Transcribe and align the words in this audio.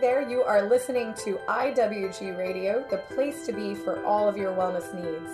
There, 0.00 0.22
you 0.22 0.42
are 0.42 0.62
listening 0.62 1.12
to 1.24 1.40
IWG 1.48 2.38
Radio, 2.38 2.86
the 2.88 2.98
place 2.98 3.44
to 3.46 3.52
be 3.52 3.74
for 3.74 4.04
all 4.04 4.28
of 4.28 4.36
your 4.36 4.54
wellness 4.54 4.94
needs. 4.94 5.28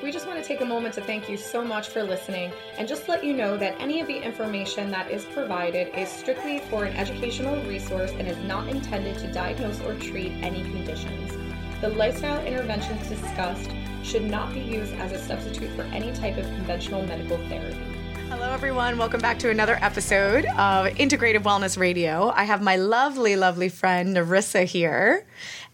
We 0.00 0.12
just 0.12 0.28
want 0.28 0.40
to 0.40 0.46
take 0.46 0.60
a 0.60 0.64
moment 0.64 0.94
to 0.94 1.00
thank 1.00 1.28
you 1.28 1.36
so 1.36 1.64
much 1.64 1.88
for 1.88 2.04
listening 2.04 2.52
and 2.78 2.86
just 2.86 3.08
let 3.08 3.24
you 3.24 3.32
know 3.32 3.56
that 3.56 3.74
any 3.80 4.00
of 4.00 4.06
the 4.06 4.16
information 4.16 4.92
that 4.92 5.10
is 5.10 5.24
provided 5.24 5.92
is 5.98 6.08
strictly 6.08 6.60
for 6.70 6.84
an 6.84 6.96
educational 6.96 7.60
resource 7.64 8.12
and 8.12 8.28
is 8.28 8.38
not 8.44 8.68
intended 8.68 9.18
to 9.18 9.32
diagnose 9.32 9.80
or 9.80 9.94
treat 9.94 10.30
any 10.40 10.62
conditions. 10.62 11.32
The 11.80 11.88
lifestyle 11.88 12.46
interventions 12.46 13.08
discussed 13.08 13.70
should 14.04 14.22
not 14.22 14.54
be 14.54 14.60
used 14.60 14.94
as 14.94 15.10
a 15.10 15.18
substitute 15.18 15.70
for 15.70 15.82
any 15.82 16.12
type 16.12 16.36
of 16.36 16.44
conventional 16.44 17.04
medical 17.04 17.38
therapy. 17.48 17.95
Hello, 18.38 18.52
everyone. 18.52 18.98
Welcome 18.98 19.22
back 19.22 19.38
to 19.38 19.48
another 19.48 19.78
episode 19.80 20.44
of 20.44 20.88
Integrative 20.88 21.40
Wellness 21.40 21.78
Radio. 21.78 22.30
I 22.34 22.44
have 22.44 22.60
my 22.60 22.76
lovely, 22.76 23.34
lovely 23.34 23.70
friend 23.70 24.14
Narissa 24.14 24.66
here, 24.66 25.24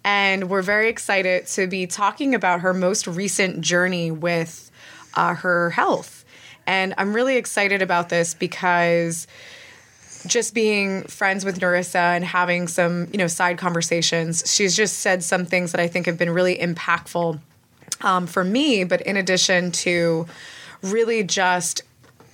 and 0.04 0.48
we're 0.48 0.62
very 0.62 0.88
excited 0.88 1.48
to 1.48 1.66
be 1.66 1.88
talking 1.88 2.36
about 2.36 2.60
her 2.60 2.72
most 2.72 3.08
recent 3.08 3.62
journey 3.62 4.12
with 4.12 4.70
uh, 5.14 5.34
her 5.34 5.70
health. 5.70 6.24
And 6.64 6.94
I'm 6.98 7.12
really 7.14 7.36
excited 7.36 7.82
about 7.82 8.10
this 8.10 8.32
because 8.32 9.26
just 10.28 10.54
being 10.54 11.02
friends 11.08 11.44
with 11.44 11.58
Narissa 11.58 12.14
and 12.14 12.24
having 12.24 12.68
some, 12.68 13.08
you 13.10 13.18
know, 13.18 13.26
side 13.26 13.58
conversations, 13.58 14.44
she's 14.46 14.76
just 14.76 15.00
said 15.00 15.24
some 15.24 15.46
things 15.46 15.72
that 15.72 15.80
I 15.80 15.88
think 15.88 16.06
have 16.06 16.16
been 16.16 16.30
really 16.30 16.58
impactful 16.58 17.40
um, 18.02 18.28
for 18.28 18.44
me. 18.44 18.84
But 18.84 19.00
in 19.00 19.16
addition 19.16 19.72
to 19.72 20.28
really 20.82 21.24
just 21.24 21.82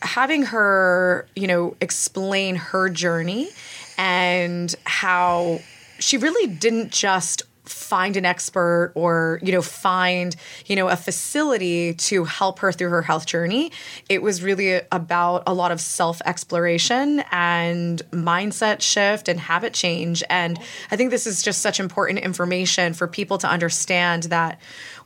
having 0.01 0.45
her, 0.45 1.27
you 1.35 1.47
know, 1.47 1.77
explain 1.81 2.57
her 2.57 2.89
journey 2.89 3.49
and 3.97 4.75
how 4.85 5.61
she 5.99 6.17
really 6.17 6.47
didn't 6.47 6.93
just 6.93 7.43
find 7.69 8.17
an 8.17 8.25
expert 8.25 8.93
or 8.95 9.39
you 9.43 9.53
know 9.53 9.61
find 9.61 10.37
you 10.67 10.75
know 10.75 10.89
a 10.89 10.97
facility 10.97 11.93
to 11.95 12.25
help 12.25 12.61
her 12.61 12.73
through 12.73 12.89
her 12.89 13.03
health 13.03 13.27
journey. 13.27 13.71
It 14.09 14.23
was 14.23 14.43
really 14.43 14.81
about 14.91 15.43
a 15.47 15.55
lot 15.55 15.71
of 15.71 15.81
self 15.81 16.21
exploration 16.25 17.23
and 17.31 18.01
mindset 18.11 18.81
shift 18.81 19.29
and 19.29 19.39
habit 19.39 19.75
change. 19.75 20.23
And 20.31 20.59
i 20.91 20.97
think 20.97 21.11
this 21.11 21.27
is 21.27 21.43
just 21.43 21.61
such 21.61 21.81
important 21.81 22.21
information 22.21 22.95
for 22.95 23.07
people 23.07 23.39
to 23.39 23.49
understand 23.49 24.25
that 24.25 24.59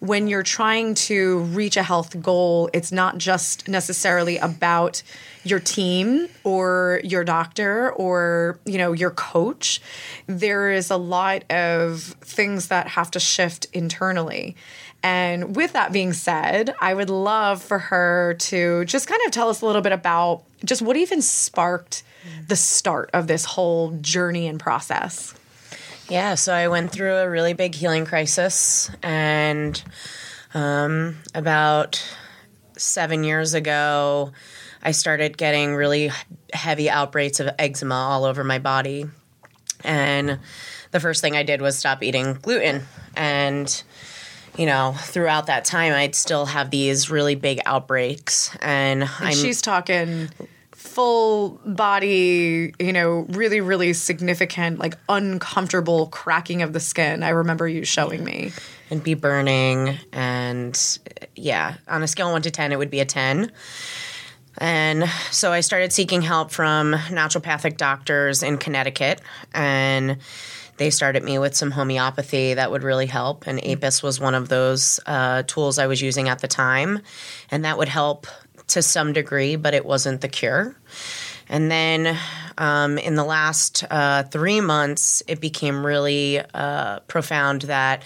when 0.02 0.26
you're 0.26 0.42
trying 0.42 0.94
to 0.94 1.38
reach 1.54 1.76
a 1.76 1.82
health 1.82 2.20
goal 2.20 2.68
it's 2.72 2.90
not 2.90 3.18
just 3.18 3.68
necessarily 3.68 4.36
about 4.38 5.02
your 5.44 5.60
team 5.60 6.28
or 6.44 7.00
your 7.04 7.24
doctor 7.24 7.92
or 7.92 8.58
you 8.64 8.78
know 8.78 8.92
your 8.92 9.10
coach. 9.10 9.80
There 10.26 10.70
is 10.70 10.90
a 10.90 10.96
lot 10.96 11.44
of 11.50 12.00
things 12.20 12.68
that 12.68 12.88
have 12.88 13.10
to 13.12 13.20
shift 13.20 13.66
internally. 13.72 14.56
And 15.04 15.56
with 15.56 15.72
that 15.72 15.90
being 15.90 16.12
said 16.12 16.74
i 16.80 16.94
would 16.94 17.10
love 17.10 17.60
for 17.60 17.80
her 17.80 18.34
to 18.38 18.84
just 18.84 19.08
kind 19.08 19.20
of 19.26 19.32
tell 19.32 19.48
us 19.48 19.60
a 19.60 19.66
little 19.66 19.82
bit 19.82 19.90
about 19.90 20.42
just 20.64 20.80
what 20.80 20.96
even 20.96 21.20
sparked 21.20 22.04
the 22.46 22.54
start 22.54 23.10
of 23.12 23.26
this 23.26 23.44
whole 23.44 23.90
journey 24.00 24.46
and 24.46 24.60
process 24.60 25.34
yeah 26.12 26.34
so 26.34 26.52
i 26.52 26.68
went 26.68 26.92
through 26.92 27.16
a 27.16 27.28
really 27.28 27.52
big 27.54 27.74
healing 27.74 28.04
crisis 28.04 28.90
and 29.02 29.82
um, 30.54 31.16
about 31.34 32.04
seven 32.76 33.24
years 33.24 33.54
ago 33.54 34.32
I 34.82 34.90
started 34.90 35.38
getting 35.38 35.74
really 35.74 36.10
heavy 36.52 36.90
outbreaks 36.90 37.38
of 37.40 37.48
eczema 37.58 37.94
all 37.94 38.24
over 38.24 38.42
my 38.42 38.58
body. 38.58 39.06
And 39.84 40.40
the 40.90 41.00
first 41.00 41.20
thing 41.20 41.36
I 41.36 41.44
did 41.44 41.60
was 41.60 41.78
stop 41.78 42.02
eating 42.02 42.34
gluten. 42.34 42.82
And, 43.16 43.82
you 44.56 44.66
know, 44.66 44.94
throughout 44.98 45.46
that 45.46 45.64
time, 45.64 45.92
I'd 45.92 46.14
still 46.14 46.46
have 46.46 46.70
these 46.70 47.10
really 47.10 47.36
big 47.36 47.60
outbreaks. 47.64 48.56
And, 48.60 49.08
and 49.20 49.34
she's 49.34 49.62
talking 49.62 50.30
full 50.92 51.60
body, 51.64 52.74
you 52.78 52.92
know, 52.92 53.26
really, 53.30 53.60
really 53.60 53.94
significant, 53.94 54.78
like 54.78 54.98
uncomfortable 55.08 56.08
cracking 56.08 56.60
of 56.60 56.74
the 56.74 56.80
skin. 56.80 57.22
I 57.22 57.30
remember 57.30 57.66
you 57.66 57.84
showing 57.84 58.22
me. 58.22 58.52
And 58.90 59.02
be 59.02 59.14
burning. 59.14 59.98
And 60.12 60.78
yeah, 61.34 61.76
on 61.88 62.02
a 62.02 62.06
scale 62.06 62.28
of 62.28 62.32
one 62.32 62.42
to 62.42 62.50
10, 62.50 62.72
it 62.72 62.78
would 62.78 62.90
be 62.90 63.00
a 63.00 63.06
10. 63.06 63.50
And 64.58 65.08
so 65.30 65.50
I 65.50 65.60
started 65.60 65.94
seeking 65.94 66.20
help 66.20 66.50
from 66.50 66.92
naturopathic 66.92 67.78
doctors 67.78 68.42
in 68.42 68.58
Connecticut. 68.58 69.22
And 69.54 70.18
they 70.76 70.90
started 70.90 71.22
me 71.22 71.38
with 71.38 71.54
some 71.54 71.70
homeopathy 71.70 72.54
that 72.54 72.70
would 72.70 72.82
really 72.82 73.06
help. 73.06 73.46
And 73.46 73.64
APIS 73.64 74.02
was 74.02 74.20
one 74.20 74.34
of 74.34 74.48
those 74.48 75.00
uh, 75.06 75.42
tools 75.44 75.78
I 75.78 75.86
was 75.86 76.02
using 76.02 76.28
at 76.28 76.40
the 76.40 76.48
time. 76.48 77.00
And 77.50 77.64
that 77.64 77.78
would 77.78 77.88
help 77.88 78.26
to 78.72 78.82
some 78.82 79.12
degree, 79.12 79.56
but 79.56 79.74
it 79.74 79.84
wasn't 79.84 80.20
the 80.20 80.28
cure. 80.28 80.76
And 81.48 81.70
then 81.70 82.18
um, 82.56 82.98
in 82.98 83.14
the 83.14 83.24
last 83.24 83.84
uh, 83.90 84.22
three 84.24 84.60
months, 84.60 85.22
it 85.26 85.40
became 85.40 85.84
really 85.84 86.40
uh, 86.40 87.00
profound 87.00 87.62
that 87.62 88.02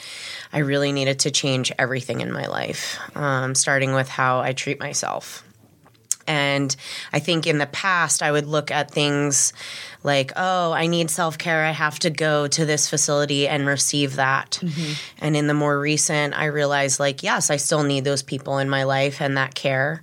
I 0.52 0.58
really 0.58 0.92
needed 0.92 1.20
to 1.20 1.30
change 1.30 1.72
everything 1.78 2.20
in 2.20 2.32
my 2.32 2.46
life, 2.46 2.98
um, 3.16 3.54
starting 3.54 3.94
with 3.94 4.08
how 4.08 4.40
I 4.40 4.52
treat 4.52 4.80
myself. 4.80 5.44
And 6.28 6.74
I 7.12 7.20
think 7.20 7.46
in 7.46 7.58
the 7.58 7.66
past, 7.66 8.22
I 8.22 8.32
would 8.32 8.46
look 8.46 8.72
at 8.72 8.90
things 8.90 9.52
like, 10.02 10.32
oh, 10.34 10.72
I 10.72 10.88
need 10.88 11.08
self 11.08 11.38
care. 11.38 11.64
I 11.64 11.70
have 11.70 12.00
to 12.00 12.10
go 12.10 12.48
to 12.48 12.64
this 12.64 12.90
facility 12.90 13.46
and 13.46 13.64
receive 13.64 14.16
that. 14.16 14.58
Mm-hmm. 14.60 14.92
And 15.18 15.36
in 15.36 15.46
the 15.46 15.54
more 15.54 15.78
recent, 15.78 16.36
I 16.36 16.46
realized, 16.46 16.98
like, 16.98 17.22
yes, 17.22 17.50
I 17.50 17.56
still 17.56 17.84
need 17.84 18.04
those 18.04 18.22
people 18.22 18.58
in 18.58 18.68
my 18.68 18.82
life 18.82 19.20
and 19.20 19.36
that 19.36 19.54
care. 19.54 20.02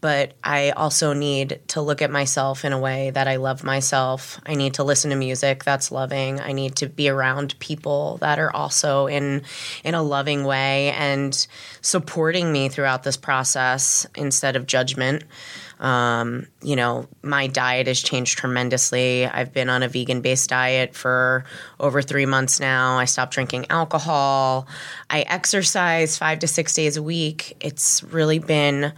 But 0.00 0.34
I 0.44 0.70
also 0.70 1.12
need 1.12 1.60
to 1.68 1.82
look 1.82 2.02
at 2.02 2.10
myself 2.10 2.64
in 2.64 2.72
a 2.72 2.78
way 2.78 3.10
that 3.10 3.26
I 3.26 3.36
love 3.36 3.64
myself. 3.64 4.40
I 4.46 4.54
need 4.54 4.74
to 4.74 4.84
listen 4.84 5.10
to 5.10 5.16
music 5.16 5.64
that's 5.64 5.90
loving. 5.90 6.40
I 6.40 6.52
need 6.52 6.76
to 6.76 6.88
be 6.88 7.08
around 7.08 7.58
people 7.58 8.18
that 8.18 8.38
are 8.38 8.54
also 8.54 9.06
in 9.06 9.42
in 9.82 9.94
a 9.94 10.02
loving 10.02 10.44
way 10.44 10.92
and 10.92 11.46
supporting 11.80 12.52
me 12.52 12.68
throughout 12.68 13.02
this 13.02 13.16
process 13.16 14.06
instead 14.14 14.54
of 14.54 14.66
judgment. 14.66 15.24
Um, 15.80 16.46
you 16.62 16.74
know, 16.76 17.06
my 17.22 17.46
diet 17.46 17.86
has 17.86 18.00
changed 18.00 18.38
tremendously. 18.38 19.26
I've 19.26 19.52
been 19.52 19.68
on 19.68 19.82
a 19.82 19.88
vegan 19.88 20.20
based 20.20 20.50
diet 20.50 20.94
for 20.94 21.44
over 21.78 22.02
three 22.02 22.26
months 22.26 22.58
now. 22.58 22.98
I 22.98 23.04
stopped 23.04 23.32
drinking 23.32 23.66
alcohol. 23.70 24.66
I 25.08 25.20
exercise 25.22 26.18
five 26.18 26.40
to 26.40 26.48
six 26.48 26.74
days 26.74 26.96
a 26.96 27.02
week. 27.02 27.56
It's 27.60 28.02
really 28.02 28.38
been 28.38 28.92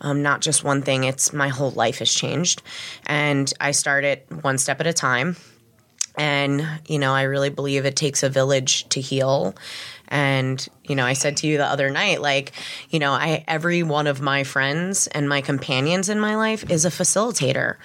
um, 0.00 0.22
not 0.22 0.40
just 0.40 0.64
one 0.64 0.82
thing, 0.82 1.04
it's 1.04 1.32
my 1.32 1.48
whole 1.48 1.70
life 1.70 1.98
has 1.98 2.12
changed. 2.12 2.62
And 3.06 3.52
I 3.60 3.70
start 3.70 4.04
it 4.04 4.26
one 4.42 4.58
step 4.58 4.80
at 4.80 4.86
a 4.86 4.92
time. 4.92 5.36
And, 6.18 6.66
you 6.86 6.98
know, 6.98 7.12
I 7.12 7.22
really 7.22 7.50
believe 7.50 7.84
it 7.84 7.94
takes 7.96 8.22
a 8.22 8.30
village 8.30 8.88
to 8.90 9.00
heal. 9.00 9.54
And, 10.08 10.66
you 10.84 10.94
know, 10.94 11.04
I 11.04 11.12
said 11.12 11.36
to 11.38 11.46
you 11.46 11.58
the 11.58 11.66
other 11.66 11.90
night, 11.90 12.22
like, 12.22 12.52
you 12.90 12.98
know, 12.98 13.12
I 13.12 13.44
every 13.46 13.82
one 13.82 14.06
of 14.06 14.20
my 14.20 14.44
friends 14.44 15.08
and 15.08 15.28
my 15.28 15.40
companions 15.40 16.08
in 16.08 16.18
my 16.18 16.36
life 16.36 16.70
is 16.70 16.84
a 16.84 16.90
facilitator. 16.90 17.76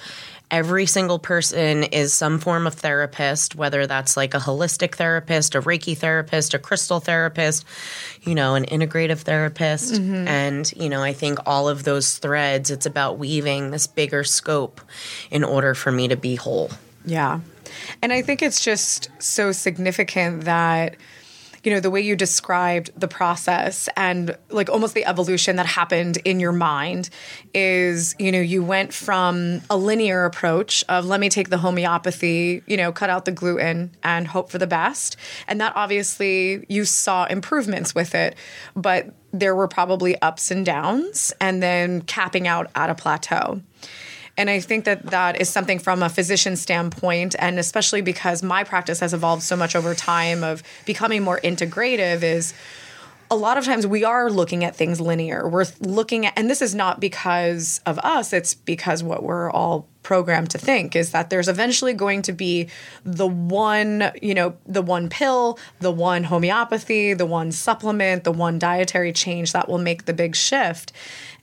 Every 0.51 0.85
single 0.85 1.17
person 1.17 1.83
is 1.85 2.13
some 2.13 2.37
form 2.37 2.67
of 2.67 2.73
therapist, 2.73 3.55
whether 3.55 3.87
that's 3.87 4.17
like 4.17 4.33
a 4.33 4.37
holistic 4.37 4.95
therapist, 4.95 5.55
a 5.55 5.61
Reiki 5.61 5.97
therapist, 5.97 6.53
a 6.53 6.59
crystal 6.59 6.99
therapist, 6.99 7.65
you 8.23 8.35
know, 8.35 8.55
an 8.55 8.65
integrative 8.65 9.19
therapist. 9.19 9.93
Mm-hmm. 9.93 10.27
And, 10.27 10.71
you 10.75 10.89
know, 10.89 11.01
I 11.01 11.13
think 11.13 11.39
all 11.45 11.69
of 11.69 11.85
those 11.85 12.17
threads, 12.17 12.69
it's 12.69 12.85
about 12.85 13.17
weaving 13.17 13.71
this 13.71 13.87
bigger 13.87 14.25
scope 14.25 14.81
in 15.29 15.45
order 15.45 15.73
for 15.73 15.91
me 15.91 16.09
to 16.09 16.17
be 16.17 16.35
whole. 16.35 16.69
Yeah. 17.05 17.39
And 18.01 18.11
I 18.11 18.21
think 18.21 18.41
it's 18.41 18.63
just 18.63 19.09
so 19.19 19.53
significant 19.53 20.43
that 20.43 20.97
you 21.63 21.71
know, 21.71 21.79
the 21.79 21.91
way 21.91 22.01
you 22.01 22.15
described 22.15 22.89
the 22.99 23.07
process 23.07 23.87
and 23.95 24.35
like 24.49 24.69
almost 24.69 24.93
the 24.93 25.05
evolution 25.05 25.57
that 25.57 25.65
happened 25.65 26.17
in 26.25 26.39
your 26.39 26.51
mind 26.51 27.09
is, 27.53 28.15
you 28.17 28.31
know, 28.31 28.39
you 28.39 28.63
went 28.63 28.93
from 28.93 29.61
a 29.69 29.77
linear 29.77 30.25
approach 30.25 30.83
of 30.89 31.05
let 31.05 31.19
me 31.19 31.29
take 31.29 31.49
the 31.49 31.59
homeopathy, 31.59 32.63
you 32.65 32.77
know, 32.77 32.91
cut 32.91 33.09
out 33.09 33.25
the 33.25 33.31
gluten 33.31 33.91
and 34.03 34.27
hope 34.27 34.49
for 34.49 34.57
the 34.57 34.67
best. 34.67 35.17
And 35.47 35.61
that 35.61 35.73
obviously 35.75 36.65
you 36.67 36.85
saw 36.85 37.25
improvements 37.25 37.93
with 37.93 38.15
it, 38.15 38.35
but 38.75 39.13
there 39.31 39.55
were 39.55 39.67
probably 39.67 40.19
ups 40.21 40.51
and 40.51 40.65
downs 40.65 41.31
and 41.39 41.61
then 41.61 42.01
capping 42.01 42.47
out 42.47 42.69
at 42.75 42.89
a 42.89 42.95
plateau. 42.95 43.61
And 44.41 44.49
I 44.49 44.59
think 44.59 44.85
that 44.85 45.05
that 45.11 45.39
is 45.39 45.49
something 45.49 45.77
from 45.77 46.01
a 46.01 46.09
physician 46.09 46.55
standpoint, 46.55 47.35
and 47.37 47.59
especially 47.59 48.01
because 48.01 48.41
my 48.41 48.63
practice 48.63 48.99
has 48.99 49.13
evolved 49.13 49.43
so 49.43 49.55
much 49.55 49.75
over 49.75 49.93
time 49.93 50.43
of 50.43 50.63
becoming 50.87 51.21
more 51.21 51.39
integrative, 51.43 52.23
is 52.23 52.55
a 53.29 53.35
lot 53.35 53.59
of 53.59 53.65
times 53.65 53.85
we 53.85 54.03
are 54.03 54.31
looking 54.31 54.63
at 54.63 54.75
things 54.75 54.99
linear. 54.99 55.47
We're 55.47 55.67
looking 55.79 56.25
at, 56.25 56.33
and 56.35 56.49
this 56.49 56.63
is 56.63 56.73
not 56.73 56.99
because 56.99 57.81
of 57.85 57.99
us, 57.99 58.33
it's 58.33 58.55
because 58.55 59.03
what 59.03 59.21
we're 59.21 59.51
all 59.51 59.87
programmed 60.03 60.49
to 60.49 60.57
think 60.57 60.95
is 60.95 61.11
that 61.11 61.29
there's 61.29 61.47
eventually 61.47 61.93
going 61.93 62.21
to 62.23 62.31
be 62.31 62.67
the 63.03 63.27
one, 63.27 64.11
you 64.21 64.33
know, 64.33 64.55
the 64.65 64.81
one 64.81 65.09
pill, 65.09 65.59
the 65.79 65.91
one 65.91 66.23
homeopathy, 66.23 67.13
the 67.13 67.25
one 67.25 67.51
supplement, 67.51 68.23
the 68.23 68.31
one 68.31 68.57
dietary 68.57 69.13
change 69.13 69.53
that 69.53 69.69
will 69.69 69.77
make 69.77 70.05
the 70.05 70.13
big 70.13 70.35
shift. 70.35 70.91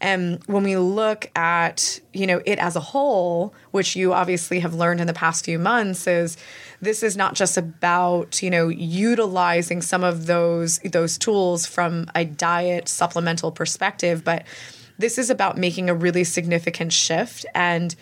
And 0.01 0.43
when 0.47 0.63
we 0.63 0.77
look 0.77 1.31
at, 1.37 2.01
you 2.13 2.27
know, 2.27 2.41
it 2.47 2.59
as 2.59 2.77
a 2.77 2.81
whole, 2.81 3.55
which 3.71 3.97
you 3.97 4.13
obviously 4.13 4.61
have 4.61 4.75
learned 4.75 5.01
in 5.01 5.07
the 5.07 5.13
past 5.13 5.45
few 5.45 5.59
months 5.59 6.07
is 6.07 6.37
this 6.81 7.03
is 7.03 7.17
not 7.17 7.35
just 7.35 7.57
about, 7.57 8.43
you 8.43 8.51
know, 8.51 8.69
utilizing 8.69 9.83
some 9.83 10.05
of 10.05 10.27
those 10.27 10.79
those 10.79 11.19
tools 11.19 11.67
from 11.67 12.07
a 12.15 12.25
diet 12.25 12.89
supplemental 12.89 13.51
perspective, 13.51 14.23
but 14.25 14.45
this 14.99 15.17
is 15.17 15.31
about 15.31 15.57
making 15.57 15.89
a 15.89 15.95
really 15.95 16.25
significant 16.25 16.93
shift 16.93 17.47
and 17.55 17.95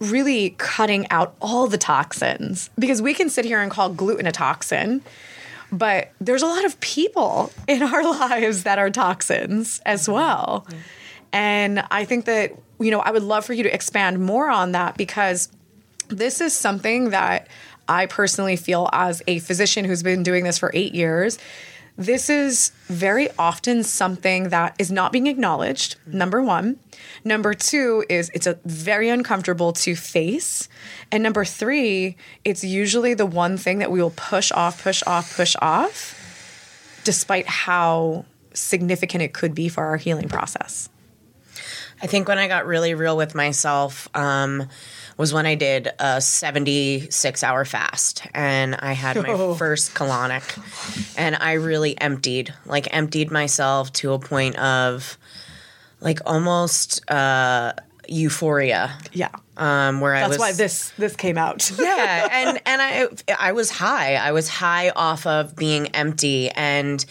really 0.00 0.50
cutting 0.58 1.08
out 1.10 1.34
all 1.40 1.66
the 1.66 1.78
toxins 1.78 2.70
because 2.78 3.02
we 3.02 3.14
can 3.14 3.28
sit 3.28 3.44
here 3.44 3.60
and 3.60 3.70
call 3.70 3.90
gluten 3.90 4.26
a 4.26 4.32
toxin 4.32 5.02
but 5.70 6.12
there's 6.20 6.42
a 6.42 6.46
lot 6.46 6.64
of 6.64 6.78
people 6.80 7.52
in 7.66 7.82
our 7.82 8.02
lives 8.18 8.62
that 8.64 8.78
are 8.78 8.90
toxins 8.90 9.80
as 9.84 10.08
well. 10.08 10.66
And 11.32 11.84
I 11.90 12.04
think 12.04 12.24
that, 12.24 12.52
you 12.80 12.90
know, 12.90 13.00
I 13.00 13.10
would 13.10 13.22
love 13.22 13.44
for 13.44 13.52
you 13.52 13.62
to 13.64 13.74
expand 13.74 14.24
more 14.24 14.48
on 14.48 14.72
that 14.72 14.96
because 14.96 15.50
this 16.08 16.40
is 16.40 16.54
something 16.54 17.10
that 17.10 17.48
I 17.86 18.06
personally 18.06 18.56
feel 18.56 18.88
as 18.92 19.22
a 19.26 19.38
physician 19.40 19.84
who's 19.84 20.02
been 20.02 20.22
doing 20.22 20.44
this 20.44 20.58
for 20.58 20.70
eight 20.74 20.94
years. 20.94 21.38
This 21.98 22.30
is 22.30 22.70
very 22.86 23.28
often 23.40 23.82
something 23.82 24.50
that 24.50 24.76
is 24.78 24.92
not 24.92 25.10
being 25.10 25.26
acknowledged, 25.26 25.96
number 26.06 26.40
one. 26.40 26.78
Number 27.24 27.54
two 27.54 28.04
is 28.08 28.30
it's 28.32 28.46
a 28.46 28.56
very 28.64 29.08
uncomfortable 29.08 29.72
to 29.72 29.96
face. 29.96 30.68
And 31.10 31.24
number 31.24 31.44
three, 31.44 32.16
it's 32.44 32.62
usually 32.62 33.14
the 33.14 33.26
one 33.26 33.56
thing 33.56 33.78
that 33.78 33.90
we 33.90 34.00
will 34.00 34.12
push 34.14 34.52
off, 34.52 34.80
push 34.80 35.02
off, 35.08 35.34
push 35.34 35.56
off, 35.60 36.14
despite 37.02 37.48
how 37.48 38.26
significant 38.54 39.24
it 39.24 39.34
could 39.34 39.52
be 39.52 39.68
for 39.68 39.84
our 39.84 39.96
healing 39.96 40.28
process. 40.28 40.88
I 42.00 42.06
think 42.06 42.28
when 42.28 42.38
I 42.38 42.48
got 42.48 42.66
really 42.66 42.94
real 42.94 43.16
with 43.16 43.34
myself 43.34 44.08
um, 44.14 44.68
was 45.16 45.32
when 45.32 45.46
I 45.46 45.54
did 45.56 45.88
a 45.98 46.20
76 46.20 47.42
hour 47.42 47.64
fast 47.64 48.26
and 48.34 48.74
I 48.76 48.92
had 48.92 49.16
my 49.16 49.30
Oh. 49.30 49.54
first 49.58 49.94
colonic 49.94 50.42
and 51.18 51.36
I 51.36 51.54
really 51.54 52.00
emptied, 52.00 52.54
like 52.66 52.88
emptied 52.94 53.30
myself 53.30 53.92
to 53.94 54.12
a 54.12 54.18
point 54.18 54.56
of 54.58 55.18
like 56.00 56.20
almost 56.26 57.08
uh, 57.10 57.72
euphoria. 58.08 58.96
Yeah. 59.12 59.30
Um, 59.56 60.00
where 60.00 60.14
I 60.14 60.20
That's 60.20 60.30
was 60.30 60.38
why 60.38 60.52
this 60.52 60.90
this 60.98 61.16
came 61.16 61.36
out. 61.36 61.68
yeah 61.80 62.28
and 62.30 62.60
and 62.64 62.80
i 62.80 63.08
i 63.40 63.50
was 63.50 63.70
high 63.72 64.14
i 64.14 64.30
was 64.30 64.48
high 64.48 64.90
off 64.90 65.26
of 65.26 65.56
being 65.56 65.88
empty 65.88 66.48
and 66.50 67.04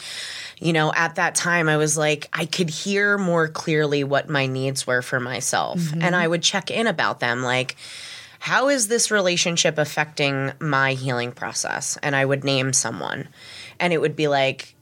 you 0.59 0.73
know 0.73 0.91
at 0.95 1.15
that 1.15 1.35
time 1.35 1.69
i 1.69 1.77
was 1.77 1.97
like 1.97 2.29
i 2.33 2.45
could 2.45 2.69
hear 2.69 3.17
more 3.17 3.47
clearly 3.47 4.03
what 4.03 4.29
my 4.29 4.45
needs 4.45 4.87
were 4.87 5.01
for 5.01 5.19
myself. 5.19 5.79
Mm-hmm. 5.79 6.01
And 6.01 6.15
i 6.15 6.27
would 6.27 6.43
check 6.43 6.71
in 6.71 6.87
about 6.87 7.19
them 7.19 7.43
like 7.43 7.75
how 8.39 8.69
is 8.69 8.87
this 8.87 9.09
relationship 9.09 9.77
affecting 9.77 10.53
my 10.59 10.93
healing 10.93 11.31
process? 11.31 11.97
And 12.03 12.15
i 12.15 12.23
would 12.23 12.43
name 12.43 12.73
someone. 12.73 13.27
And 13.79 13.93
it 13.93 14.01
would 14.01 14.15
be 14.15 14.27
like 14.27 14.75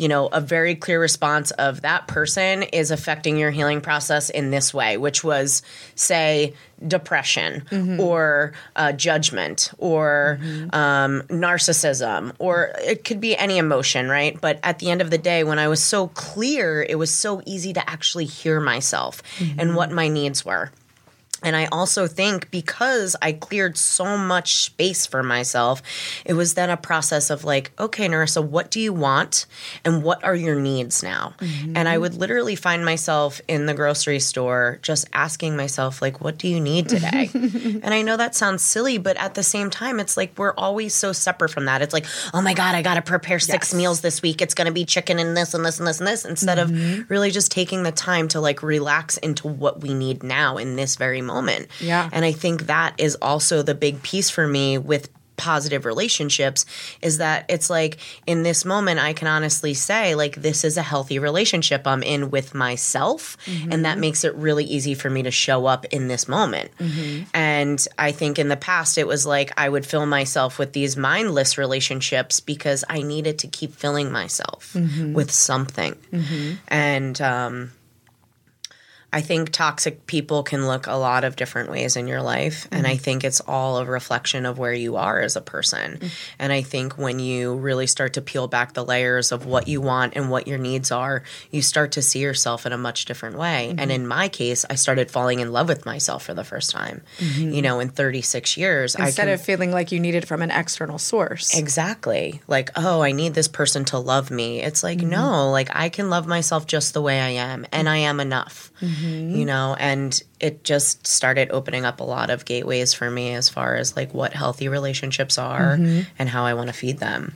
you 0.00 0.08
know, 0.08 0.28
a 0.28 0.40
very 0.40 0.74
clear 0.76 0.98
response 0.98 1.50
of 1.50 1.82
that 1.82 2.08
person 2.08 2.62
is 2.62 2.90
affecting 2.90 3.36
your 3.36 3.50
healing 3.50 3.82
process 3.82 4.30
in 4.30 4.50
this 4.50 4.72
way, 4.72 4.96
which 4.96 5.22
was, 5.22 5.60
say, 5.94 6.54
depression 6.88 7.98
or 8.00 8.54
uh, 8.76 8.92
judgment 8.92 9.70
or 9.76 10.38
um, 10.72 11.20
narcissism, 11.28 12.32
or 12.38 12.72
it 12.78 13.04
could 13.04 13.20
be 13.20 13.36
any 13.36 13.58
emotion, 13.58 14.08
right? 14.08 14.40
But 14.40 14.58
at 14.62 14.78
the 14.78 14.90
end 14.90 15.02
of 15.02 15.10
the 15.10 15.18
day, 15.18 15.44
when 15.44 15.58
I 15.58 15.68
was 15.68 15.82
so 15.82 16.08
clear, 16.08 16.82
it 16.82 16.94
was 16.94 17.12
so 17.12 17.42
easy 17.44 17.74
to 17.74 17.90
actually 17.90 18.24
hear 18.24 18.58
myself 18.58 19.22
and 19.58 19.76
what 19.76 19.92
my 19.92 20.08
needs 20.08 20.46
were. 20.46 20.70
And 21.42 21.56
I 21.56 21.66
also 21.66 22.06
think 22.06 22.50
because 22.50 23.16
I 23.22 23.32
cleared 23.32 23.76
so 23.76 24.16
much 24.16 24.56
space 24.56 25.06
for 25.06 25.22
myself, 25.22 25.82
it 26.24 26.34
was 26.34 26.54
then 26.54 26.70
a 26.70 26.76
process 26.76 27.30
of 27.30 27.44
like, 27.44 27.72
okay, 27.78 28.08
Narissa, 28.08 28.44
what 28.44 28.70
do 28.70 28.80
you 28.80 28.92
want? 28.92 29.46
And 29.84 30.02
what 30.02 30.22
are 30.24 30.34
your 30.34 30.58
needs 30.58 31.02
now? 31.02 31.34
Mm-hmm. 31.38 31.76
And 31.76 31.88
I 31.88 31.98
would 31.98 32.14
literally 32.14 32.56
find 32.56 32.84
myself 32.84 33.40
in 33.48 33.66
the 33.66 33.74
grocery 33.74 34.20
store 34.20 34.78
just 34.82 35.08
asking 35.12 35.56
myself, 35.56 36.02
like, 36.02 36.20
what 36.20 36.38
do 36.38 36.48
you 36.48 36.60
need 36.60 36.88
today? 36.88 37.30
and 37.34 37.94
I 37.94 38.02
know 38.02 38.16
that 38.16 38.34
sounds 38.34 38.62
silly, 38.62 38.98
but 38.98 39.16
at 39.16 39.34
the 39.34 39.42
same 39.42 39.70
time, 39.70 40.00
it's 40.00 40.16
like 40.16 40.32
we're 40.36 40.54
always 40.54 40.94
so 40.94 41.12
separate 41.12 41.50
from 41.50 41.64
that. 41.66 41.82
It's 41.82 41.94
like, 41.94 42.06
oh 42.34 42.42
my 42.42 42.54
God, 42.54 42.74
I 42.74 42.82
got 42.82 42.94
to 42.94 43.02
prepare 43.02 43.38
six 43.38 43.70
Yes. 43.70 43.74
meals 43.74 44.00
this 44.00 44.22
week. 44.22 44.40
It's 44.42 44.54
going 44.54 44.66
to 44.66 44.72
be 44.72 44.84
chicken 44.84 45.18
and 45.18 45.36
this 45.36 45.54
and 45.54 45.64
this 45.64 45.78
and 45.78 45.86
this 45.86 45.98
and 45.98 46.06
this 46.06 46.24
instead 46.24 46.58
of 46.58 46.70
mm-hmm. 46.70 47.02
really 47.08 47.30
just 47.30 47.50
taking 47.52 47.82
the 47.82 47.92
time 47.92 48.28
to 48.28 48.40
like 48.40 48.62
relax 48.62 49.16
into 49.18 49.48
what 49.48 49.80
we 49.80 49.94
need 49.94 50.22
now 50.22 50.56
in 50.56 50.76
this 50.76 50.96
very 50.96 51.20
moment. 51.20 51.29
Yeah. 51.80 52.08
And 52.12 52.24
I 52.24 52.32
think 52.32 52.66
that 52.66 52.94
is 52.98 53.16
also 53.16 53.62
the 53.62 53.74
big 53.74 54.02
piece 54.02 54.30
for 54.30 54.46
me 54.46 54.78
with 54.78 55.08
positive 55.40 55.86
relationships 55.86 56.66
is 57.00 57.16
that 57.16 57.46
it's 57.48 57.70
like 57.70 57.96
in 58.26 58.42
this 58.42 58.66
moment 58.66 59.00
I 59.00 59.14
can 59.14 59.26
honestly 59.26 59.72
say 59.72 60.14
like 60.14 60.36
this 60.36 60.64
is 60.64 60.76
a 60.76 60.82
healthy 60.82 61.18
relationship 61.18 61.86
I'm 61.86 62.02
in 62.02 62.30
with 62.30 62.54
myself 62.54 63.38
and 63.46 63.86
that 63.86 63.92
mm-hmm. 63.92 64.00
makes 64.00 64.22
it 64.22 64.34
really 64.34 64.64
easy 64.64 64.92
for 64.92 65.08
me 65.08 65.22
to 65.22 65.30
show 65.30 65.64
up 65.64 65.86
in 65.86 66.08
this 66.08 66.28
moment. 66.28 66.70
Mm-hmm. 66.76 67.22
And 67.32 67.88
I 67.98 68.12
think 68.12 68.38
in 68.38 68.48
the 68.48 68.56
past 68.56 68.98
it 68.98 69.06
was 69.06 69.24
like 69.24 69.50
I 69.56 69.66
would 69.66 69.86
fill 69.86 70.04
myself 70.04 70.58
with 70.58 70.74
these 70.74 70.98
mindless 70.98 71.56
relationships 71.56 72.40
because 72.40 72.84
I 72.90 73.00
needed 73.00 73.38
to 73.38 73.48
keep 73.48 73.74
filling 73.74 74.12
myself 74.12 74.74
mm-hmm. 74.74 75.14
with 75.14 75.30
something. 75.30 75.96
And 76.68 77.18
um 77.22 77.72
I 79.12 79.22
think 79.22 79.50
toxic 79.50 80.06
people 80.06 80.44
can 80.44 80.66
look 80.66 80.86
a 80.86 80.94
lot 80.94 81.24
of 81.24 81.34
different 81.34 81.70
ways 81.70 81.96
in 81.96 82.06
your 82.06 82.22
life. 82.22 82.68
And 82.70 82.86
I 82.86 82.94
mm-hmm. 82.94 83.02
think 83.02 83.24
it's 83.24 83.40
all 83.40 83.78
a 83.78 83.84
reflection 83.84 84.46
of 84.46 84.58
where 84.58 84.72
you 84.72 84.96
are 84.96 85.20
as 85.20 85.34
a 85.34 85.40
person. 85.40 85.98
Mm. 85.98 86.10
And 86.38 86.52
I 86.52 86.62
think 86.62 86.96
when 86.96 87.18
you 87.18 87.56
really 87.56 87.88
start 87.88 88.14
to 88.14 88.22
peel 88.22 88.46
back 88.46 88.74
the 88.74 88.84
layers 88.84 89.32
of 89.32 89.46
what 89.46 89.66
you 89.66 89.80
want 89.80 90.14
and 90.14 90.30
what 90.30 90.46
your 90.46 90.58
needs 90.58 90.92
are, 90.92 91.24
you 91.50 91.60
start 91.60 91.92
to 91.92 92.02
see 92.02 92.20
yourself 92.20 92.66
in 92.66 92.72
a 92.72 92.78
much 92.78 93.04
different 93.04 93.36
way. 93.36 93.70
And 93.70 93.80
mm-hmm. 93.80 93.90
in 93.90 94.06
my 94.06 94.28
case, 94.28 94.64
I 94.70 94.76
started 94.76 95.10
falling 95.10 95.40
in 95.40 95.50
love 95.50 95.68
with 95.68 95.84
myself 95.84 96.24
for 96.24 96.34
the 96.34 96.44
first 96.44 96.70
time. 96.70 97.02
Mm-hmm. 97.18 97.50
You 97.50 97.62
know, 97.62 97.80
in 97.80 97.88
36 97.88 98.56
years, 98.56 98.94
Instead 98.94 99.24
can, 99.24 99.34
of 99.34 99.42
feeling 99.42 99.72
like 99.72 99.90
you 99.90 99.98
need 99.98 100.14
it 100.14 100.26
from 100.26 100.40
an 100.40 100.52
external 100.52 100.98
source. 100.98 101.58
Exactly. 101.58 102.42
Like, 102.46 102.70
oh, 102.76 103.00
I 103.00 103.10
need 103.10 103.34
this 103.34 103.48
person 103.48 103.84
to 103.86 103.98
love 103.98 104.30
me. 104.30 104.62
It's 104.62 104.84
like, 104.84 105.00
no, 105.00 105.50
like 105.50 105.74
I 105.74 105.88
can 105.88 106.10
love 106.10 106.28
myself 106.28 106.68
just 106.68 106.94
the 106.94 107.02
way 107.02 107.20
I 107.20 107.30
am 107.30 107.66
and 107.72 107.88
mm. 107.88 107.90
I 107.90 107.96
am 107.96 108.20
enough. 108.20 108.70
Mm-hmm. 109.00 109.36
You 109.36 109.46
know, 109.46 109.76
and 109.78 110.22
it 110.40 110.64
just 110.64 111.06
started 111.06 111.50
opening 111.50 111.84
up 111.84 112.00
a 112.00 112.04
lot 112.04 112.30
of 112.30 112.44
gateways 112.44 112.94
for 112.94 113.10
me 113.10 113.34
as 113.34 113.48
far 113.48 113.76
as 113.76 113.96
like 113.96 114.12
what 114.14 114.32
healthy 114.32 114.68
relationships 114.68 115.38
are 115.38 115.76
mm-hmm. 115.76 116.08
and 116.18 116.28
how 116.28 116.44
I 116.44 116.54
want 116.54 116.68
to 116.68 116.72
feed 116.72 116.98
them. 116.98 117.34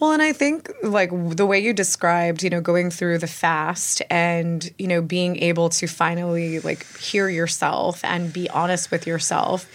Well, 0.00 0.12
and 0.12 0.22
I 0.22 0.32
think 0.32 0.70
like 0.82 1.10
the 1.36 1.46
way 1.46 1.58
you 1.58 1.72
described, 1.72 2.42
you 2.42 2.50
know, 2.50 2.60
going 2.60 2.90
through 2.90 3.18
the 3.18 3.26
fast 3.26 4.02
and, 4.10 4.70
you 4.78 4.86
know, 4.86 5.02
being 5.02 5.36
able 5.42 5.68
to 5.70 5.86
finally 5.86 6.60
like 6.60 6.86
hear 6.98 7.28
yourself 7.28 8.04
and 8.04 8.32
be 8.32 8.48
honest 8.50 8.90
with 8.90 9.06
yourself 9.06 9.68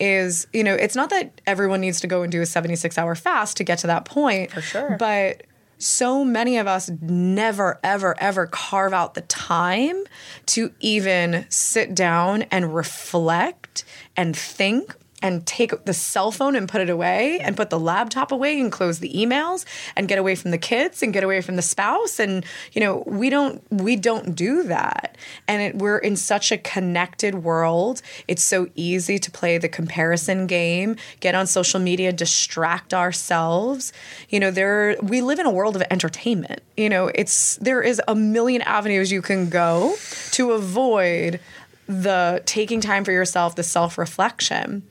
is, 0.00 0.46
you 0.52 0.64
know, 0.64 0.74
it's 0.74 0.96
not 0.96 1.10
that 1.10 1.40
everyone 1.46 1.80
needs 1.80 2.00
to 2.00 2.06
go 2.06 2.22
and 2.22 2.32
do 2.32 2.40
a 2.40 2.46
76 2.46 2.98
hour 2.98 3.14
fast 3.14 3.56
to 3.58 3.64
get 3.64 3.78
to 3.78 3.86
that 3.86 4.04
point. 4.04 4.50
For 4.50 4.60
sure. 4.60 4.96
But 4.98 5.44
so 5.78 6.24
many 6.24 6.56
of 6.58 6.66
us 6.66 6.90
never, 7.00 7.78
ever, 7.82 8.14
ever 8.18 8.46
carve 8.46 8.92
out 8.92 9.14
the 9.14 9.22
time 9.22 10.04
to 10.46 10.72
even 10.80 11.46
sit 11.48 11.94
down 11.94 12.42
and 12.50 12.74
reflect 12.74 13.84
and 14.16 14.36
think 14.36 14.94
and 15.24 15.46
take 15.46 15.86
the 15.86 15.94
cell 15.94 16.30
phone 16.30 16.54
and 16.54 16.68
put 16.68 16.82
it 16.82 16.90
away 16.90 17.40
and 17.40 17.56
put 17.56 17.70
the 17.70 17.80
laptop 17.80 18.30
away 18.30 18.60
and 18.60 18.70
close 18.70 18.98
the 18.98 19.10
emails 19.14 19.64
and 19.96 20.06
get 20.06 20.18
away 20.18 20.34
from 20.34 20.50
the 20.50 20.58
kids 20.58 21.02
and 21.02 21.14
get 21.14 21.24
away 21.24 21.40
from 21.40 21.56
the 21.56 21.62
spouse. 21.62 22.20
And 22.20 22.44
you 22.74 22.80
know 22.82 23.02
we 23.06 23.30
don't 23.30 23.62
we 23.72 23.96
don't 23.96 24.36
do 24.36 24.64
that. 24.64 25.16
And 25.48 25.62
it, 25.62 25.76
we're 25.76 25.96
in 25.96 26.16
such 26.16 26.52
a 26.52 26.58
connected 26.58 27.36
world. 27.36 28.02
It's 28.28 28.42
so 28.42 28.68
easy 28.74 29.18
to 29.18 29.30
play 29.30 29.56
the 29.56 29.68
comparison 29.68 30.46
game 30.46 30.96
get 31.20 31.34
on 31.34 31.46
social 31.46 31.80
media 31.80 32.12
distract 32.12 32.92
ourselves. 32.92 33.94
You 34.28 34.40
know 34.40 34.50
there 34.50 34.98
we 35.02 35.22
live 35.22 35.38
in 35.38 35.46
a 35.46 35.50
world 35.50 35.74
of 35.74 35.82
entertainment. 35.90 36.60
You 36.76 36.90
know 36.90 37.10
it's 37.14 37.56
there 37.56 37.80
is 37.80 37.98
a 38.06 38.14
million 38.14 38.60
avenues 38.60 39.10
you 39.10 39.22
can 39.22 39.48
go 39.48 39.96
to 40.32 40.52
avoid 40.52 41.40
the 41.86 42.42
taking 42.46 42.80
time 42.80 43.04
for 43.04 43.12
yourself, 43.12 43.56
the 43.56 43.62
self 43.62 43.98
reflection. 43.98 44.82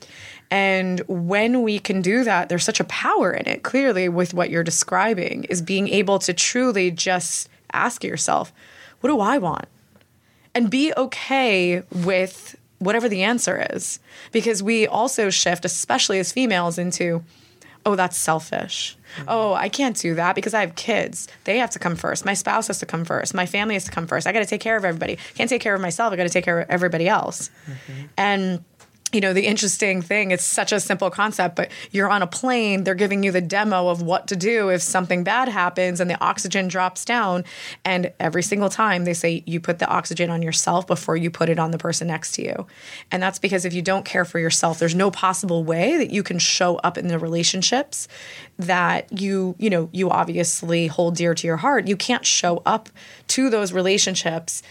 And 0.50 1.00
when 1.08 1.62
we 1.62 1.78
can 1.78 2.00
do 2.02 2.22
that, 2.24 2.48
there's 2.48 2.64
such 2.64 2.80
a 2.80 2.84
power 2.84 3.32
in 3.32 3.48
it, 3.48 3.62
clearly, 3.62 4.08
with 4.08 4.34
what 4.34 4.50
you're 4.50 4.62
describing, 4.62 5.44
is 5.44 5.62
being 5.62 5.88
able 5.88 6.18
to 6.20 6.32
truly 6.32 6.90
just 6.90 7.48
ask 7.72 8.04
yourself, 8.04 8.52
what 9.00 9.10
do 9.10 9.20
I 9.20 9.38
want? 9.38 9.66
And 10.54 10.70
be 10.70 10.92
okay 10.96 11.82
with 11.90 12.56
whatever 12.78 13.08
the 13.08 13.22
answer 13.22 13.66
is. 13.72 13.98
Because 14.30 14.62
we 14.62 14.86
also 14.86 15.30
shift, 15.30 15.64
especially 15.64 16.18
as 16.18 16.30
females, 16.30 16.78
into, 16.78 17.24
oh, 17.86 17.96
that's 17.96 18.16
selfish. 18.16 18.96
Mm-hmm. 19.16 19.28
Oh, 19.28 19.54
I 19.54 19.68
can't 19.68 19.96
do 19.96 20.14
that 20.14 20.34
because 20.34 20.54
I 20.54 20.60
have 20.60 20.74
kids. 20.74 21.28
They 21.44 21.58
have 21.58 21.70
to 21.70 21.78
come 21.78 21.96
first. 21.96 22.24
My 22.24 22.34
spouse 22.34 22.66
has 22.66 22.78
to 22.80 22.86
come 22.86 23.04
first. 23.04 23.34
My 23.34 23.46
family 23.46 23.74
has 23.74 23.84
to 23.84 23.90
come 23.90 24.06
first. 24.06 24.26
I 24.26 24.32
got 24.32 24.40
to 24.40 24.46
take 24.46 24.60
care 24.60 24.76
of 24.76 24.84
everybody. 24.84 25.18
Can't 25.34 25.48
take 25.48 25.62
care 25.62 25.74
of 25.74 25.80
myself. 25.80 26.12
I 26.12 26.16
got 26.16 26.24
to 26.24 26.30
take 26.30 26.44
care 26.44 26.60
of 26.60 26.70
everybody 26.70 27.08
else. 27.08 27.50
Mm-hmm. 27.66 28.02
And 28.16 28.64
you 29.14 29.20
know, 29.20 29.32
the 29.32 29.46
interesting 29.46 30.02
thing, 30.02 30.32
it's 30.32 30.44
such 30.44 30.72
a 30.72 30.80
simple 30.80 31.08
concept, 31.08 31.54
but 31.54 31.70
you're 31.92 32.10
on 32.10 32.20
a 32.20 32.26
plane, 32.26 32.82
they're 32.82 32.96
giving 32.96 33.22
you 33.22 33.30
the 33.30 33.40
demo 33.40 33.88
of 33.88 34.02
what 34.02 34.26
to 34.26 34.36
do 34.36 34.70
if 34.70 34.82
something 34.82 35.22
bad 35.22 35.48
happens 35.48 36.00
and 36.00 36.10
the 36.10 36.20
oxygen 36.20 36.66
drops 36.66 37.04
down. 37.04 37.44
And 37.84 38.12
every 38.18 38.42
single 38.42 38.68
time 38.68 39.04
they 39.04 39.14
say 39.14 39.44
you 39.46 39.60
put 39.60 39.78
the 39.78 39.86
oxygen 39.86 40.30
on 40.30 40.42
yourself 40.42 40.86
before 40.88 41.16
you 41.16 41.30
put 41.30 41.48
it 41.48 41.60
on 41.60 41.70
the 41.70 41.78
person 41.78 42.08
next 42.08 42.32
to 42.32 42.42
you. 42.42 42.66
And 43.12 43.22
that's 43.22 43.38
because 43.38 43.64
if 43.64 43.72
you 43.72 43.82
don't 43.82 44.04
care 44.04 44.24
for 44.24 44.40
yourself, 44.40 44.80
there's 44.80 44.96
no 44.96 45.12
possible 45.12 45.62
way 45.62 45.96
that 45.96 46.10
you 46.10 46.24
can 46.24 46.40
show 46.40 46.76
up 46.76 46.98
in 46.98 47.06
the 47.06 47.18
relationships 47.18 48.08
that 48.58 49.20
you, 49.20 49.54
you 49.58 49.70
know, 49.70 49.88
you 49.92 50.10
obviously 50.10 50.88
hold 50.88 51.14
dear 51.14 51.34
to 51.34 51.46
your 51.46 51.58
heart. 51.58 51.86
You 51.86 51.96
can't 51.96 52.26
show 52.26 52.62
up 52.66 52.88
to 53.28 53.48
those 53.48 53.72
relationships 53.72 54.62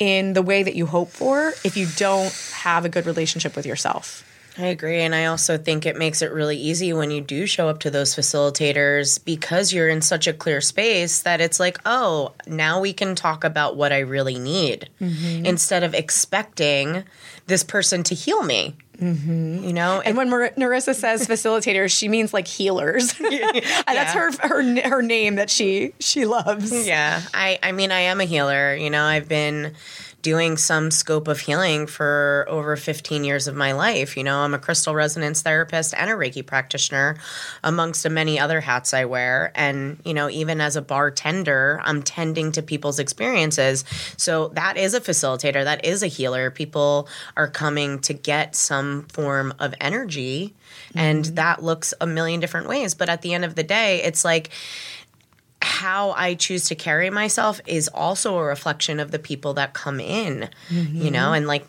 in 0.00 0.32
the 0.32 0.42
way 0.42 0.62
that 0.62 0.74
you 0.74 0.86
hope 0.86 1.10
for 1.10 1.52
if 1.62 1.76
you 1.76 1.86
don't 1.96 2.32
have 2.54 2.84
a 2.84 2.88
good 2.88 3.06
relationship 3.06 3.54
with 3.54 3.66
yourself. 3.66 4.24
I 4.60 4.66
agree. 4.66 5.00
And 5.00 5.14
I 5.14 5.24
also 5.26 5.56
think 5.56 5.86
it 5.86 5.96
makes 5.96 6.20
it 6.20 6.30
really 6.32 6.56
easy 6.56 6.92
when 6.92 7.10
you 7.10 7.22
do 7.22 7.46
show 7.46 7.68
up 7.68 7.80
to 7.80 7.90
those 7.90 8.14
facilitators 8.14 9.22
because 9.24 9.72
you're 9.72 9.88
in 9.88 10.02
such 10.02 10.26
a 10.26 10.34
clear 10.34 10.60
space 10.60 11.22
that 11.22 11.40
it's 11.40 11.58
like, 11.58 11.78
oh, 11.86 12.34
now 12.46 12.78
we 12.78 12.92
can 12.92 13.14
talk 13.14 13.42
about 13.42 13.76
what 13.76 13.90
I 13.90 14.00
really 14.00 14.38
need 14.38 14.90
mm-hmm. 15.00 15.46
instead 15.46 15.82
of 15.82 15.94
expecting 15.94 17.04
this 17.46 17.64
person 17.64 18.02
to 18.04 18.14
heal 18.14 18.42
me. 18.42 18.76
Mm-hmm. 18.98 19.64
You 19.64 19.72
know, 19.72 20.02
and 20.02 20.14
when 20.14 20.28
Mar- 20.28 20.52
Narissa 20.58 20.94
says 20.94 21.26
facilitators, 21.26 21.90
she 21.96 22.08
means 22.08 22.34
like 22.34 22.46
healers. 22.46 23.18
yeah. 23.18 23.50
That's 23.86 24.12
her 24.12 24.30
her 24.46 24.88
her 24.90 25.00
name 25.00 25.36
that 25.36 25.48
she 25.48 25.94
she 26.00 26.26
loves. 26.26 26.86
Yeah, 26.86 27.22
I 27.32 27.58
I 27.62 27.72
mean 27.72 27.92
I 27.92 28.00
am 28.00 28.20
a 28.20 28.24
healer. 28.24 28.74
You 28.74 28.90
know, 28.90 29.02
I've 29.02 29.26
been 29.26 29.74
doing 30.22 30.56
some 30.56 30.90
scope 30.90 31.28
of 31.28 31.40
healing 31.40 31.86
for 31.86 32.44
over 32.48 32.76
15 32.76 33.24
years 33.24 33.48
of 33.48 33.54
my 33.54 33.72
life. 33.72 34.16
You 34.16 34.24
know, 34.24 34.40
I'm 34.40 34.54
a 34.54 34.58
crystal 34.58 34.94
resonance 34.94 35.42
therapist 35.42 35.94
and 35.94 36.10
a 36.10 36.14
Reiki 36.14 36.44
practitioner, 36.44 37.16
amongst 37.64 38.02
the 38.02 38.10
many 38.10 38.38
other 38.38 38.60
hats 38.60 38.92
I 38.92 39.04
wear. 39.04 39.52
And, 39.54 39.98
you 40.04 40.14
know, 40.14 40.28
even 40.28 40.60
as 40.60 40.76
a 40.76 40.82
bartender, 40.82 41.80
I'm 41.84 42.02
tending 42.02 42.52
to 42.52 42.62
people's 42.62 42.98
experiences. 42.98 43.84
So 44.16 44.48
that 44.48 44.76
is 44.76 44.94
a 44.94 45.00
facilitator, 45.00 45.64
that 45.64 45.84
is 45.84 46.02
a 46.02 46.06
healer. 46.06 46.50
People 46.50 47.08
are 47.36 47.48
coming 47.48 47.98
to 48.00 48.12
get 48.12 48.54
some 48.56 49.04
form 49.04 49.54
of 49.58 49.74
energy. 49.80 50.54
Mm-hmm. 50.90 50.98
And 50.98 51.24
that 51.36 51.62
looks 51.62 51.94
a 52.00 52.06
million 52.06 52.40
different 52.40 52.68
ways. 52.68 52.94
But 52.94 53.08
at 53.08 53.22
the 53.22 53.34
end 53.34 53.44
of 53.44 53.54
the 53.54 53.62
day, 53.62 54.02
it's 54.02 54.24
like, 54.24 54.50
how 55.62 56.12
I 56.12 56.34
choose 56.34 56.66
to 56.66 56.74
carry 56.74 57.10
myself 57.10 57.60
is 57.66 57.88
also 57.88 58.38
a 58.38 58.42
reflection 58.42 59.00
of 59.00 59.10
the 59.10 59.18
people 59.18 59.54
that 59.54 59.72
come 59.72 60.00
in, 60.00 60.48
mm-hmm. 60.68 61.02
you 61.02 61.10
know, 61.10 61.32
and 61.32 61.46
like 61.46 61.66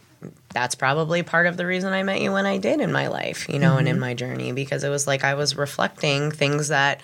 that's 0.54 0.76
probably 0.76 1.24
part 1.24 1.48
of 1.48 1.58
the 1.58 1.66
reason 1.66 1.94
I 1.94 2.04
met 2.04 2.22
you 2.22 2.32
when 2.32 2.46
I 2.46 2.58
did 2.58 2.80
in 2.80 2.92
my 2.92 3.08
life, 3.08 3.50
you 3.50 3.58
know, 3.60 3.72
mm-hmm. 3.72 3.80
and 3.80 3.88
in 3.88 3.96
mm-hmm. 3.96 4.02
my 4.02 4.14
journey 4.14 4.52
because 4.52 4.84
it 4.84 4.90
was 4.90 5.08
like 5.08 5.24
I 5.24 5.34
was 5.34 5.56
reflecting 5.56 6.32
things 6.32 6.68
that 6.70 7.02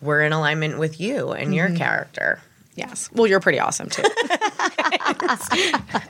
were 0.00 0.22
in 0.22 0.32
alignment 0.32 0.78
with 0.78 1.00
you 1.00 1.32
and 1.32 1.46
mm-hmm. 1.46 1.54
your 1.54 1.70
character. 1.76 2.40
Yes. 2.74 3.10
Well, 3.12 3.26
you're 3.26 3.40
pretty 3.40 3.58
awesome 3.58 3.88
too. 3.88 4.04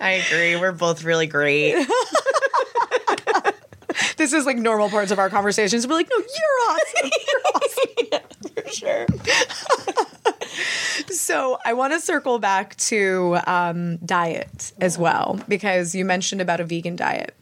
I 0.00 0.22
agree. 0.26 0.56
We're 0.56 0.72
both 0.72 1.02
really 1.04 1.26
great. 1.26 1.74
this 4.18 4.34
is 4.34 4.44
like 4.44 4.58
normal 4.58 4.90
parts 4.90 5.10
of 5.10 5.18
our 5.18 5.30
conversations. 5.30 5.86
We're 5.86 5.94
like, 5.94 6.10
no, 6.10 6.18
you're 6.18 6.60
awesome. 6.68 7.10
You're 7.26 7.40
awesome. 7.54 8.06
yeah, 8.12 8.18
for 8.62 8.68
sure 8.70 9.06
so 11.28 11.58
I 11.62 11.74
want 11.74 11.92
to 11.92 12.00
circle 12.00 12.38
back 12.38 12.74
to 12.76 13.36
um, 13.46 13.98
diet 13.98 14.72
as 14.80 14.96
well 14.96 15.38
because 15.46 15.94
you 15.94 16.06
mentioned 16.06 16.40
about 16.40 16.58
a 16.58 16.64
vegan 16.64 16.96
diet. 16.96 17.36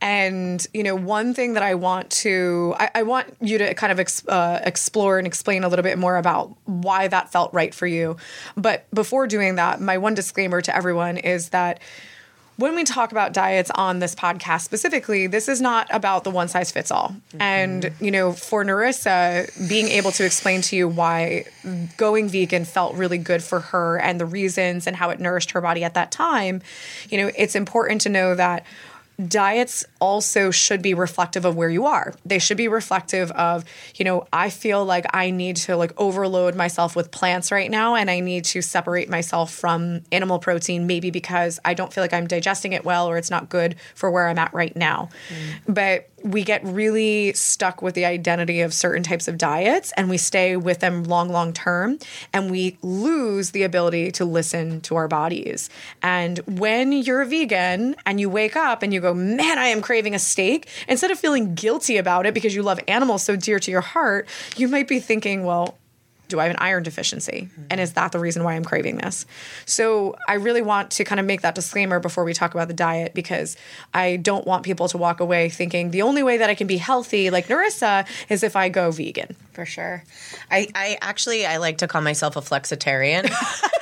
And 0.00 0.64
you 0.72 0.84
know, 0.84 0.94
one 0.94 1.34
thing 1.34 1.54
that 1.54 1.62
I 1.64 1.74
want 1.74 2.10
to, 2.10 2.76
I, 2.78 2.90
I 2.94 3.02
want 3.02 3.34
you 3.40 3.58
to 3.58 3.74
kind 3.74 3.90
of 3.90 3.98
ex, 3.98 4.24
uh, 4.28 4.60
explore 4.62 5.18
and 5.18 5.26
explain 5.26 5.64
a 5.64 5.68
little 5.68 5.82
bit 5.82 5.98
more 5.98 6.16
about 6.16 6.56
why 6.66 7.08
that 7.08 7.32
felt 7.32 7.52
right 7.52 7.74
for 7.74 7.88
you. 7.88 8.18
But 8.56 8.86
before 8.94 9.26
doing 9.26 9.56
that, 9.56 9.80
my 9.80 9.98
one 9.98 10.14
disclaimer 10.14 10.60
to 10.60 10.76
everyone 10.76 11.16
is 11.16 11.48
that 11.48 11.80
when 12.56 12.76
we 12.76 12.84
talk 12.84 13.10
about 13.10 13.32
diets 13.32 13.70
on 13.74 13.98
this 13.98 14.14
podcast 14.14 14.62
specifically, 14.62 15.26
this 15.26 15.48
is 15.48 15.60
not 15.60 15.88
about 15.90 16.24
the 16.24 16.30
one 16.30 16.48
size 16.48 16.70
fits 16.70 16.90
all. 16.90 17.08
Mm-hmm. 17.08 17.42
And, 17.42 17.92
you 18.00 18.10
know, 18.10 18.32
for 18.32 18.64
Narissa, 18.64 19.68
being 19.68 19.88
able 19.88 20.12
to 20.12 20.24
explain 20.24 20.60
to 20.62 20.76
you 20.76 20.88
why 20.88 21.46
going 21.96 22.28
vegan 22.28 22.64
felt 22.64 22.94
really 22.94 23.18
good 23.18 23.42
for 23.42 23.60
her 23.60 23.98
and 23.98 24.20
the 24.20 24.26
reasons 24.26 24.86
and 24.86 24.94
how 24.94 25.10
it 25.10 25.18
nourished 25.18 25.50
her 25.50 25.60
body 25.60 25.82
at 25.82 25.94
that 25.94 26.12
time, 26.12 26.62
you 27.10 27.18
know, 27.18 27.30
it's 27.36 27.56
important 27.56 28.00
to 28.02 28.08
know 28.08 28.34
that 28.34 28.64
diets 29.28 29.84
also 30.00 30.50
should 30.50 30.82
be 30.82 30.94
reflective 30.94 31.44
of 31.44 31.56
where 31.56 31.70
you 31.70 31.86
are. 31.86 32.14
They 32.24 32.38
should 32.38 32.56
be 32.56 32.68
reflective 32.68 33.30
of, 33.32 33.64
you 33.94 34.04
know, 34.04 34.26
I 34.32 34.50
feel 34.50 34.84
like 34.84 35.06
I 35.14 35.30
need 35.30 35.56
to 35.56 35.76
like 35.76 35.92
overload 35.96 36.54
myself 36.54 36.96
with 36.96 37.10
plants 37.10 37.52
right 37.52 37.70
now 37.70 37.94
and 37.94 38.10
I 38.10 38.20
need 38.20 38.44
to 38.46 38.62
separate 38.62 39.08
myself 39.08 39.52
from 39.52 40.02
animal 40.10 40.38
protein 40.38 40.86
maybe 40.86 41.10
because 41.10 41.60
I 41.64 41.74
don't 41.74 41.92
feel 41.92 42.02
like 42.02 42.12
I'm 42.12 42.26
digesting 42.26 42.72
it 42.72 42.84
well 42.84 43.08
or 43.08 43.16
it's 43.16 43.30
not 43.30 43.48
good 43.48 43.76
for 43.94 44.10
where 44.10 44.28
I'm 44.28 44.38
at 44.38 44.52
right 44.52 44.74
now. 44.74 45.10
Mm. 45.28 45.74
But 45.74 46.10
we 46.24 46.42
get 46.42 46.64
really 46.64 47.34
stuck 47.34 47.82
with 47.82 47.94
the 47.94 48.06
identity 48.06 48.62
of 48.62 48.72
certain 48.72 49.02
types 49.02 49.28
of 49.28 49.36
diets 49.36 49.92
and 49.96 50.08
we 50.08 50.16
stay 50.16 50.56
with 50.56 50.80
them 50.80 51.04
long, 51.04 51.28
long 51.28 51.52
term 51.52 51.98
and 52.32 52.50
we 52.50 52.78
lose 52.80 53.50
the 53.50 53.62
ability 53.62 54.10
to 54.10 54.24
listen 54.24 54.80
to 54.80 54.96
our 54.96 55.06
bodies. 55.06 55.68
And 56.02 56.38
when 56.46 56.92
you're 56.92 57.20
a 57.20 57.26
vegan 57.26 57.94
and 58.06 58.18
you 58.18 58.30
wake 58.30 58.56
up 58.56 58.82
and 58.82 58.92
you 58.92 59.00
go, 59.00 59.12
man, 59.12 59.58
I 59.58 59.66
am 59.66 59.82
craving 59.82 60.14
a 60.14 60.18
steak, 60.18 60.66
instead 60.88 61.10
of 61.10 61.18
feeling 61.18 61.54
guilty 61.54 61.98
about 61.98 62.24
it 62.24 62.32
because 62.32 62.54
you 62.54 62.62
love 62.62 62.80
animals 62.88 63.22
so 63.22 63.36
dear 63.36 63.58
to 63.58 63.70
your 63.70 63.82
heart, 63.82 64.26
you 64.56 64.66
might 64.66 64.88
be 64.88 65.00
thinking, 65.00 65.44
well, 65.44 65.76
do 66.28 66.40
I 66.40 66.44
have 66.44 66.52
an 66.52 66.58
iron 66.60 66.82
deficiency? 66.82 67.48
Mm-hmm. 67.50 67.62
And 67.70 67.80
is 67.80 67.92
that 67.94 68.12
the 68.12 68.18
reason 68.18 68.44
why 68.44 68.54
I'm 68.54 68.64
craving 68.64 68.96
this? 68.96 69.26
So 69.66 70.16
I 70.28 70.34
really 70.34 70.62
want 70.62 70.90
to 70.92 71.04
kind 71.04 71.20
of 71.20 71.26
make 71.26 71.42
that 71.42 71.54
disclaimer 71.54 72.00
before 72.00 72.24
we 72.24 72.32
talk 72.32 72.54
about 72.54 72.68
the 72.68 72.74
diet 72.74 73.14
because 73.14 73.56
I 73.92 74.16
don't 74.16 74.46
want 74.46 74.64
people 74.64 74.88
to 74.88 74.98
walk 74.98 75.20
away 75.20 75.48
thinking 75.48 75.90
the 75.90 76.02
only 76.02 76.22
way 76.22 76.38
that 76.38 76.50
I 76.50 76.54
can 76.54 76.66
be 76.66 76.76
healthy, 76.76 77.30
like 77.30 77.48
Narissa, 77.48 78.06
is 78.28 78.42
if 78.42 78.56
I 78.56 78.68
go 78.68 78.90
vegan. 78.90 79.36
For 79.52 79.66
sure. 79.66 80.02
I, 80.50 80.68
I 80.74 80.98
actually 81.00 81.46
I 81.46 81.58
like 81.58 81.78
to 81.78 81.88
call 81.88 82.02
myself 82.02 82.36
a 82.36 82.40
flexitarian. 82.40 83.30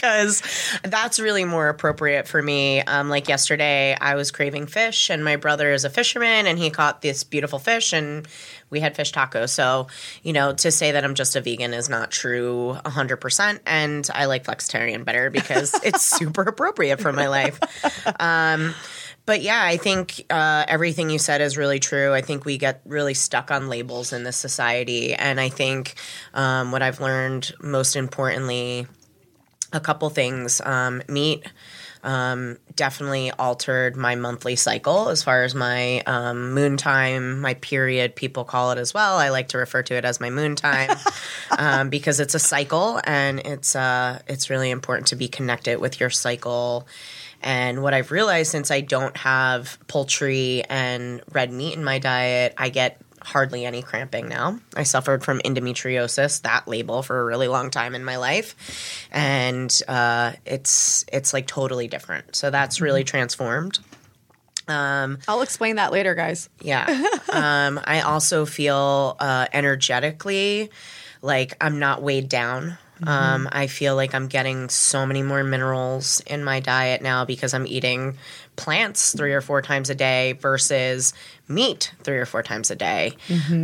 because 0.00 0.42
that's 0.84 1.18
really 1.18 1.44
more 1.44 1.68
appropriate 1.68 2.28
for 2.28 2.40
me. 2.40 2.80
Um, 2.82 3.08
like 3.08 3.28
yesterday, 3.28 3.96
I 4.00 4.14
was 4.14 4.30
craving 4.30 4.66
fish, 4.66 5.10
and 5.10 5.24
my 5.24 5.36
brother 5.36 5.72
is 5.72 5.84
a 5.84 5.90
fisherman, 5.90 6.46
and 6.46 6.58
he 6.58 6.70
caught 6.70 7.02
this 7.02 7.24
beautiful 7.24 7.58
fish, 7.58 7.92
and 7.92 8.26
we 8.70 8.80
had 8.80 8.94
fish 8.94 9.12
tacos. 9.12 9.50
So, 9.50 9.88
you 10.22 10.32
know, 10.32 10.52
to 10.52 10.70
say 10.70 10.92
that 10.92 11.04
I'm 11.04 11.14
just 11.14 11.34
a 11.34 11.40
vegan 11.40 11.74
is 11.74 11.88
not 11.88 12.10
true 12.10 12.78
100%. 12.84 13.60
And 13.66 14.08
I 14.14 14.26
like 14.26 14.44
flexitarian 14.44 15.04
better 15.04 15.30
because 15.30 15.74
it's 15.82 16.02
super 16.02 16.42
appropriate 16.42 17.00
for 17.00 17.12
my 17.12 17.28
life. 17.28 17.58
Um, 18.20 18.74
but 19.26 19.42
yeah, 19.42 19.62
I 19.62 19.76
think 19.76 20.24
uh, 20.30 20.64
everything 20.68 21.10
you 21.10 21.18
said 21.18 21.40
is 21.40 21.58
really 21.58 21.80
true. 21.80 22.14
I 22.14 22.22
think 22.22 22.44
we 22.44 22.56
get 22.56 22.80
really 22.86 23.14
stuck 23.14 23.50
on 23.50 23.68
labels 23.68 24.12
in 24.12 24.22
this 24.22 24.36
society. 24.36 25.12
And 25.14 25.38
I 25.38 25.50
think 25.50 25.94
um, 26.32 26.72
what 26.72 26.82
I've 26.82 27.00
learned 27.00 27.52
most 27.60 27.96
importantly, 27.96 28.86
a 29.72 29.80
couple 29.80 30.08
things 30.10 30.60
um, 30.62 31.02
meat 31.08 31.44
um, 32.02 32.58
definitely 32.76 33.30
altered 33.32 33.96
my 33.96 34.14
monthly 34.14 34.56
cycle 34.56 35.08
as 35.08 35.22
far 35.22 35.44
as 35.44 35.54
my 35.54 36.00
um, 36.06 36.52
moon 36.54 36.76
time, 36.76 37.40
my 37.40 37.54
period, 37.54 38.14
people 38.14 38.44
call 38.44 38.70
it 38.70 38.78
as 38.78 38.94
well. 38.94 39.16
I 39.16 39.30
like 39.30 39.48
to 39.48 39.58
refer 39.58 39.82
to 39.84 39.94
it 39.94 40.04
as 40.04 40.20
my 40.20 40.30
moon 40.30 40.54
time 40.54 40.96
um, 41.58 41.90
because 41.90 42.20
it's 42.20 42.34
a 42.34 42.38
cycle 42.38 43.00
and 43.04 43.40
it's 43.40 43.74
uh, 43.74 44.20
it's 44.28 44.50
really 44.50 44.70
important 44.70 45.08
to 45.08 45.16
be 45.16 45.28
connected 45.28 45.80
with 45.80 46.00
your 46.00 46.10
cycle. 46.10 46.86
And 47.40 47.82
what 47.82 47.94
I've 47.94 48.10
realized 48.10 48.50
since 48.50 48.70
I 48.70 48.80
don't 48.80 49.16
have 49.16 49.78
poultry 49.86 50.64
and 50.68 51.22
red 51.32 51.52
meat 51.52 51.74
in 51.74 51.84
my 51.84 51.98
diet, 51.98 52.54
I 52.58 52.68
get 52.68 53.00
hardly 53.28 53.66
any 53.66 53.82
cramping 53.82 54.28
now. 54.28 54.58
I 54.74 54.84
suffered 54.84 55.22
from 55.22 55.40
endometriosis, 55.40 56.42
that 56.42 56.66
label, 56.66 57.02
for 57.02 57.20
a 57.20 57.24
really 57.24 57.48
long 57.48 57.70
time 57.70 57.94
in 57.94 58.04
my 58.04 58.16
life, 58.16 59.08
and 59.12 59.70
uh, 59.86 60.32
it's 60.46 61.04
it's 61.12 61.32
like 61.32 61.46
totally 61.46 61.88
different. 61.88 62.34
So 62.34 62.50
that's 62.50 62.80
really 62.80 63.02
mm-hmm. 63.02 63.16
transformed. 63.16 63.78
Um, 64.66 65.18
I'll 65.26 65.42
explain 65.42 65.76
that 65.76 65.92
later, 65.92 66.14
guys. 66.14 66.48
Yeah. 66.60 66.86
um, 67.32 67.80
I 67.84 68.02
also 68.02 68.44
feel 68.44 69.16
uh, 69.18 69.46
energetically 69.52 70.70
like 71.22 71.56
I'm 71.60 71.78
not 71.78 72.02
weighed 72.02 72.28
down. 72.28 72.78
Mm-hmm. 73.00 73.08
Um, 73.08 73.48
I 73.52 73.66
feel 73.66 73.94
like 73.94 74.14
I'm 74.14 74.26
getting 74.26 74.68
so 74.68 75.06
many 75.06 75.22
more 75.22 75.44
minerals 75.44 76.20
in 76.20 76.42
my 76.44 76.60
diet 76.60 77.00
now 77.00 77.24
because 77.24 77.54
I'm 77.54 77.66
eating 77.66 78.18
plants 78.58 79.16
three 79.16 79.32
or 79.32 79.40
four 79.40 79.62
times 79.62 79.88
a 79.88 79.94
day 79.94 80.32
versus 80.34 81.14
meat 81.48 81.94
three 82.02 82.18
or 82.18 82.26
four 82.26 82.42
times 82.42 82.70
a 82.70 82.76
day. 82.76 83.12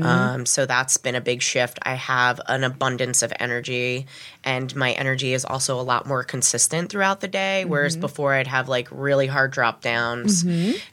Um, 0.02 0.46
so 0.46 0.64
that's 0.64 0.96
been 0.96 1.14
a 1.14 1.20
big 1.20 1.42
shift. 1.42 1.78
I 1.82 1.94
have 1.96 2.40
an 2.46 2.64
abundance 2.64 3.22
of 3.22 3.30
energy, 3.38 4.06
and 4.42 4.74
my 4.74 4.92
energy 4.92 5.34
is 5.34 5.44
also 5.44 5.78
a 5.78 5.82
lot 5.82 6.06
more 6.06 6.22
consistent 6.24 6.88
throughout 6.90 7.20
the 7.20 7.28
day. 7.28 7.66
Whereas 7.66 7.96
before, 8.00 8.32
I'd 8.32 8.46
have 8.46 8.68
like 8.68 8.88
really 8.90 9.26
hard 9.26 9.50
drop 9.50 9.82
downs, 9.82 10.44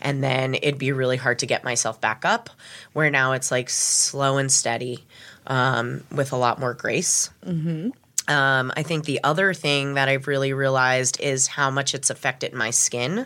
and 0.01 0.23
then 0.23 0.55
it'd 0.55 0.79
be 0.79 0.91
really 0.91 1.17
hard 1.17 1.39
to 1.39 1.45
get 1.45 1.63
myself 1.63 2.01
back 2.01 2.25
up. 2.25 2.49
Where 2.93 3.09
now 3.09 3.31
it's 3.33 3.51
like 3.51 3.69
slow 3.69 4.37
and 4.37 4.51
steady 4.51 5.05
um, 5.47 6.03
with 6.11 6.33
a 6.33 6.37
lot 6.37 6.59
more 6.59 6.73
grace. 6.73 7.29
Um, 8.27 8.71
I 8.77 8.83
think 8.83 9.05
the 9.05 9.19
other 9.23 9.53
thing 9.53 9.95
that 9.95 10.07
I've 10.07 10.27
really 10.27 10.53
realized 10.53 11.19
is 11.19 11.47
how 11.47 11.71
much 11.71 11.95
it's 11.95 12.09
affected 12.09 12.53
my 12.53 12.69
skin, 12.69 13.25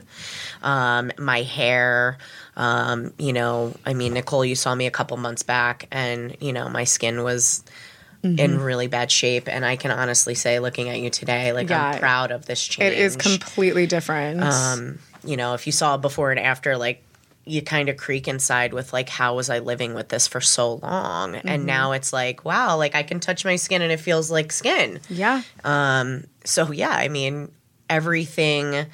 um, 0.63 1.11
my 1.17 1.41
hair. 1.41 2.17
Um, 2.55 3.13
you 3.19 3.33
know, 3.33 3.75
I 3.85 3.93
mean, 3.93 4.13
Nicole, 4.13 4.45
you 4.45 4.55
saw 4.55 4.73
me 4.73 4.87
a 4.87 4.91
couple 4.91 5.17
months 5.17 5.43
back, 5.43 5.87
and 5.91 6.35
you 6.39 6.53
know, 6.53 6.69
my 6.69 6.85
skin 6.85 7.23
was 7.23 7.63
in 8.23 8.59
really 8.59 8.87
bad 8.87 9.11
shape. 9.11 9.47
And 9.47 9.63
I 9.63 9.75
can 9.75 9.91
honestly 9.91 10.33
say, 10.33 10.59
looking 10.59 10.89
at 10.89 10.99
you 10.99 11.09
today, 11.09 11.53
like 11.53 11.69
Yeah. 11.69 11.91
I'm 11.91 11.99
proud 11.99 12.31
of 12.31 12.45
this 12.45 12.65
change. 12.65 12.93
It 12.93 12.97
is 12.97 13.15
completely 13.15 13.85
different. 13.85 14.41
Um, 14.41 14.99
you 15.23 15.37
know, 15.37 15.53
if 15.53 15.65
you 15.67 15.71
saw 15.71 15.97
before 15.97 16.31
and 16.31 16.39
after, 16.39 16.77
like 16.77 17.03
you 17.45 17.61
kind 17.61 17.89
of 17.89 17.97
creak 17.97 18.27
inside 18.27 18.73
with 18.73 18.91
like, 18.91 19.07
how 19.07 19.35
was 19.35 19.49
I 19.49 19.59
living 19.59 19.93
with 19.93 20.09
this 20.09 20.27
for 20.27 20.41
so 20.41 20.75
long? 20.75 21.35
And 21.35 21.65
now 21.65 21.91
it's 21.91 22.11
like, 22.11 22.43
wow, 22.43 22.77
like 22.77 22.95
I 22.95 23.03
can 23.03 23.19
touch 23.19 23.45
my 23.45 23.55
skin 23.55 23.81
and 23.81 23.91
it 23.91 23.99
feels 23.99 24.31
like 24.31 24.51
skin. 24.51 24.99
yeah. 25.09 25.43
um 25.63 26.25
So 26.43 26.71
yeah, 26.71 26.89
I 26.89 27.07
mean, 27.07 27.51
everything. 27.89 28.87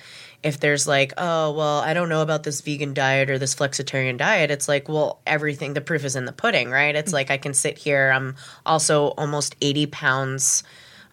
If 0.44 0.60
there's 0.60 0.88
like, 0.88 1.14
oh 1.18 1.52
well, 1.52 1.80
I 1.80 1.94
don't 1.94 2.10
know 2.10 2.24
about 2.24 2.44
this 2.44 2.62
vegan 2.62 2.94
diet 2.94 3.30
or 3.30 3.38
this 3.38 3.54
flexitarian 3.54 4.18
diet, 4.18 4.50
it's 4.50 4.68
like, 4.68 4.90
well, 4.90 5.22
everything. 5.28 5.74
The 5.76 5.82
proof 5.82 6.04
is 6.04 6.16
in 6.16 6.26
the 6.26 6.32
pudding, 6.32 6.72
right? 6.72 6.96
It's 6.96 7.14
like 7.14 7.30
I 7.30 7.38
can 7.38 7.54
sit 7.54 7.78
here. 7.78 8.12
I'm 8.12 8.36
also 8.66 9.10
almost 9.18 9.56
eighty 9.62 9.86
pounds 9.86 10.64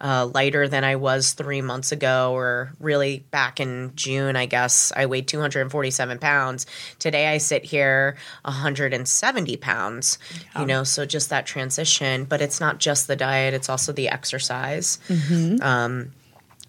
uh, 0.00 0.30
lighter 0.32 0.68
than 0.68 0.84
I 0.84 0.96
was 0.96 1.32
three 1.32 1.60
months 1.60 1.92
ago, 1.92 2.32
or 2.34 2.72
really 2.80 3.24
back 3.30 3.60
in 3.60 3.92
June. 3.94 4.36
I 4.36 4.46
guess 4.46 4.92
I 4.94 5.06
weighed 5.06 5.28
two 5.28 5.40
hundred 5.40 5.62
and 5.62 5.70
forty-seven 5.70 6.18
pounds. 6.18 6.66
Today 6.98 7.28
I 7.28 7.38
sit 7.38 7.64
here 7.64 8.16
hundred 8.44 8.92
and 8.92 9.08
seventy 9.08 9.56
pounds. 9.56 10.18
You 10.58 10.66
know, 10.66 10.84
so 10.84 11.04
just 11.04 11.30
that 11.30 11.46
transition. 11.46 12.24
But 12.24 12.40
it's 12.40 12.60
not 12.60 12.78
just 12.78 13.06
the 13.06 13.16
diet; 13.16 13.54
it's 13.54 13.68
also 13.68 13.92
the 13.92 14.08
exercise 14.08 14.98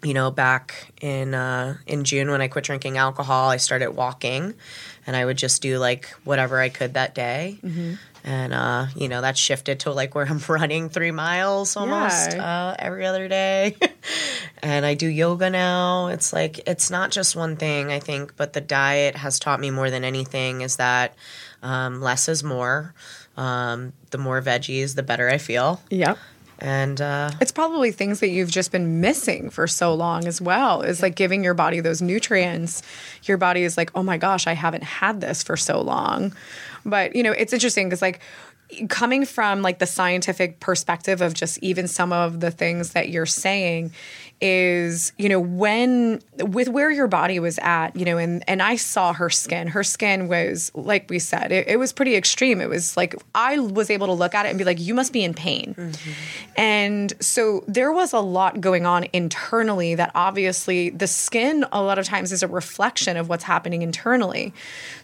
you 0.02 0.14
know, 0.14 0.30
back 0.30 0.92
in 1.00 1.34
uh, 1.34 1.76
in 1.86 2.04
June 2.04 2.30
when 2.30 2.40
I 2.40 2.48
quit 2.48 2.64
drinking 2.64 2.96
alcohol, 2.96 3.50
I 3.50 3.58
started 3.58 3.90
walking, 3.90 4.54
and 5.06 5.14
I 5.14 5.24
would 5.24 5.36
just 5.36 5.60
do 5.60 5.78
like 5.78 6.08
whatever 6.24 6.58
I 6.58 6.68
could 6.70 6.94
that 6.94 7.14
day. 7.14 7.58
And 8.22 8.52
uh, 8.52 8.86
you 8.94 9.08
know 9.08 9.22
that 9.22 9.38
shifted 9.38 9.80
to 9.80 9.92
like 9.92 10.14
where 10.14 10.26
I'm 10.26 10.38
running 10.48 10.88
three 10.90 11.10
miles 11.10 11.76
almost 11.76 12.32
Yeah. 12.32 12.44
uh, 12.44 12.76
every 12.78 13.06
other 13.06 13.28
day, 13.28 13.76
and 14.62 14.84
I 14.84 14.94
do 14.94 15.06
yoga 15.06 15.48
now. 15.50 16.08
It's 16.08 16.32
like 16.32 16.60
it's 16.68 16.90
not 16.90 17.10
just 17.10 17.34
one 17.34 17.56
thing, 17.56 17.90
I 17.90 17.98
think, 17.98 18.36
but 18.36 18.52
the 18.52 18.60
diet 18.60 19.16
has 19.16 19.38
taught 19.38 19.58
me 19.60 19.70
more 19.70 19.88
than 19.90 20.04
anything. 20.04 20.60
Is 20.60 20.76
that 20.76 21.14
um, 21.62 22.00
less 22.02 22.28
is 22.28 22.44
more. 22.44 22.94
Um, 23.36 23.94
the 24.10 24.18
more 24.18 24.42
veggies, 24.42 24.96
the 24.96 25.02
better 25.02 25.30
I 25.30 25.38
feel, 25.38 25.80
Yep. 25.88 26.18
and 26.58 27.00
uh, 27.00 27.30
It's 27.40 27.52
probably 27.52 27.90
things 27.90 28.20
that 28.20 28.28
you've 28.28 28.50
just 28.50 28.70
been 28.70 29.00
missing 29.00 29.48
for 29.48 29.66
so 29.66 29.94
long 29.94 30.26
as 30.26 30.42
well. 30.42 30.82
Is 30.82 31.00
like 31.00 31.14
giving 31.14 31.42
your 31.42 31.54
body 31.54 31.80
those 31.80 32.02
nutrients. 32.02 32.82
Your 33.22 33.38
body 33.38 33.62
is 33.62 33.78
like, 33.78 33.90
oh 33.94 34.02
my 34.02 34.18
gosh, 34.18 34.46
I 34.46 34.52
haven't 34.52 34.82
had 34.82 35.22
this 35.22 35.42
for 35.42 35.56
so 35.56 35.80
long. 35.80 36.34
But 36.84 37.14
you 37.14 37.22
know, 37.22 37.32
it's 37.32 37.52
interesting 37.52 37.88
because 37.88 38.02
like 38.02 38.20
coming 38.88 39.24
from 39.24 39.62
like 39.62 39.78
the 39.78 39.86
scientific 39.86 40.60
perspective 40.60 41.20
of 41.20 41.34
just 41.34 41.58
even 41.58 41.88
some 41.88 42.12
of 42.12 42.40
the 42.40 42.50
things 42.50 42.90
that 42.90 43.08
you're 43.08 43.26
saying 43.26 43.92
is 44.40 45.12
you 45.18 45.28
know 45.28 45.38
when 45.38 46.18
with 46.38 46.68
where 46.68 46.90
your 46.90 47.06
body 47.06 47.38
was 47.38 47.58
at 47.58 47.94
you 47.94 48.06
know 48.06 48.16
and 48.16 48.42
and 48.48 48.62
i 48.62 48.74
saw 48.76 49.12
her 49.12 49.28
skin. 49.28 49.68
Her 49.68 49.84
skin 49.84 50.28
was 50.28 50.72
like 50.74 51.10
we 51.10 51.18
said 51.18 51.52
it, 51.52 51.68
it 51.68 51.78
was 51.78 51.92
pretty 51.92 52.16
extreme. 52.16 52.60
It 52.60 52.68
was 52.68 52.96
like 52.96 53.14
i 53.34 53.58
was 53.58 53.90
able 53.90 54.06
to 54.06 54.12
look 54.12 54.34
at 54.34 54.46
it 54.46 54.48
and 54.50 54.58
be 54.58 54.64
like 54.64 54.80
you 54.80 54.94
must 54.94 55.12
be 55.12 55.22
in 55.22 55.34
pain. 55.34 55.74
Mm-hmm. 55.76 56.10
And 56.56 57.12
so 57.20 57.64
there 57.66 57.92
was 57.92 58.12
a 58.12 58.20
lot 58.20 58.60
going 58.60 58.86
on 58.86 59.06
internally 59.12 59.94
that 59.94 60.10
obviously 60.14 60.90
the 60.90 61.06
skin 61.06 61.64
a 61.72 61.82
lot 61.82 61.98
of 61.98 62.06
times 62.06 62.32
is 62.32 62.42
a 62.42 62.48
reflection 62.48 63.16
of 63.16 63.28
what's 63.28 63.44
happening 63.44 63.82
internally. 63.82 64.54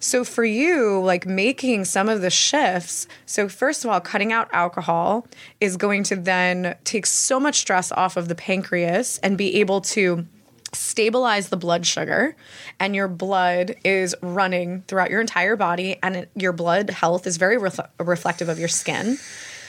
So 0.01 0.25
for 0.25 0.45
you, 0.45 1.03
like 1.03 1.27
making 1.27 1.85
some 1.85 2.09
of 2.09 2.23
the 2.23 2.31
shifts, 2.31 3.07
so 3.27 3.49
first 3.57 3.85
of 3.85 3.91
all, 3.91 4.01
cutting 4.01 4.33
out 4.33 4.49
alcohol 4.53 5.27
is 5.61 5.77
going 5.77 6.03
to 6.05 6.17
then 6.17 6.77
take 6.85 7.07
so 7.07 7.41
much 7.41 7.57
stress 7.57 7.91
off 7.91 8.17
of 8.17 8.29
the 8.29 8.35
pancreas 8.35 9.19
and 9.23 9.37
be 9.39 9.57
able 9.61 9.81
to 9.81 10.27
stabilize 10.73 11.49
the 11.49 11.57
blood 11.57 11.87
sugar. 11.87 12.37
And 12.79 12.95
your 12.95 13.09
blood 13.09 13.77
is 13.85 14.15
running 14.21 14.83
throughout 14.89 15.11
your 15.11 15.21
entire 15.21 15.57
body 15.57 15.99
and 16.03 16.17
it- 16.17 16.31
your 16.35 16.53
blood 16.53 16.91
health 16.91 17.27
is 17.27 17.37
very 17.39 17.57
refle- 17.57 17.89
reflective 17.99 18.49
of 18.49 18.59
your 18.59 18.69
skin. 18.69 19.19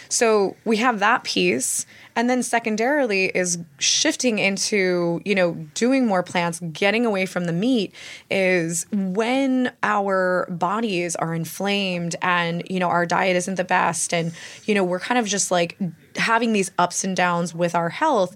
So 0.10 0.56
we 0.65 0.78
have 0.78 1.00
that 1.00 1.23
piece 1.23 1.86
and 2.17 2.32
then 2.32 2.41
secondarily 2.41 3.25
is 3.27 3.60
shifting 3.77 4.39
into 4.39 5.21
you 5.23 5.36
know 5.36 5.53
doing 5.75 6.06
more 6.06 6.23
plants 6.23 6.60
getting 6.73 7.06
away 7.06 7.25
from 7.25 7.45
the 7.45 7.53
meat 7.53 7.93
is 8.32 8.88
when 8.91 9.71
our 9.84 10.47
bodies 10.49 11.15
are 11.15 11.34
inflamed 11.34 12.15
and 12.21 12.63
you 12.69 12.80
know 12.80 12.89
our 12.89 13.06
diet 13.06 13.38
isn't 13.38 13.56
the 13.56 13.63
best 13.63 14.13
and 14.13 14.34
you 14.65 14.73
know 14.73 14.84
we're 14.84 14.99
kind 14.99 15.19
of 15.19 15.27
just 15.27 15.51
like 15.51 15.77
having 16.15 16.51
these 16.51 16.71
ups 16.80 17.03
and 17.03 17.15
downs 17.15 17.53
with 17.53 17.75
our 17.75 17.89
health 17.89 18.36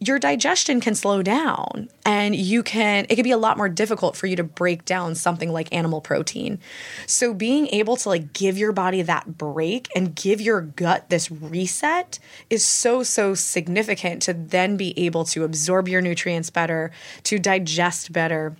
your 0.00 0.18
digestion 0.18 0.80
can 0.80 0.94
slow 0.94 1.22
down 1.22 1.88
and 2.06 2.36
you 2.36 2.62
can 2.62 3.04
it 3.08 3.16
can 3.16 3.24
be 3.24 3.32
a 3.32 3.36
lot 3.38 3.56
more 3.56 3.68
difficult 3.68 4.16
for 4.16 4.26
you 4.26 4.36
to 4.36 4.44
break 4.44 4.84
down 4.84 5.14
something 5.14 5.52
like 5.52 5.72
animal 5.72 6.00
protein 6.00 6.58
so 7.06 7.34
being 7.34 7.66
able 7.68 7.96
to 7.96 8.08
like 8.08 8.32
give 8.32 8.56
your 8.56 8.70
body 8.72 9.02
that 9.02 9.36
break 9.36 9.88
and 9.96 10.14
give 10.14 10.40
your 10.40 10.60
gut 10.60 11.10
this 11.10 11.30
reset 11.30 12.18
is 12.48 12.64
so 12.64 13.02
so 13.02 13.34
significant 13.34 14.22
to 14.22 14.32
then 14.32 14.76
be 14.76 14.96
able 14.98 15.24
to 15.24 15.42
absorb 15.42 15.88
your 15.88 16.00
nutrients 16.00 16.48
better 16.48 16.92
to 17.24 17.38
digest 17.38 18.12
better 18.12 18.56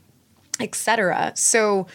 etc. 0.61 1.33
So 1.35 1.87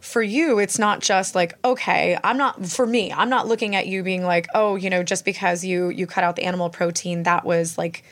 for 0.00 0.22
you, 0.22 0.58
it's 0.58 0.78
not 0.78 1.00
just 1.00 1.34
like, 1.34 1.54
okay, 1.64 2.18
I'm 2.24 2.36
not 2.36 2.66
for 2.66 2.86
me, 2.86 3.12
I'm 3.12 3.28
not 3.28 3.46
looking 3.46 3.76
at 3.76 3.86
you 3.86 4.02
being 4.02 4.24
like, 4.24 4.48
oh, 4.54 4.76
you 4.76 4.90
know, 4.90 5.02
just 5.02 5.24
because 5.24 5.64
you 5.64 5.90
you 5.90 6.06
cut 6.06 6.24
out 6.24 6.36
the 6.36 6.44
animal 6.44 6.70
protein, 6.70 7.22
that 7.22 7.44
was 7.44 7.78
like 7.78 8.04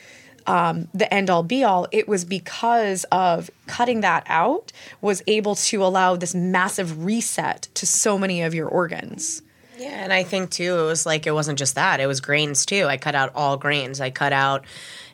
um, 0.47 0.87
the 0.93 1.11
end 1.13 1.29
all 1.29 1.43
be 1.43 1.63
all. 1.63 1.87
It 1.91 2.07
was 2.07 2.25
because 2.25 3.03
of 3.11 3.49
cutting 3.67 4.01
that 4.01 4.25
out 4.27 4.71
was 5.01 5.23
able 5.27 5.55
to 5.55 5.83
allow 5.83 6.15
this 6.15 6.33
massive 6.35 7.05
reset 7.05 7.67
to 7.75 7.85
so 7.85 8.17
many 8.17 8.41
of 8.41 8.53
your 8.53 8.67
organs. 8.67 9.41
Yeah, 9.77 10.03
and 10.03 10.13
I 10.13 10.23
think 10.23 10.51
too, 10.51 10.77
it 10.77 10.83
was 10.83 11.05
like 11.05 11.25
it 11.25 11.31
wasn't 11.31 11.57
just 11.57 11.75
that; 11.75 11.99
it 11.99 12.07
was 12.07 12.21
grains 12.21 12.65
too. 12.65 12.85
I 12.85 12.97
cut 12.97 13.15
out 13.15 13.31
all 13.35 13.57
grains. 13.57 13.99
I 13.99 14.11
cut 14.11 14.33
out 14.33 14.65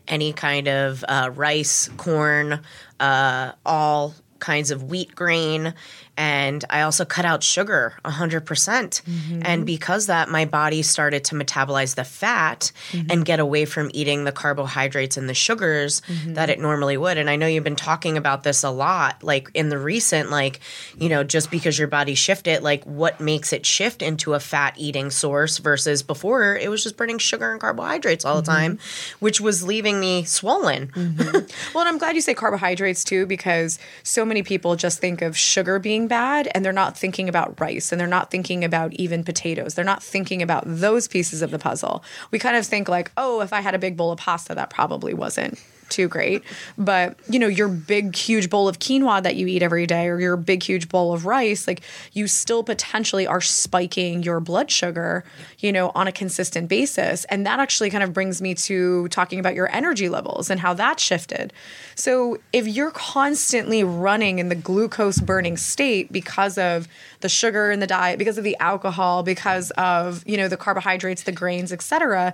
any 0.08 0.34
kind 0.34 0.68
of 0.68 1.06
uh, 1.08 1.32
rice, 1.34 1.90
corn, 1.98 2.60
uh, 3.00 3.52
all 3.66 4.14
kinds 4.40 4.72
of 4.72 4.84
wheat 4.84 5.16
grain, 5.16 5.74
and 6.18 6.66
I 6.70 6.82
also 6.82 7.06
cut 7.06 7.26
out 7.26 7.44
sugar 7.44 7.94
hundred 8.04 8.46
percent. 8.46 9.02
Mm-hmm. 9.08 9.42
And 9.46 9.66
because 9.66 10.08
that, 10.08 10.30
my 10.30 10.46
body 10.46 10.82
started 10.82 11.24
to 11.26 11.36
metabolize 11.36 11.96
the 11.96 12.04
fat 12.04 12.72
mm-hmm. 12.92 13.12
and 13.12 13.26
get 13.26 13.40
away 13.40 13.66
from 13.66 13.92
eating 13.94 14.24
the 14.24 14.32
carbohydrates 14.32 15.18
and 15.18 15.30
the 15.30 15.34
sugars 15.34 16.02
mm-hmm. 16.02 16.34
that 16.34 16.50
it 16.50 16.60
normally 16.60 16.98
would. 16.98 17.18
And 17.18 17.30
I 17.30 17.36
know 17.36 17.46
you've 17.46 17.64
been 17.64 17.76
talking 17.76 18.18
about 18.18 18.44
this 18.44 18.64
a 18.64 18.72
lot, 18.72 19.24
like 19.24 19.52
in 19.54 19.70
the 19.70 19.78
recent, 19.78 20.32
like 20.32 20.60
you 20.98 21.10
know, 21.10 21.24
just 21.24 21.52
because 21.52 21.78
your 21.78 21.88
body 21.88 22.16
shifted, 22.16 22.64
like 22.64 22.84
what 22.86 23.20
makes 23.20 23.54
it 23.54 23.66
shift 23.66 24.02
into 24.02 24.34
a 24.34 24.40
fat 24.40 24.74
eating 24.78 25.12
source 25.12 25.60
versus 25.60 26.02
before 26.02 26.58
it 26.58 26.70
was 26.70 26.84
just 26.84 26.98
burning 26.98 27.20
sugar 27.20 27.52
and 27.52 27.62
carbohydrates 27.62 28.26
all 28.26 28.38
the 28.38 28.42
time, 28.42 28.80
which 29.20 29.40
was 29.40 29.64
leaving 29.64 30.00
me 30.00 30.24
swollen. 30.24 30.92
Well, 31.74 31.86
and 31.86 31.90
I'm 31.90 31.98
glad 31.98 32.16
you 32.16 32.22
say 32.22 32.34
carbohydrates 32.34 33.04
too, 33.04 33.26
because 33.26 33.80
so 34.04 34.26
many 34.26 34.44
people 34.44 34.76
just 34.76 35.00
think 35.00 35.22
of 35.22 35.38
sugar 35.38 35.80
being 35.80 36.07
bad 36.08 36.50
and 36.54 36.64
they're 36.64 36.74
not 36.74 36.98
thinking 36.98 37.30
about 37.30 37.60
rice 37.60 37.92
and 37.92 38.00
they're 38.00 38.08
not 38.08 38.32
thinking 38.32 38.64
about 38.64 38.94
even 38.94 39.24
potatoes. 39.24 39.76
They're 39.76 39.86
not 39.86 40.04
thinking 40.04 40.42
about 40.42 40.64
those 40.66 41.08
pieces 41.08 41.42
of 41.42 41.52
the 41.52 41.60
puzzle. 41.60 42.04
We 42.32 42.40
kind 42.40 42.56
of 42.56 42.66
think 42.66 42.90
like, 42.90 43.12
oh, 43.18 43.42
if 43.42 43.54
I 43.54 43.62
had 43.62 43.76
a 43.76 43.80
big 43.80 43.98
bowl 43.98 44.12
of 44.12 44.20
pasta, 44.20 44.56
that 44.56 44.70
probably 44.70 45.14
wasn't 45.14 45.60
too 45.90 46.08
great. 46.08 46.44
But, 46.78 47.18
you 47.30 47.40
know, 47.40 47.48
your 47.48 47.68
big, 47.68 48.16
huge 48.16 48.50
bowl 48.50 48.68
of 48.68 48.80
quinoa 48.80 49.24
that 49.24 49.36
you 49.36 49.48
eat 49.48 49.64
every 49.64 49.88
day 49.88 50.08
or 50.08 50.20
your 50.20 50.38
big, 50.38 50.64
huge 50.64 50.90
bowl 50.90 51.14
of 51.14 51.26
rice, 51.26 51.68
like 51.68 51.82
you 52.14 52.28
still 52.28 52.64
potentially 52.64 53.28
are 53.28 53.42
spiking 53.42 54.24
your 54.24 54.40
blood 54.40 54.72
sugar, 54.72 55.24
you 55.60 55.72
know, 55.72 55.92
on 55.96 56.08
a 56.08 56.12
consistent 56.12 56.70
basis. 56.70 57.26
And 57.26 57.46
that 57.46 57.60
actually 57.60 57.90
kind 57.90 58.04
of 58.04 58.14
brings 58.14 58.42
me 58.42 58.54
to 58.56 59.08
talking 59.10 59.40
about 59.40 59.56
your 59.56 59.74
energy 59.74 60.10
levels 60.10 60.50
and 60.50 60.60
how 60.60 60.74
that 60.76 61.00
shifted. 61.00 61.54
So 61.96 62.38
if 62.54 62.68
you're 62.68 62.92
constantly 62.92 63.84
running 63.84 64.40
in 64.40 64.50
the 64.50 64.56
glucose 64.56 65.20
burning 65.20 65.58
state 65.58 66.12
because 66.12 66.58
of 66.58 66.88
the 67.22 67.30
sugar 67.30 67.72
in 67.72 67.80
the 67.80 67.88
diet, 67.88 68.20
because 68.20 68.38
of 68.38 68.44
the 68.44 68.58
alcohol, 68.60 69.24
because 69.24 69.72
of, 69.72 70.24
you 70.28 70.38
know, 70.38 70.48
the 70.48 70.58
carbohydrates, 70.58 71.24
the 71.24 71.32
grains, 71.32 71.72
etc., 71.72 72.34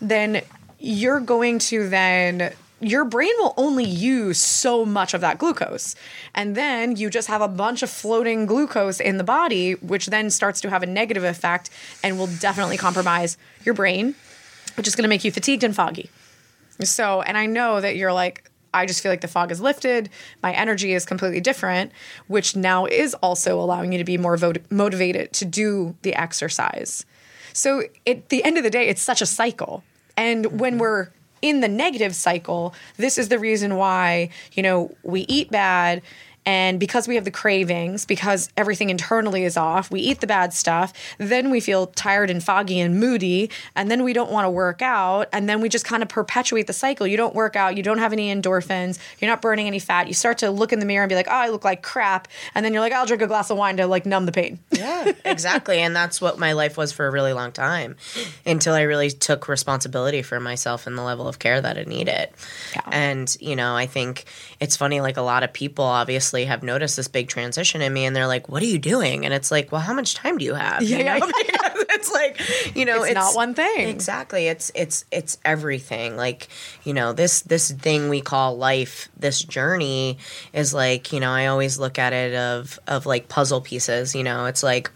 then 0.00 0.42
you're 0.78 1.20
going 1.20 1.58
to 1.58 1.88
then 1.88 2.52
your 2.80 3.04
brain 3.04 3.32
will 3.38 3.54
only 3.56 3.84
use 3.84 4.38
so 4.38 4.84
much 4.84 5.14
of 5.14 5.20
that 5.20 5.38
glucose. 5.38 5.94
And 6.34 6.54
then 6.54 6.96
you 6.96 7.08
just 7.08 7.28
have 7.28 7.40
a 7.40 7.48
bunch 7.48 7.82
of 7.82 7.90
floating 7.90 8.46
glucose 8.46 9.00
in 9.00 9.16
the 9.16 9.24
body, 9.24 9.74
which 9.74 10.06
then 10.06 10.30
starts 10.30 10.60
to 10.62 10.70
have 10.70 10.82
a 10.82 10.86
negative 10.86 11.24
effect 11.24 11.70
and 12.02 12.18
will 12.18 12.26
definitely 12.26 12.76
compromise 12.76 13.38
your 13.64 13.74
brain, 13.74 14.14
which 14.76 14.86
is 14.86 14.96
going 14.96 15.04
to 15.04 15.08
make 15.08 15.24
you 15.24 15.30
fatigued 15.30 15.64
and 15.64 15.74
foggy. 15.74 16.10
So, 16.80 17.22
and 17.22 17.38
I 17.38 17.46
know 17.46 17.80
that 17.80 17.96
you're 17.96 18.12
like, 18.12 18.50
I 18.72 18.86
just 18.86 19.02
feel 19.02 19.12
like 19.12 19.20
the 19.20 19.28
fog 19.28 19.52
is 19.52 19.60
lifted. 19.60 20.10
My 20.42 20.52
energy 20.52 20.92
is 20.92 21.06
completely 21.06 21.40
different, 21.40 21.92
which 22.26 22.56
now 22.56 22.86
is 22.86 23.14
also 23.14 23.60
allowing 23.60 23.92
you 23.92 23.98
to 23.98 24.04
be 24.04 24.18
more 24.18 24.36
vo- 24.36 24.54
motivated 24.68 25.32
to 25.34 25.44
do 25.44 25.94
the 26.02 26.14
exercise. 26.14 27.06
So, 27.52 27.84
at 28.04 28.30
the 28.30 28.42
end 28.42 28.58
of 28.58 28.64
the 28.64 28.70
day, 28.70 28.88
it's 28.88 29.00
such 29.00 29.22
a 29.22 29.26
cycle. 29.26 29.84
And 30.16 30.60
when 30.60 30.72
mm-hmm. 30.72 30.80
we're 30.80 31.08
in 31.42 31.60
the 31.60 31.68
negative 31.68 32.14
cycle, 32.14 32.74
this 32.96 33.18
is 33.18 33.28
the 33.28 33.38
reason 33.38 33.76
why, 33.76 34.30
you 34.52 34.62
know, 34.62 34.94
we 35.02 35.22
eat 35.22 35.50
bad 35.50 36.02
and 36.46 36.78
because 36.78 37.08
we 37.08 37.14
have 37.14 37.24
the 37.24 37.30
cravings, 37.30 38.04
because 38.04 38.50
everything 38.56 38.90
internally 38.90 39.44
is 39.44 39.56
off, 39.56 39.90
we 39.90 40.00
eat 40.00 40.20
the 40.20 40.26
bad 40.26 40.52
stuff. 40.52 40.92
Then 41.18 41.50
we 41.50 41.60
feel 41.60 41.86
tired 41.86 42.28
and 42.30 42.42
foggy 42.42 42.80
and 42.80 43.00
moody. 43.00 43.50
And 43.74 43.90
then 43.90 44.04
we 44.04 44.12
don't 44.12 44.30
want 44.30 44.44
to 44.44 44.50
work 44.50 44.82
out. 44.82 45.28
And 45.32 45.48
then 45.48 45.60
we 45.60 45.68
just 45.68 45.84
kind 45.84 46.02
of 46.02 46.08
perpetuate 46.08 46.66
the 46.66 46.72
cycle. 46.72 47.06
You 47.06 47.16
don't 47.16 47.34
work 47.34 47.56
out. 47.56 47.76
You 47.76 47.82
don't 47.82 47.98
have 47.98 48.12
any 48.12 48.34
endorphins. 48.34 48.98
You're 49.20 49.30
not 49.30 49.40
burning 49.40 49.66
any 49.66 49.78
fat. 49.78 50.06
You 50.06 50.14
start 50.14 50.38
to 50.38 50.50
look 50.50 50.72
in 50.72 50.80
the 50.80 50.86
mirror 50.86 51.02
and 51.02 51.08
be 51.08 51.14
like, 51.14 51.28
oh, 51.28 51.34
I 51.34 51.48
look 51.48 51.64
like 51.64 51.82
crap. 51.82 52.28
And 52.54 52.64
then 52.64 52.72
you're 52.74 52.82
like, 52.82 52.92
I'll 52.92 53.06
drink 53.06 53.22
a 53.22 53.26
glass 53.26 53.50
of 53.50 53.56
wine 53.56 53.78
to 53.78 53.86
like 53.86 54.04
numb 54.04 54.26
the 54.26 54.32
pain. 54.32 54.58
Yeah, 54.84 55.12
exactly. 55.24 55.78
and 55.78 55.96
that's 55.96 56.20
what 56.20 56.38
my 56.38 56.52
life 56.52 56.76
was 56.76 56.92
for 56.92 57.06
a 57.06 57.10
really 57.10 57.32
long 57.32 57.52
time 57.52 57.96
until 58.44 58.74
I 58.74 58.82
really 58.82 59.10
took 59.10 59.48
responsibility 59.48 60.20
for 60.20 60.40
myself 60.40 60.86
and 60.86 60.98
the 60.98 61.02
level 61.02 61.26
of 61.26 61.38
care 61.38 61.58
that 61.58 61.78
I 61.78 61.84
needed. 61.84 62.28
Yeah. 62.74 62.82
And, 62.92 63.34
you 63.40 63.56
know, 63.56 63.74
I 63.74 63.86
think 63.86 64.26
it's 64.60 64.76
funny, 64.76 65.00
like 65.00 65.16
a 65.16 65.22
lot 65.22 65.42
of 65.42 65.54
people 65.54 65.86
obviously 65.86 66.33
obviously 66.34 66.46
have 66.46 66.62
noticed 66.62 66.96
this 66.96 67.08
big 67.08 67.28
transition 67.28 67.80
in 67.80 67.92
me 67.92 68.04
and 68.04 68.14
they're 68.16 68.26
like, 68.26 68.48
what 68.48 68.62
are 68.62 68.66
you 68.66 68.78
doing? 68.78 69.24
And 69.24 69.32
it's 69.32 69.50
like, 69.50 69.70
well, 69.70 69.80
how 69.80 69.94
much 69.94 70.14
time 70.14 70.38
do 70.38 70.44
you 70.44 70.54
have? 70.54 70.82
Yeah. 70.82 70.98
You 70.98 71.04
know? 71.04 71.30
it's 71.90 72.12
like, 72.12 72.40
you 72.76 72.84
know, 72.84 73.02
it's, 73.02 73.12
it's, 73.12 73.14
not 73.14 73.36
one 73.36 73.54
thing. 73.54 73.88
Exactly. 73.88 74.48
It's, 74.48 74.72
it's, 74.74 75.04
it's 75.12 75.38
everything. 75.44 76.16
Like, 76.16 76.48
you 76.82 76.92
know, 76.92 77.12
this, 77.12 77.42
this 77.42 77.70
thing 77.70 78.08
we 78.08 78.20
call 78.20 78.56
life, 78.56 79.08
this 79.16 79.40
journey 79.42 80.18
is 80.52 80.74
like, 80.74 81.12
you 81.12 81.20
know, 81.20 81.30
I 81.30 81.46
always 81.46 81.78
look 81.78 81.98
at 81.98 82.12
it 82.12 82.34
of, 82.34 82.80
of 82.88 83.06
like 83.06 83.28
puzzle 83.28 83.60
pieces, 83.60 84.14
you 84.14 84.24
know, 84.24 84.46
it's 84.46 84.62
like, 84.62 84.90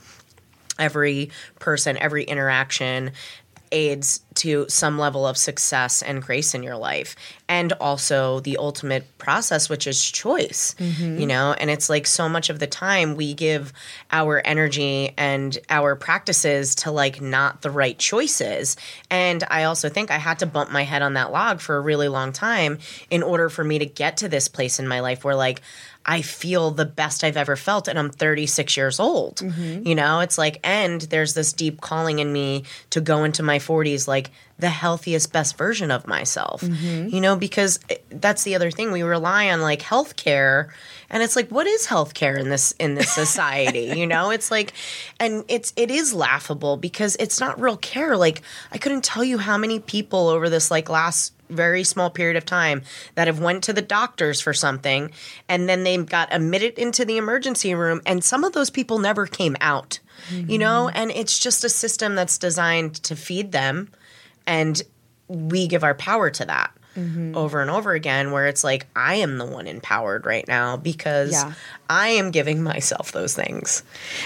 every 0.79 1.29
person, 1.59 1.97
every 1.97 2.23
interaction 2.23 3.11
aids 3.73 4.21
to 4.35 4.67
some 4.69 4.99
level 4.99 5.27
of 5.27 5.37
success 5.37 6.03
and 6.03 6.23
grace 6.23 6.55
in 6.55 6.63
your 6.63 6.77
life 6.77 7.17
and 7.49 7.73
also 7.75 8.41
the 8.41 8.57
ultimate 8.57 9.19
process 9.19 9.69
which 9.69 9.87
is 9.87 10.11
choice 10.11 10.75
mm-hmm. 10.79 11.19
you 11.19 11.27
know 11.27 11.55
and 11.59 11.71
it's 11.71 11.89
like 11.89 12.07
so 12.07 12.29
much 12.29 12.51
of 12.51 12.59
the 12.59 12.67
time 12.67 13.17
we 13.17 13.35
give 13.35 13.73
our 14.13 14.41
energy 14.45 15.13
and 15.17 15.59
our 15.71 15.97
practices 15.97 16.75
to 16.75 16.91
like 16.91 17.21
not 17.21 17.63
the 17.63 17.71
right 17.71 17.99
choices 17.99 18.77
and 19.11 19.45
i 19.51 19.65
also 19.65 19.89
think 19.89 20.11
i 20.11 20.19
had 20.19 20.39
to 20.39 20.47
bump 20.47 20.71
my 20.71 20.83
head 20.83 21.03
on 21.03 21.15
that 21.15 21.33
log 21.33 21.61
for 21.61 21.77
a 21.77 21.81
really 21.81 22.09
long 22.09 22.33
time 22.33 22.79
in 23.11 23.23
order 23.23 23.49
for 23.49 23.65
me 23.65 23.79
to 23.79 23.87
get 23.87 24.19
to 24.19 24.29
this 24.29 24.49
place 24.49 24.79
in 24.79 24.87
my 24.87 25.01
life 25.01 25.25
where 25.25 25.35
like 25.35 25.61
I 26.09 26.23
feel 26.23 26.71
the 26.71 26.87
best 26.87 27.23
I've 27.23 27.37
ever 27.37 27.55
felt, 27.55 27.87
and 27.87 27.99
I'm 27.99 28.09
36 28.09 28.79
years 28.79 28.99
old. 28.99 29.37
Mm-hmm. 29.37 29.87
You 29.87 29.95
know, 29.95 30.21
it's 30.21 30.39
like, 30.39 30.59
and 30.65 31.03
there's 31.03 31.35
this 31.35 31.53
deep 31.53 31.83
calling 31.83 32.19
in 32.19 32.33
me 32.33 32.65
to 32.91 33.03
go 33.03 33.25
into 33.25 33.43
my 33.43 33.59
40s, 33.59 34.09
like 34.09 34.31
the 34.59 34.71
healthiest, 34.71 35.35
best 35.35 35.59
version 35.59 35.91
of 35.91 36.07
myself. 36.07 36.63
Mm-hmm. 36.63 37.15
You 37.15 37.21
know, 37.21 37.37
because 37.37 37.79
that's 38.09 38.45
the 38.45 38.55
other 38.55 38.71
thing 38.71 38.91
we 38.91 39.03
rely 39.03 39.51
on, 39.51 39.61
like 39.61 39.83
healthcare, 39.83 40.71
and 41.11 41.23
it's 41.23 41.37
like, 41.37 41.51
what 41.51 41.67
is 41.67 41.87
healthcare 41.87 42.39
in 42.39 42.49
this 42.49 42.73
in 42.79 42.95
this 42.95 43.13
society? 43.13 43.93
you 43.95 44.07
know, 44.07 44.31
it's 44.31 44.51
like, 44.51 44.73
and 45.21 45.45
it's 45.47 45.75
it 45.77 45.91
is 45.91 46.15
laughable 46.15 46.79
because 46.79 47.17
it's 47.17 47.39
not 47.39 47.61
real 47.61 47.77
care. 47.77 48.17
Like, 48.17 48.41
I 48.73 48.79
couldn't 48.79 49.05
tell 49.05 49.23
you 49.23 49.37
how 49.37 49.59
many 49.59 49.79
people 49.79 50.29
over 50.29 50.49
this 50.49 50.71
like 50.71 50.89
last 50.89 51.35
very 51.49 51.85
small 51.85 52.11
period 52.11 52.37
of 52.37 52.45
time 52.45 52.83
that 53.15 53.27
have 53.27 53.41
went 53.41 53.65
to 53.65 53.73
the 53.73 53.83
doctors 53.83 54.41
for 54.41 54.53
something 54.53 55.11
and 55.49 55.69
then 55.69 55.85
they 55.85 55.97
got 55.97 56.29
admitted 56.31 56.79
into 56.79 57.05
the 57.05 57.17
emergency 57.17 57.75
room 57.75 58.01
and 58.07 58.23
some 58.23 58.45
of 58.45 58.53
those 58.53 58.71
people 58.71 58.99
never 58.99 59.27
came 59.27 59.57
out 59.61 60.01
mm-hmm. 60.31 60.51
you 60.51 60.59
know 60.59 60.89
and 60.89 61.11
it's 61.11 61.39
just 61.39 61.65
a 61.65 61.69
system 61.69 62.15
that's 62.15 62.39
designed 62.39 62.95
to 62.95 63.17
feed 63.17 63.53
them 63.53 63.89
and 64.47 64.83
we 65.29 65.67
give 65.67 65.85
our 65.85 65.95
power 65.95 66.31
to 66.31 66.45
that 66.45 66.73
mm-hmm. 66.99 67.37
over 67.37 67.61
and 67.61 67.71
over 67.71 67.93
again 67.93 68.33
where 68.33 68.47
it's 68.47 68.65
like 68.65 68.87
I 68.97 69.17
am 69.17 69.39
the 69.39 69.47
one 69.47 69.67
empowered 69.67 70.27
right 70.27 70.47
now 70.49 70.77
because 70.77 71.33
yeah. 71.33 71.53
I 71.89 72.09
am 72.09 72.31
giving 72.31 72.63
myself 72.63 73.13
those 73.13 73.35
things. 73.35 73.83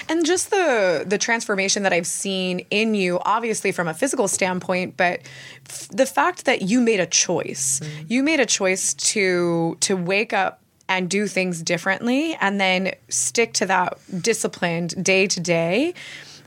And 0.08 0.24
just 0.24 0.50
the 0.50 1.04
the 1.06 1.18
transformation 1.18 1.82
that 1.82 1.92
I've 1.92 2.06
seen 2.06 2.60
in 2.70 2.94
you 2.94 3.20
obviously 3.22 3.72
from 3.72 3.88
a 3.88 3.94
physical 3.94 4.28
standpoint 4.28 4.96
but 4.96 5.20
f- 5.68 5.88
the 5.88 6.06
fact 6.06 6.44
that 6.46 6.62
you 6.62 6.80
made 6.80 7.00
a 7.00 7.06
choice. 7.06 7.80
Mm-hmm. 7.80 8.04
You 8.08 8.22
made 8.22 8.40
a 8.40 8.46
choice 8.46 8.94
to 8.94 9.76
to 9.80 9.96
wake 9.96 10.32
up 10.32 10.60
and 10.88 11.08
do 11.08 11.26
things 11.26 11.62
differently 11.62 12.36
and 12.40 12.60
then 12.60 12.92
stick 13.08 13.52
to 13.54 13.66
that 13.66 13.98
disciplined 14.20 15.02
day 15.02 15.26
to 15.26 15.40
day 15.40 15.94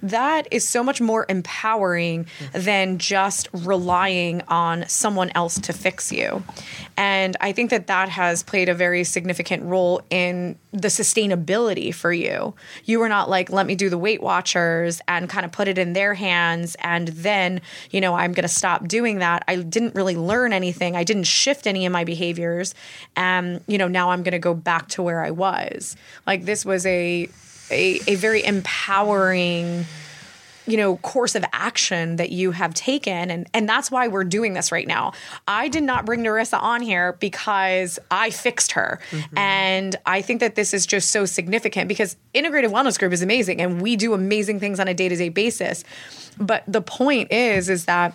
that 0.10 0.48
is 0.52 0.68
so 0.68 0.84
much 0.84 1.02
more 1.02 1.26
empowering 1.30 2.26
mm-hmm. 2.26 2.62
than 2.62 2.98
just 2.98 3.48
relying 3.54 4.42
on 4.48 4.88
someone 4.88 5.32
else 5.36 5.60
to 5.60 5.74
fix 5.74 6.12
you. 6.12 6.44
And 6.98 7.36
I 7.42 7.52
think 7.52 7.72
that 7.72 7.88
that 7.88 8.10
has 8.10 8.44
played 8.44 8.70
a 8.70 8.74
very 8.74 9.04
significant 9.04 9.64
role 9.64 10.02
in 10.10 10.58
the 10.72 10.88
sustainability 10.90 11.94
for 11.94 12.14
you. 12.14 12.54
You 12.86 13.00
were 13.00 13.10
not 13.10 13.30
like, 13.30 13.52
let 13.52 13.66
me 13.66 13.76
do 13.76 13.90
the 13.90 13.98
Weight 13.98 14.22
Watchers 14.22 15.02
and 15.08 15.30
kind 15.30 15.46
of 15.46 15.52
put 15.52 15.68
it 15.68 15.78
in 15.78 15.94
their 15.94 16.14
hands. 16.14 16.76
And 16.80 17.08
then, 17.10 17.62
you 17.92 18.00
know, 18.00 18.14
I'm 18.14 18.34
going 18.34 18.44
to 18.44 18.48
stop 18.48 18.88
doing 18.88 19.20
that. 19.20 19.44
I 19.48 19.58
didn't 19.58 19.96
really 19.96 20.16
learn 20.16 20.54
anything. 20.54 20.96
I 20.96 21.04
didn't 21.04 21.24
shift 21.24 21.68
any 21.68 21.86
of 21.86 21.92
my 21.92 22.04
behaviors. 22.04 22.76
And, 23.16 23.62
you 23.68 23.78
know, 23.78 23.88
now 23.88 24.12
I'm 24.12 24.24
going 24.24 24.34
to 24.34 24.40
go 24.40 24.54
back 24.54 24.88
to 24.90 25.04
where 25.04 25.24
I 25.24 25.32
was. 25.32 25.96
Like, 26.28 26.46
this 26.46 26.66
was 26.66 26.86
a 26.86 27.30
a, 27.72 28.00
a 28.08 28.16
very 28.16 28.44
empowering 28.44 29.86
you 30.68 30.78
know 30.78 30.98
course 30.98 31.36
of 31.36 31.46
action 31.54 32.16
that 32.16 32.32
you 32.32 32.52
have 32.52 32.74
taken 32.74 33.30
and 33.30 33.48
and 33.54 33.70
that's 33.70 33.92
why 33.92 34.08
we're 34.08 34.24
doing 34.24 34.54
this 34.54 34.72
right 34.72 34.88
now 34.88 35.14
i 35.48 35.68
did 35.68 35.84
not 35.84 36.06
bring 36.06 36.22
narissa 36.22 36.60
on 36.60 36.82
here 36.82 37.14
because 37.20 38.00
i 38.10 38.30
fixed 38.30 38.72
her 38.72 39.00
mm-hmm. 39.12 39.38
and 39.38 39.96
i 40.06 40.22
think 40.22 40.40
that 40.40 40.56
this 40.56 40.74
is 40.74 40.86
just 40.86 41.12
so 41.12 41.26
significant 41.26 41.88
because 41.88 42.16
integrative 42.34 42.72
wellness 42.72 42.98
group 42.98 43.14
is 43.14 43.22
amazing 43.22 43.62
and 43.62 43.82
we 43.82 43.96
do 43.96 44.14
amazing 44.14 44.60
things 44.60 44.80
on 44.80 44.88
a 44.88 44.94
day-to-day 44.94 45.30
basis 45.30 45.84
but 46.40 46.64
the 46.68 46.82
point 46.82 47.32
is 47.32 47.70
is 47.70 47.86
that 47.86 48.14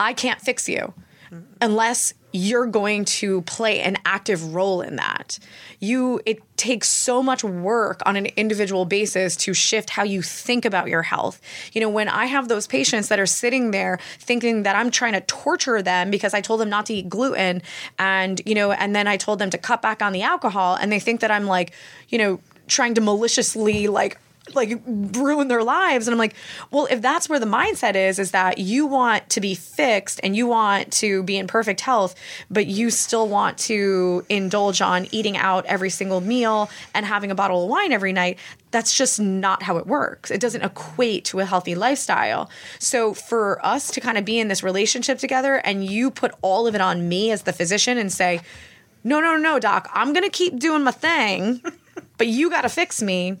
i 0.00 0.12
can't 0.12 0.40
fix 0.40 0.68
you 0.68 0.92
mm-hmm. 1.30 1.40
unless 1.60 2.14
you're 2.36 2.66
going 2.66 3.04
to 3.04 3.42
play 3.42 3.80
an 3.80 3.96
active 4.04 4.56
role 4.56 4.80
in 4.80 4.96
that. 4.96 5.38
You 5.78 6.20
it 6.26 6.42
takes 6.56 6.88
so 6.88 7.22
much 7.22 7.44
work 7.44 8.00
on 8.04 8.16
an 8.16 8.26
individual 8.36 8.84
basis 8.84 9.36
to 9.36 9.54
shift 9.54 9.90
how 9.90 10.02
you 10.02 10.20
think 10.20 10.64
about 10.64 10.88
your 10.88 11.02
health. 11.02 11.40
You 11.72 11.80
know, 11.80 11.88
when 11.88 12.08
I 12.08 12.26
have 12.26 12.48
those 12.48 12.66
patients 12.66 13.06
that 13.06 13.20
are 13.20 13.26
sitting 13.26 13.70
there 13.70 14.00
thinking 14.18 14.64
that 14.64 14.74
I'm 14.74 14.90
trying 14.90 15.12
to 15.12 15.20
torture 15.20 15.80
them 15.80 16.10
because 16.10 16.34
I 16.34 16.40
told 16.40 16.60
them 16.60 16.68
not 16.68 16.86
to 16.86 16.94
eat 16.94 17.08
gluten 17.08 17.62
and, 18.00 18.42
you 18.44 18.56
know, 18.56 18.72
and 18.72 18.96
then 18.96 19.06
I 19.06 19.16
told 19.16 19.38
them 19.38 19.50
to 19.50 19.58
cut 19.58 19.80
back 19.80 20.02
on 20.02 20.12
the 20.12 20.22
alcohol 20.22 20.74
and 20.74 20.90
they 20.90 20.98
think 20.98 21.20
that 21.20 21.30
I'm 21.30 21.46
like, 21.46 21.72
you 22.08 22.18
know, 22.18 22.40
trying 22.66 22.94
to 22.94 23.00
maliciously 23.00 23.86
like 23.86 24.18
like 24.52 24.80
ruin 24.86 25.48
their 25.48 25.62
lives. 25.62 26.06
And 26.06 26.12
I'm 26.12 26.18
like, 26.18 26.34
well, 26.70 26.86
if 26.90 27.00
that's 27.00 27.28
where 27.28 27.40
the 27.40 27.46
mindset 27.46 27.94
is, 27.94 28.18
is 28.18 28.32
that 28.32 28.58
you 28.58 28.86
want 28.86 29.28
to 29.30 29.40
be 29.40 29.54
fixed 29.54 30.20
and 30.22 30.36
you 30.36 30.46
want 30.46 30.92
to 30.94 31.22
be 31.22 31.38
in 31.38 31.46
perfect 31.46 31.80
health, 31.80 32.14
but 32.50 32.66
you 32.66 32.90
still 32.90 33.26
want 33.26 33.56
to 33.58 34.24
indulge 34.28 34.82
on 34.82 35.06
eating 35.12 35.36
out 35.36 35.64
every 35.66 35.90
single 35.90 36.20
meal 36.20 36.68
and 36.92 37.06
having 37.06 37.30
a 37.30 37.34
bottle 37.34 37.64
of 37.64 37.70
wine 37.70 37.92
every 37.92 38.12
night. 38.12 38.38
That's 38.70 38.94
just 38.96 39.18
not 39.18 39.62
how 39.62 39.78
it 39.78 39.86
works. 39.86 40.30
It 40.30 40.40
doesn't 40.40 40.62
equate 40.62 41.24
to 41.26 41.40
a 41.40 41.44
healthy 41.44 41.74
lifestyle. 41.74 42.50
So 42.78 43.14
for 43.14 43.64
us 43.64 43.90
to 43.92 44.00
kind 44.00 44.18
of 44.18 44.24
be 44.24 44.38
in 44.38 44.48
this 44.48 44.62
relationship 44.62 45.18
together 45.18 45.56
and 45.56 45.84
you 45.84 46.10
put 46.10 46.32
all 46.42 46.66
of 46.66 46.74
it 46.74 46.80
on 46.80 47.08
me 47.08 47.30
as 47.30 47.42
the 47.42 47.52
physician 47.52 47.96
and 47.96 48.12
say, 48.12 48.40
no, 49.04 49.20
no, 49.20 49.36
no, 49.36 49.58
doc, 49.58 49.88
I'm 49.92 50.12
going 50.12 50.24
to 50.24 50.30
keep 50.30 50.58
doing 50.58 50.82
my 50.82 50.90
thing, 50.90 51.62
but 52.18 52.26
you 52.26 52.50
got 52.50 52.62
to 52.62 52.68
fix 52.68 53.02
me 53.02 53.38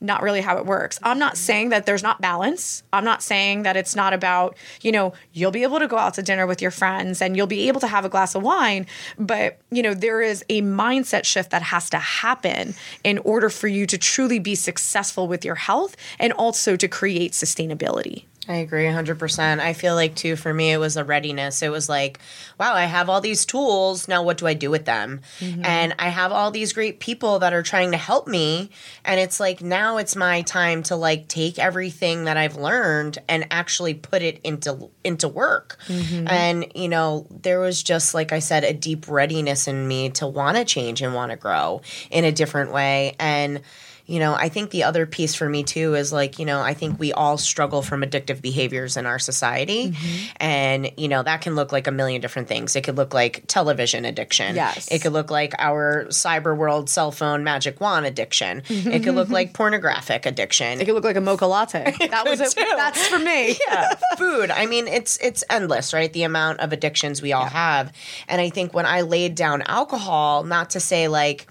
not 0.00 0.22
really 0.22 0.40
how 0.40 0.58
it 0.58 0.66
works. 0.66 0.98
I'm 1.02 1.18
not 1.18 1.36
saying 1.36 1.70
that 1.70 1.86
there's 1.86 2.02
not 2.02 2.20
balance. 2.20 2.82
I'm 2.92 3.04
not 3.04 3.22
saying 3.22 3.62
that 3.62 3.76
it's 3.76 3.96
not 3.96 4.12
about, 4.12 4.56
you 4.82 4.92
know, 4.92 5.14
you'll 5.32 5.50
be 5.50 5.62
able 5.62 5.78
to 5.78 5.88
go 5.88 5.96
out 5.96 6.14
to 6.14 6.22
dinner 6.22 6.46
with 6.46 6.60
your 6.60 6.70
friends 6.70 7.22
and 7.22 7.36
you'll 7.36 7.46
be 7.46 7.68
able 7.68 7.80
to 7.80 7.86
have 7.86 8.04
a 8.04 8.08
glass 8.08 8.34
of 8.34 8.42
wine, 8.42 8.86
but, 9.18 9.58
you 9.70 9.82
know, 9.82 9.94
there 9.94 10.20
is 10.20 10.44
a 10.48 10.62
mindset 10.62 11.24
shift 11.24 11.50
that 11.50 11.62
has 11.62 11.88
to 11.90 11.98
happen 11.98 12.74
in 13.04 13.18
order 13.18 13.48
for 13.48 13.68
you 13.68 13.86
to 13.86 13.96
truly 13.98 14.38
be 14.38 14.54
successful 14.54 15.28
with 15.28 15.44
your 15.44 15.54
health 15.54 15.96
and 16.18 16.32
also 16.34 16.76
to 16.76 16.88
create 16.88 17.32
sustainability. 17.32 18.24
I 18.48 18.56
agree 18.56 18.84
100%. 18.84 19.58
I 19.58 19.72
feel 19.72 19.94
like, 19.94 20.14
too, 20.14 20.36
for 20.36 20.54
me, 20.54 20.70
it 20.70 20.78
was 20.78 20.96
a 20.96 21.04
readiness. 21.04 21.62
It 21.62 21.70
was 21.70 21.88
like, 21.88 22.20
wow, 22.58 22.74
I 22.74 22.84
have 22.84 23.08
all 23.08 23.20
these 23.20 23.44
tools. 23.44 24.06
Now, 24.06 24.22
what 24.22 24.38
do 24.38 24.46
I 24.46 24.54
do 24.54 24.70
with 24.70 24.84
them? 24.84 25.20
Mm-hmm. 25.40 25.64
And 25.64 25.94
I 25.98 26.08
have 26.08 26.30
all 26.30 26.52
these 26.52 26.72
great 26.72 27.00
people 27.00 27.40
that 27.40 27.52
are 27.52 27.64
trying 27.64 27.90
to 27.90 27.96
help 27.96 28.28
me. 28.28 28.70
And 29.04 29.18
it's 29.18 29.40
like, 29.40 29.62
now 29.62 29.96
it's 29.96 30.14
my 30.14 30.42
time 30.42 30.84
to 30.84 30.96
like 30.96 31.26
take 31.26 31.58
everything 31.58 32.24
that 32.24 32.36
I've 32.36 32.56
learned 32.56 33.18
and 33.28 33.48
actually 33.50 33.94
put 33.94 34.22
it 34.22 34.40
into, 34.44 34.90
into 35.02 35.28
work. 35.28 35.78
Mm-hmm. 35.88 36.28
And, 36.28 36.72
you 36.74 36.88
know, 36.88 37.26
there 37.30 37.58
was 37.58 37.82
just, 37.82 38.14
like 38.14 38.32
I 38.32 38.38
said, 38.38 38.62
a 38.62 38.72
deep 38.72 39.08
readiness 39.08 39.66
in 39.66 39.88
me 39.88 40.10
to 40.10 40.26
want 40.26 40.56
to 40.56 40.64
change 40.64 41.02
and 41.02 41.14
want 41.14 41.32
to 41.32 41.36
grow 41.36 41.82
in 42.10 42.24
a 42.24 42.30
different 42.30 42.72
way. 42.72 43.16
And, 43.18 43.60
you 44.06 44.20
know, 44.20 44.34
I 44.34 44.48
think 44.48 44.70
the 44.70 44.84
other 44.84 45.04
piece 45.04 45.34
for 45.34 45.48
me 45.48 45.64
too 45.64 45.94
is 45.94 46.12
like, 46.12 46.38
you 46.38 46.46
know, 46.46 46.60
I 46.60 46.74
think 46.74 46.98
we 47.00 47.12
all 47.12 47.36
struggle 47.38 47.82
from 47.82 48.02
addictive 48.02 48.40
behaviors 48.40 48.96
in 48.96 49.04
our 49.04 49.18
society. 49.18 49.90
Mm-hmm. 49.90 50.36
And, 50.36 50.90
you 50.96 51.08
know, 51.08 51.24
that 51.24 51.40
can 51.40 51.56
look 51.56 51.72
like 51.72 51.88
a 51.88 51.90
million 51.90 52.20
different 52.20 52.46
things. 52.46 52.76
It 52.76 52.84
could 52.84 52.96
look 52.96 53.12
like 53.12 53.44
television 53.48 54.04
addiction. 54.04 54.54
Yes. 54.54 54.88
It 54.92 55.02
could 55.02 55.12
look 55.12 55.32
like 55.32 55.54
our 55.58 56.04
cyber 56.06 56.56
world 56.56 56.88
cell 56.88 57.10
phone 57.10 57.42
magic 57.42 57.80
wand 57.80 58.06
addiction. 58.06 58.60
Mm-hmm. 58.60 58.90
It 58.92 59.02
could 59.02 59.16
look 59.16 59.28
like 59.28 59.52
pornographic 59.54 60.24
addiction. 60.24 60.80
It 60.80 60.84
could 60.84 60.94
look 60.94 61.04
like 61.04 61.16
a 61.16 61.20
mocha 61.20 61.46
latte. 61.46 61.94
That 62.16 62.28
was 62.28 62.40
it. 62.40 62.54
That's 62.54 63.08
for 63.08 63.18
me. 63.18 63.58
yeah. 63.68 63.94
Food. 64.16 64.50
I 64.50 64.66
mean, 64.66 64.86
it's 64.86 65.18
it's 65.18 65.42
endless, 65.50 65.92
right? 65.92 66.10
The 66.12 66.22
amount 66.22 66.60
of 66.60 66.72
addictions 66.72 67.20
we 67.20 67.32
all 67.32 67.42
yeah. 67.42 67.50
have. 67.50 67.92
And 68.28 68.40
I 68.40 68.48
think 68.48 68.72
when 68.72 68.86
I 68.86 69.00
laid 69.00 69.34
down 69.34 69.62
alcohol, 69.62 70.44
not 70.44 70.70
to 70.70 70.80
say 70.80 71.08
like 71.08 71.50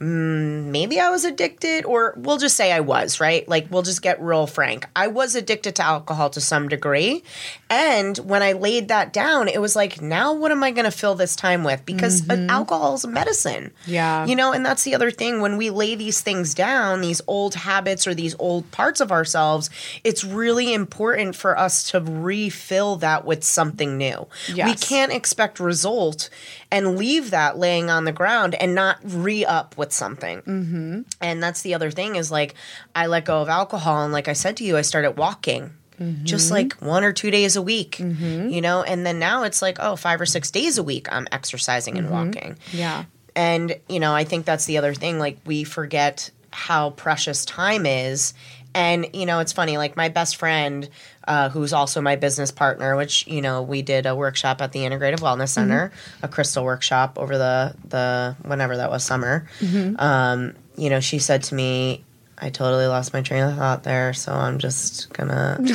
mm, 0.00 0.64
maybe 0.64 1.00
I 1.00 1.10
was 1.10 1.24
addicted, 1.24 1.84
or 1.84 2.14
we'll 2.16 2.38
just 2.38 2.56
say 2.56 2.72
I 2.72 2.80
was, 2.80 3.20
right? 3.20 3.48
Like, 3.48 3.66
we'll 3.70 3.82
just 3.82 4.02
get 4.02 4.20
real 4.20 4.46
frank. 4.46 4.86
I 4.94 5.08
was 5.08 5.34
addicted 5.34 5.76
to 5.76 5.82
alcohol 5.82 6.30
to 6.30 6.40
some 6.40 6.68
degree. 6.68 7.22
And 7.68 8.16
when 8.18 8.44
I 8.44 8.52
laid 8.52 8.88
that 8.88 9.12
down, 9.12 9.48
it 9.48 9.60
was 9.60 9.74
like, 9.74 10.00
now 10.00 10.32
what 10.32 10.52
am 10.52 10.62
I 10.62 10.70
going 10.70 10.84
to 10.84 10.90
fill 10.92 11.16
this 11.16 11.34
time 11.34 11.64
with? 11.64 11.84
Because 11.84 12.22
mm-hmm. 12.22 12.48
alcohol 12.48 12.94
is 12.94 13.04
a 13.04 13.08
medicine. 13.08 13.72
Yeah. 13.86 14.24
You 14.24 14.36
know, 14.36 14.52
and 14.52 14.64
that's 14.64 14.84
the 14.84 14.94
other 14.94 15.10
thing. 15.10 15.40
When 15.40 15.56
we 15.56 15.70
lay 15.70 15.96
these 15.96 16.20
things 16.20 16.54
down, 16.54 17.00
these 17.00 17.20
old 17.26 17.56
habits 17.56 18.06
or 18.06 18.14
these 18.14 18.36
old 18.38 18.70
parts 18.70 19.00
of 19.00 19.10
ourselves, 19.10 19.68
it's 20.04 20.22
really 20.22 20.72
important 20.72 21.34
for 21.34 21.58
us 21.58 21.90
to 21.90 22.00
refill 22.00 22.96
that 22.96 23.24
with 23.24 23.42
something 23.42 23.98
new. 23.98 24.28
Yes. 24.52 24.68
We 24.68 24.86
can't 24.86 25.12
expect 25.12 25.58
result 25.58 26.30
and 26.70 26.96
leave 26.96 27.30
that 27.30 27.58
laying 27.58 27.90
on 27.90 28.04
the 28.04 28.12
ground 28.12 28.54
and 28.54 28.76
not 28.76 28.98
re 29.02 29.44
up 29.44 29.76
with 29.76 29.92
something. 29.92 30.42
Mm-hmm. 30.42 31.00
And 31.20 31.42
that's 31.42 31.62
the 31.62 31.74
other 31.74 31.90
thing 31.90 32.14
is 32.14 32.30
like 32.30 32.54
I 32.94 33.06
let 33.06 33.24
go 33.24 33.42
of 33.42 33.48
alcohol 33.48 34.04
and 34.04 34.12
like 34.12 34.28
I 34.28 34.34
said 34.34 34.56
to 34.58 34.64
you, 34.64 34.76
I 34.76 34.82
started 34.82 35.12
walking. 35.12 35.72
Mm-hmm. 36.00 36.24
Just 36.24 36.50
like 36.50 36.74
one 36.74 37.04
or 37.04 37.12
two 37.12 37.30
days 37.30 37.56
a 37.56 37.62
week, 37.62 37.96
mm-hmm. 37.96 38.48
you 38.48 38.60
know, 38.60 38.82
and 38.82 39.06
then 39.06 39.18
now 39.18 39.44
it's 39.44 39.62
like, 39.62 39.78
oh, 39.80 39.96
five 39.96 40.20
or 40.20 40.26
six 40.26 40.50
days 40.50 40.76
a 40.78 40.82
week 40.82 41.10
I'm 41.10 41.26
exercising 41.32 41.96
and 41.96 42.08
mm-hmm. 42.08 42.26
walking. 42.26 42.58
Yeah. 42.72 43.04
And, 43.34 43.76
you 43.88 44.00
know, 44.00 44.14
I 44.14 44.24
think 44.24 44.44
that's 44.44 44.66
the 44.66 44.78
other 44.78 44.94
thing. 44.94 45.18
Like, 45.18 45.38
we 45.46 45.64
forget 45.64 46.30
how 46.52 46.90
precious 46.90 47.44
time 47.44 47.86
is. 47.86 48.34
And, 48.74 49.08
you 49.14 49.24
know, 49.24 49.40
it's 49.40 49.52
funny, 49.52 49.78
like, 49.78 49.96
my 49.96 50.10
best 50.10 50.36
friend, 50.36 50.88
uh, 51.26 51.48
who's 51.48 51.72
also 51.72 52.00
my 52.00 52.16
business 52.16 52.50
partner, 52.50 52.96
which 52.96 53.26
you 53.26 53.42
know 53.42 53.62
we 53.62 53.82
did 53.82 54.06
a 54.06 54.14
workshop 54.14 54.62
at 54.62 54.72
the 54.72 54.80
Integrative 54.80 55.20
Wellness 55.20 55.48
Center, 55.48 55.88
mm-hmm. 55.88 56.24
a 56.24 56.28
crystal 56.28 56.64
workshop 56.64 57.18
over 57.18 57.36
the 57.36 57.74
the 57.88 58.36
whenever 58.42 58.76
that 58.76 58.90
was 58.90 59.04
summer. 59.04 59.48
Mm-hmm. 59.58 59.96
Um, 59.98 60.54
you 60.76 60.90
know, 60.90 61.00
she 61.00 61.18
said 61.18 61.42
to 61.44 61.54
me, 61.54 62.04
"I 62.38 62.50
totally 62.50 62.86
lost 62.86 63.12
my 63.12 63.22
train 63.22 63.42
of 63.44 63.56
thought 63.56 63.82
there, 63.82 64.12
so 64.12 64.32
I'm 64.32 64.58
just 64.58 65.12
gonna." 65.12 65.58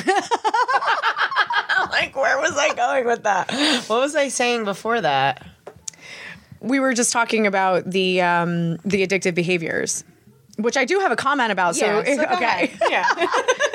like, 1.91 2.15
where 2.15 2.39
was 2.39 2.57
I 2.57 2.73
going 2.75 3.05
with 3.05 3.23
that? 3.23 3.51
What 3.87 4.01
was 4.01 4.15
I 4.15 4.29
saying 4.29 4.65
before 4.65 5.01
that? 5.01 5.45
We 6.59 6.79
were 6.79 6.93
just 6.93 7.11
talking 7.11 7.47
about 7.47 7.89
the 7.89 8.21
um, 8.21 8.77
the 8.77 9.05
addictive 9.05 9.35
behaviors 9.35 10.03
which 10.61 10.77
I 10.77 10.85
do 10.85 10.99
have 10.99 11.11
a 11.11 11.15
comment 11.15 11.51
about. 11.51 11.75
So, 11.75 11.85
yeah, 11.85 12.15
so 12.15 12.23
okay, 12.35 12.71
yeah. 12.89 13.07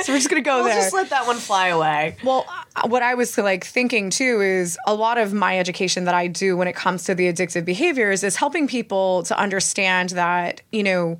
so 0.03 0.12
we're 0.12 0.18
just 0.18 0.29
gonna 0.29 0.40
go 0.40 0.57
we'll 0.57 0.64
there. 0.64 0.75
Just 0.75 0.94
let 0.94 1.11
that 1.11 1.27
one 1.27 1.37
fly 1.37 1.68
away. 1.68 2.16
Well, 2.25 2.46
uh, 2.77 2.88
what 2.88 3.03
I 3.03 3.14
was 3.14 3.37
like 3.38 3.64
thinking 3.64 4.11
too 4.11 4.40
is 4.40 4.79
a 4.87 4.94
lot 4.94 5.18
of 5.18 5.33
my 5.33 5.59
education 5.59 6.05
that 6.05 6.14
I 6.14 6.27
do 6.27 6.57
when 6.57 6.68
it 6.68 6.75
comes 6.75 7.05
to 7.05 7.14
the 7.14 7.33
addictive 7.33 7.64
behaviors 7.64 8.22
is 8.22 8.37
helping 8.37 8.68
people 8.68 9.22
to 9.25 9.38
understand 9.38 10.11
that 10.11 10.62
you 10.72 10.83
know 10.83 11.18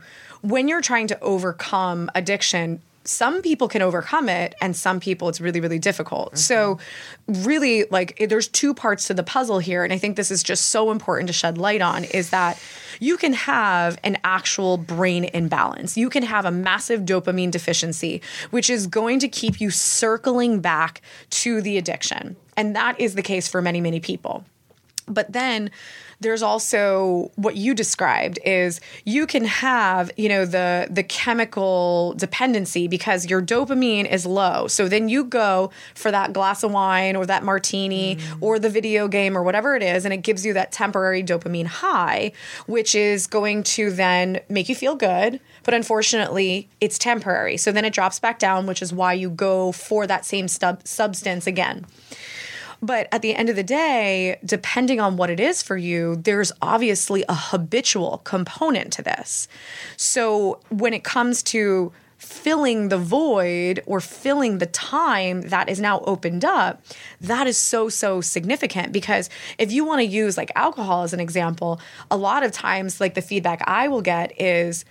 when 0.49 0.69
you're 0.69 0.83
trying 0.83 1.07
to 1.09 1.21
overcome 1.21 2.11
addiction 2.15 2.81
some 3.05 3.41
people 3.41 3.69
can 3.69 3.83
overcome 3.83 4.29
it 4.29 4.55
and 4.61 4.75
some 4.75 4.99
people 4.99 5.29
it's 5.29 5.41
really 5.41 5.61
really 5.61 5.79
difficult. 5.79 6.29
Mm-hmm. 6.29 6.37
so 6.39 6.79
really 7.29 7.85
like 7.91 8.17
there's 8.29 8.49
two 8.49 8.75
parts 8.75 9.07
to 9.07 9.15
the 9.15 9.23
puzzle 9.23 9.61
here 9.61 9.85
and 9.85 9.93
i 9.93 9.99
think 9.99 10.17
this 10.17 10.31
is 10.31 10.43
just 10.43 10.67
so 10.67 10.91
important 10.91 11.29
to 11.29 11.33
shed 11.33 11.57
light 11.57 11.81
on 11.81 12.05
is 12.05 12.31
that 12.31 12.61
you 13.01 13.17
can 13.17 13.33
have 13.33 13.99
an 14.05 14.17
actual 14.25 14.77
brain 14.77 15.25
imbalance. 15.25 15.97
You 15.97 16.09
can 16.11 16.23
have 16.23 16.45
a 16.45 16.51
massive 16.51 17.03
dopamine 17.03 17.51
deficiency 17.51 18.23
which 18.51 18.71
is 18.71 18.87
going 18.87 19.19
to 19.21 19.29
keep 19.29 19.61
you 19.61 19.71
circling 19.71 20.61
back 20.61 21.03
to 21.31 21.61
the 21.61 21.79
addiction. 21.79 22.37
And 22.57 22.75
that 22.75 22.99
is 23.01 23.15
the 23.15 23.23
case 23.23 23.49
for 23.49 23.61
many 23.63 23.81
many 23.81 24.01
people. 24.01 24.45
But 25.07 25.33
then 25.33 25.71
there's 26.21 26.43
also 26.43 27.31
what 27.37 27.57
you 27.57 27.75
described 27.75 28.39
is 28.45 28.81
you 29.05 29.27
can 29.27 29.45
have 29.45 30.11
you 30.17 30.29
know 30.29 30.45
the 30.45 30.89
the 30.91 31.03
chemical 31.03 32.15
dependency 32.17 32.89
because 32.89 33.29
your 33.29 33.43
dopamine 33.43 34.11
is 34.11 34.25
low. 34.25 34.67
So 34.67 34.89
then 34.89 35.09
you 35.09 35.25
go 35.25 35.71
for 35.95 36.11
that 36.11 36.33
glass 36.33 36.63
of 36.63 36.73
wine 36.73 37.17
or 37.17 37.27
that 37.27 37.43
martini 37.43 38.17
mm. 38.17 38.39
or 38.41 38.59
the 38.59 38.71
video 38.71 39.09
game 39.09 39.37
or 39.37 39.43
whatever 39.43 39.77
it 39.77 39.83
is 39.83 40.05
and 40.05 40.15
it 40.15 40.19
gives 40.19 40.47
you 40.47 40.53
that 40.55 40.73
temporary 40.73 41.23
dopamine 41.23 41.67
high 41.67 42.33
which 42.67 42.95
is 42.95 43.27
going 43.27 43.63
to 43.63 43.91
then 43.91 44.41
make 44.49 44.69
you 44.69 44.75
feel 44.75 44.95
good 44.95 45.41
but 45.65 45.75
unfortunately 45.75 46.69
it's 46.81 46.99
temporary. 46.99 47.57
So 47.57 47.73
then 47.73 47.85
it 47.85 47.93
drops 47.93 48.19
back 48.19 48.39
down 48.39 48.67
which 48.67 48.81
is 48.81 48.93
why 48.93 49.13
you 49.13 49.31
go 49.31 49.73
for 49.73 50.07
that 50.07 50.25
same 50.25 50.49
stub- 50.49 50.87
substance 50.87 51.47
again 51.47 51.87
but 52.83 53.09
at 53.13 53.23
the 53.23 53.35
end 53.35 53.49
of 53.49 53.57
the 53.57 53.63
day, 53.63 54.39
depending 54.45 55.01
on 55.01 55.17
what 55.17 55.31
it 55.31 55.41
is 55.41 55.63
for 55.63 55.77
you, 55.77 56.17
there's 56.17 56.53
obviously 56.63 57.25
a 57.29 57.35
habitual 57.35 58.19
component 58.19 58.93
to 58.95 59.03
this. 59.03 59.49
So 59.97 60.61
when 60.69 60.95
it 60.95 61.05
comes 61.05 61.43
to 61.45 61.93
filling 62.19 62.89
the 62.89 62.99
void 62.99 63.83
or 63.87 64.01
filling 64.01 64.59
the 64.59 64.67
time 64.67 65.43
that 65.43 65.69
is 65.69 65.81
now 65.81 66.01
opened 66.01 66.45
up, 66.45 66.83
that 67.21 67.47
is 67.47 67.59
so, 67.59 67.89
so 67.89 68.21
significant 68.21 68.93
because 68.93 69.29
if 69.59 69.71
you 69.71 69.85
want 69.85 70.01
to 70.01 70.07
use 70.07 70.37
like 70.37 70.51
alcohol 70.55 71.03
as 71.03 71.13
an 71.13 71.21
example, 71.21 71.81
a 72.11 72.17
lot 72.17 72.43
of 72.43 72.53
times, 72.53 73.01
like 73.01 73.15
the 73.15 73.23
feedback 73.23 73.63
I 73.67 73.89
will 73.89 74.03
get 74.03 74.41
is, 74.41 74.85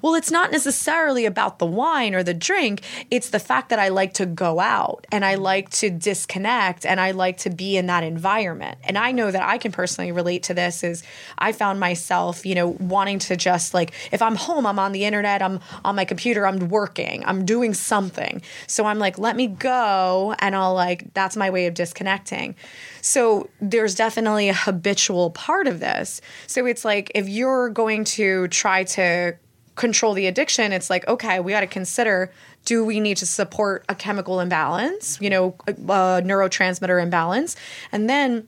well, 0.00 0.14
it's 0.14 0.30
not 0.30 0.50
necessarily 0.50 1.26
about 1.26 1.58
the 1.58 1.66
wine 1.66 2.14
or 2.14 2.22
the 2.22 2.34
drink. 2.34 2.82
It's 3.10 3.30
the 3.30 3.38
fact 3.38 3.68
that 3.70 3.78
I 3.78 3.88
like 3.88 4.14
to 4.14 4.26
go 4.26 4.60
out 4.60 5.06
and 5.12 5.24
I 5.24 5.34
like 5.34 5.70
to 5.70 5.90
disconnect 5.90 6.86
and 6.86 7.00
I 7.00 7.10
like 7.10 7.38
to 7.38 7.50
be 7.50 7.76
in 7.76 7.86
that 7.86 8.04
environment. 8.04 8.78
And 8.84 8.96
I 8.96 9.12
know 9.12 9.30
that 9.30 9.42
I 9.42 9.58
can 9.58 9.72
personally 9.72 10.12
relate 10.12 10.44
to 10.44 10.54
this 10.54 10.82
is 10.82 11.02
I 11.38 11.52
found 11.52 11.80
myself, 11.80 12.46
you 12.46 12.54
know, 12.54 12.68
wanting 12.68 13.18
to 13.20 13.36
just 13.36 13.74
like 13.74 13.92
if 14.10 14.22
I'm 14.22 14.36
home, 14.36 14.66
I'm 14.66 14.78
on 14.78 14.92
the 14.92 15.04
internet, 15.04 15.42
I'm 15.42 15.60
on 15.84 15.96
my 15.96 16.04
computer, 16.04 16.46
I'm 16.46 16.68
working, 16.68 17.24
I'm 17.26 17.44
doing 17.44 17.74
something. 17.74 18.42
So 18.66 18.86
I'm 18.86 18.98
like, 18.98 19.18
let 19.18 19.36
me 19.36 19.48
go 19.48 20.34
and 20.38 20.56
I'll 20.56 20.74
like 20.74 21.12
that's 21.14 21.36
my 21.36 21.50
way 21.50 21.66
of 21.66 21.74
disconnecting. 21.74 22.54
So 23.00 23.50
there's 23.60 23.94
definitely 23.94 24.48
a 24.48 24.54
habitual 24.54 25.30
part 25.30 25.66
of 25.66 25.80
this. 25.80 26.20
So 26.46 26.66
it's 26.66 26.84
like 26.84 27.10
if 27.14 27.28
you're 27.28 27.68
going 27.68 28.04
to 28.04 28.48
try 28.48 28.84
to 28.84 29.34
control 29.74 30.14
the 30.14 30.26
addiction, 30.26 30.72
it's 30.72 30.90
like, 30.90 31.06
okay, 31.08 31.40
we 31.40 31.52
got 31.52 31.60
to 31.60 31.66
consider 31.66 32.30
do 32.64 32.84
we 32.84 33.00
need 33.00 33.16
to 33.16 33.26
support 33.26 33.84
a 33.88 33.94
chemical 33.94 34.38
imbalance, 34.38 35.18
you 35.20 35.28
know, 35.28 35.56
a, 35.66 35.72
a 35.72 36.22
neurotransmitter 36.22 37.02
imbalance? 37.02 37.56
And 37.90 38.08
then 38.08 38.46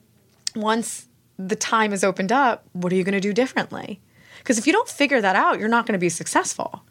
once 0.55 1.07
the 1.37 1.55
time 1.55 1.91
is 1.91 2.03
opened 2.03 2.31
up, 2.31 2.63
what 2.71 2.93
are 2.93 2.95
you 2.95 3.03
going 3.03 3.13
to 3.13 3.19
do 3.19 3.33
differently? 3.33 3.99
Because 4.37 4.57
if 4.57 4.67
you 4.67 4.73
don't 4.73 4.87
figure 4.87 5.19
that 5.19 5.35
out, 5.35 5.59
you're 5.59 5.67
not 5.67 5.85
going 5.85 5.93
to 5.93 5.99
be 5.99 6.09
successful. 6.09 6.83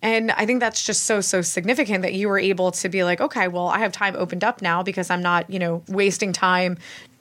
And 0.00 0.32
I 0.32 0.46
think 0.46 0.60
that's 0.60 0.84
just 0.84 1.04
so, 1.04 1.20
so 1.20 1.42
significant 1.42 2.02
that 2.02 2.14
you 2.14 2.28
were 2.28 2.38
able 2.38 2.72
to 2.72 2.88
be 2.88 3.04
like, 3.04 3.20
okay, 3.20 3.48
well, 3.48 3.68
I 3.68 3.78
have 3.78 3.92
time 3.92 4.16
opened 4.16 4.42
up 4.42 4.62
now 4.62 4.82
because 4.82 5.10
I'm 5.10 5.22
not, 5.22 5.48
you 5.50 5.58
know, 5.58 5.82
wasting 5.88 6.32
time 6.32 6.78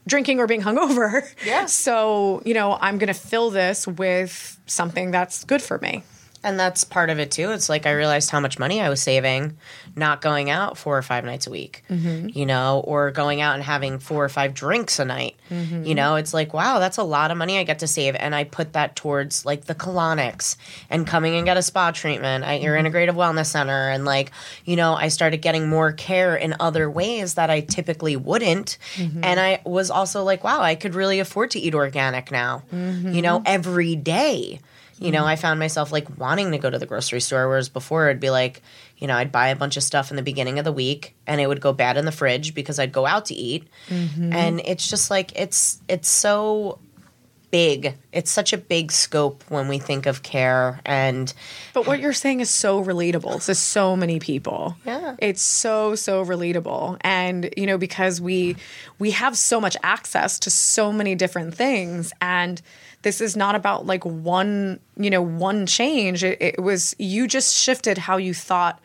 drinking 0.08 0.40
or 0.40 0.48
being 0.48 0.62
hungover. 0.62 1.24
Yeah. 1.46 1.66
So, 1.68 2.42
you 2.46 2.54
know, 2.54 2.78
I'm 2.82 2.98
going 2.98 3.08
to 3.08 3.20
fill 3.20 3.50
this 3.50 3.88
with 3.88 4.60
something 4.66 5.12
that's 5.12 5.44
good 5.44 5.62
for 5.62 5.78
me. 5.80 6.04
And 6.44 6.60
that's 6.60 6.84
part 6.84 7.10
of 7.10 7.20
it 7.20 7.32
too. 7.32 7.52
It's 7.52 7.70
like 7.70 7.86
I 7.86 7.92
realized 7.92 8.32
how 8.32 8.40
much 8.40 8.58
money 8.58 8.82
I 8.82 8.90
was 8.90 9.02
saving 9.02 9.58
not 9.96 10.22
going 10.22 10.50
out 10.50 10.78
four 10.78 10.98
or 10.98 11.02
five 11.02 11.24
nights 11.26 11.48
a 11.48 11.52
week, 11.52 11.84
mm-hmm. 11.90 12.30
you 12.34 12.46
know, 12.46 12.82
or 12.86 13.12
going 13.12 13.42
out 13.42 13.56
and 13.56 13.64
having 13.64 14.00
four 14.00 14.24
or 14.24 14.30
five 14.30 14.54
drinks 14.54 15.00
a 15.00 15.06
night. 15.06 15.36
Mm-hmm. 15.50 15.84
You 15.84 15.96
know, 15.96 16.16
it's 16.16 16.34
like, 16.34 16.54
wow, 16.54 16.80
that's 16.80 16.98
a 16.98 17.04
lot 17.04 17.30
of 17.30 17.38
money 17.38 17.60
I 17.60 17.64
get 17.64 17.80
to 17.80 17.88
save. 17.88 18.16
And 18.16 18.34
I 18.34 18.46
put 18.46 18.74
that 18.74 18.96
towards 18.96 19.46
like 19.46 19.66
the 19.66 19.76
colonics 19.76 20.56
and 20.90 21.06
coming 21.06 21.36
and 21.36 21.46
get 21.46 21.58
a 21.58 21.62
spa 21.62 21.92
treatment 21.92 22.44
at 22.44 22.62
your 22.62 22.76
mm-hmm. 22.76 22.88
integrative 22.88 23.16
wellness 23.16 23.48
center. 23.48 23.90
And 23.90 24.06
like, 24.06 24.32
you 24.66 24.76
know, 24.76 24.94
I 24.94 25.10
started 25.10 25.38
getting 25.38 25.70
more 25.70 25.92
care 25.92 26.36
in 26.36 26.56
other 26.60 26.90
ways 26.90 27.36
that 27.36 27.50
I 27.50 27.62
typically 27.62 28.16
wouldn't. 28.16 28.78
Mm-hmm. 28.96 29.24
And 29.24 29.40
I 29.40 29.62
was 29.66 29.92
also 29.92 30.24
like, 30.24 30.44
wow, 30.44 30.62
I 30.62 30.76
could 30.76 30.96
really 30.96 31.20
afford 31.20 31.52
to 31.52 31.60
eat 31.60 31.76
organic 31.76 32.32
now, 32.32 32.64
you 32.72 33.22
know, 33.22 33.44
every 33.46 33.96
day. 33.96 34.60
You 35.02 35.12
know, 35.12 35.26
I 35.26 35.36
found 35.36 35.60
myself 35.60 35.92
like 35.92 36.20
wanting 36.20 36.52
to 36.52 36.58
go 36.58 36.70
to 36.70 36.78
the 36.78 36.86
grocery 36.86 37.22
store, 37.22 37.48
whereas 37.48 37.70
before 37.70 38.10
it'd 38.10 38.20
be 38.20 38.30
like, 38.30 38.62
you 38.98 39.08
know, 39.08 39.16
I'd 39.16 39.32
buy 39.32 39.48
a 39.48 39.56
bunch 39.56 39.76
of 39.76 39.84
stuff 39.84 40.12
in 40.12 40.16
the 40.16 40.22
beginning 40.22 40.60
of 40.60 40.66
the 40.66 40.72
week 40.72 41.16
and 41.26 41.42
it 41.42 41.48
would 41.48 41.60
go 41.60 41.74
bad 41.74 41.98
in 41.98 42.06
the 42.06 42.12
fridge 42.12 42.54
because 42.54 42.78
I'd 42.78 42.92
go 42.92 43.08
out 43.08 43.26
to 43.26 43.34
eat. 43.34 43.68
Mm-hmm. 43.90 44.32
And 44.32 44.62
it's 44.64 44.88
just 44.88 45.10
like 45.10 45.32
it's 45.36 45.82
it's 45.88 46.08
so 46.08 46.80
big. 47.52 47.98
It's 48.12 48.32
such 48.32 48.54
a 48.54 48.58
big 48.58 48.92
scope 48.92 49.44
when 49.50 49.68
we 49.68 49.78
think 49.78 50.06
of 50.06 50.24
care 50.24 50.80
and 50.86 51.32
But 51.74 51.86
what 51.86 52.00
you're 52.00 52.14
saying 52.14 52.40
is 52.40 52.50
so 52.50 52.84
relatable 52.84 53.46
to 53.46 53.56
so 53.56 53.96
many 53.96 54.20
people. 54.20 54.78
Yeah. 54.86 55.16
It's 55.20 55.42
so 55.42 55.96
so 55.96 56.26
relatable 56.26 56.98
and 57.02 57.54
you 57.58 57.68
know 57.68 57.78
because 57.78 58.20
we 58.22 58.56
we 59.00 59.12
have 59.12 59.38
so 59.38 59.62
much 59.62 59.76
access 59.84 60.40
to 60.40 60.50
so 60.50 60.92
many 60.92 61.14
different 61.14 61.54
things 61.54 62.14
and 62.22 62.62
this 63.02 63.22
is 63.22 63.36
not 63.36 63.56
about 63.56 63.86
like 63.86 64.04
one 64.06 64.80
you 64.98 65.10
know 65.10 65.22
one 65.22 65.66
change. 65.66 66.24
It, 66.24 66.38
it 66.42 66.62
was 66.62 66.96
you 67.00 67.28
just 67.28 67.56
shifted 67.56 67.98
how 67.98 68.18
you 68.18 68.34
thought 68.34 68.80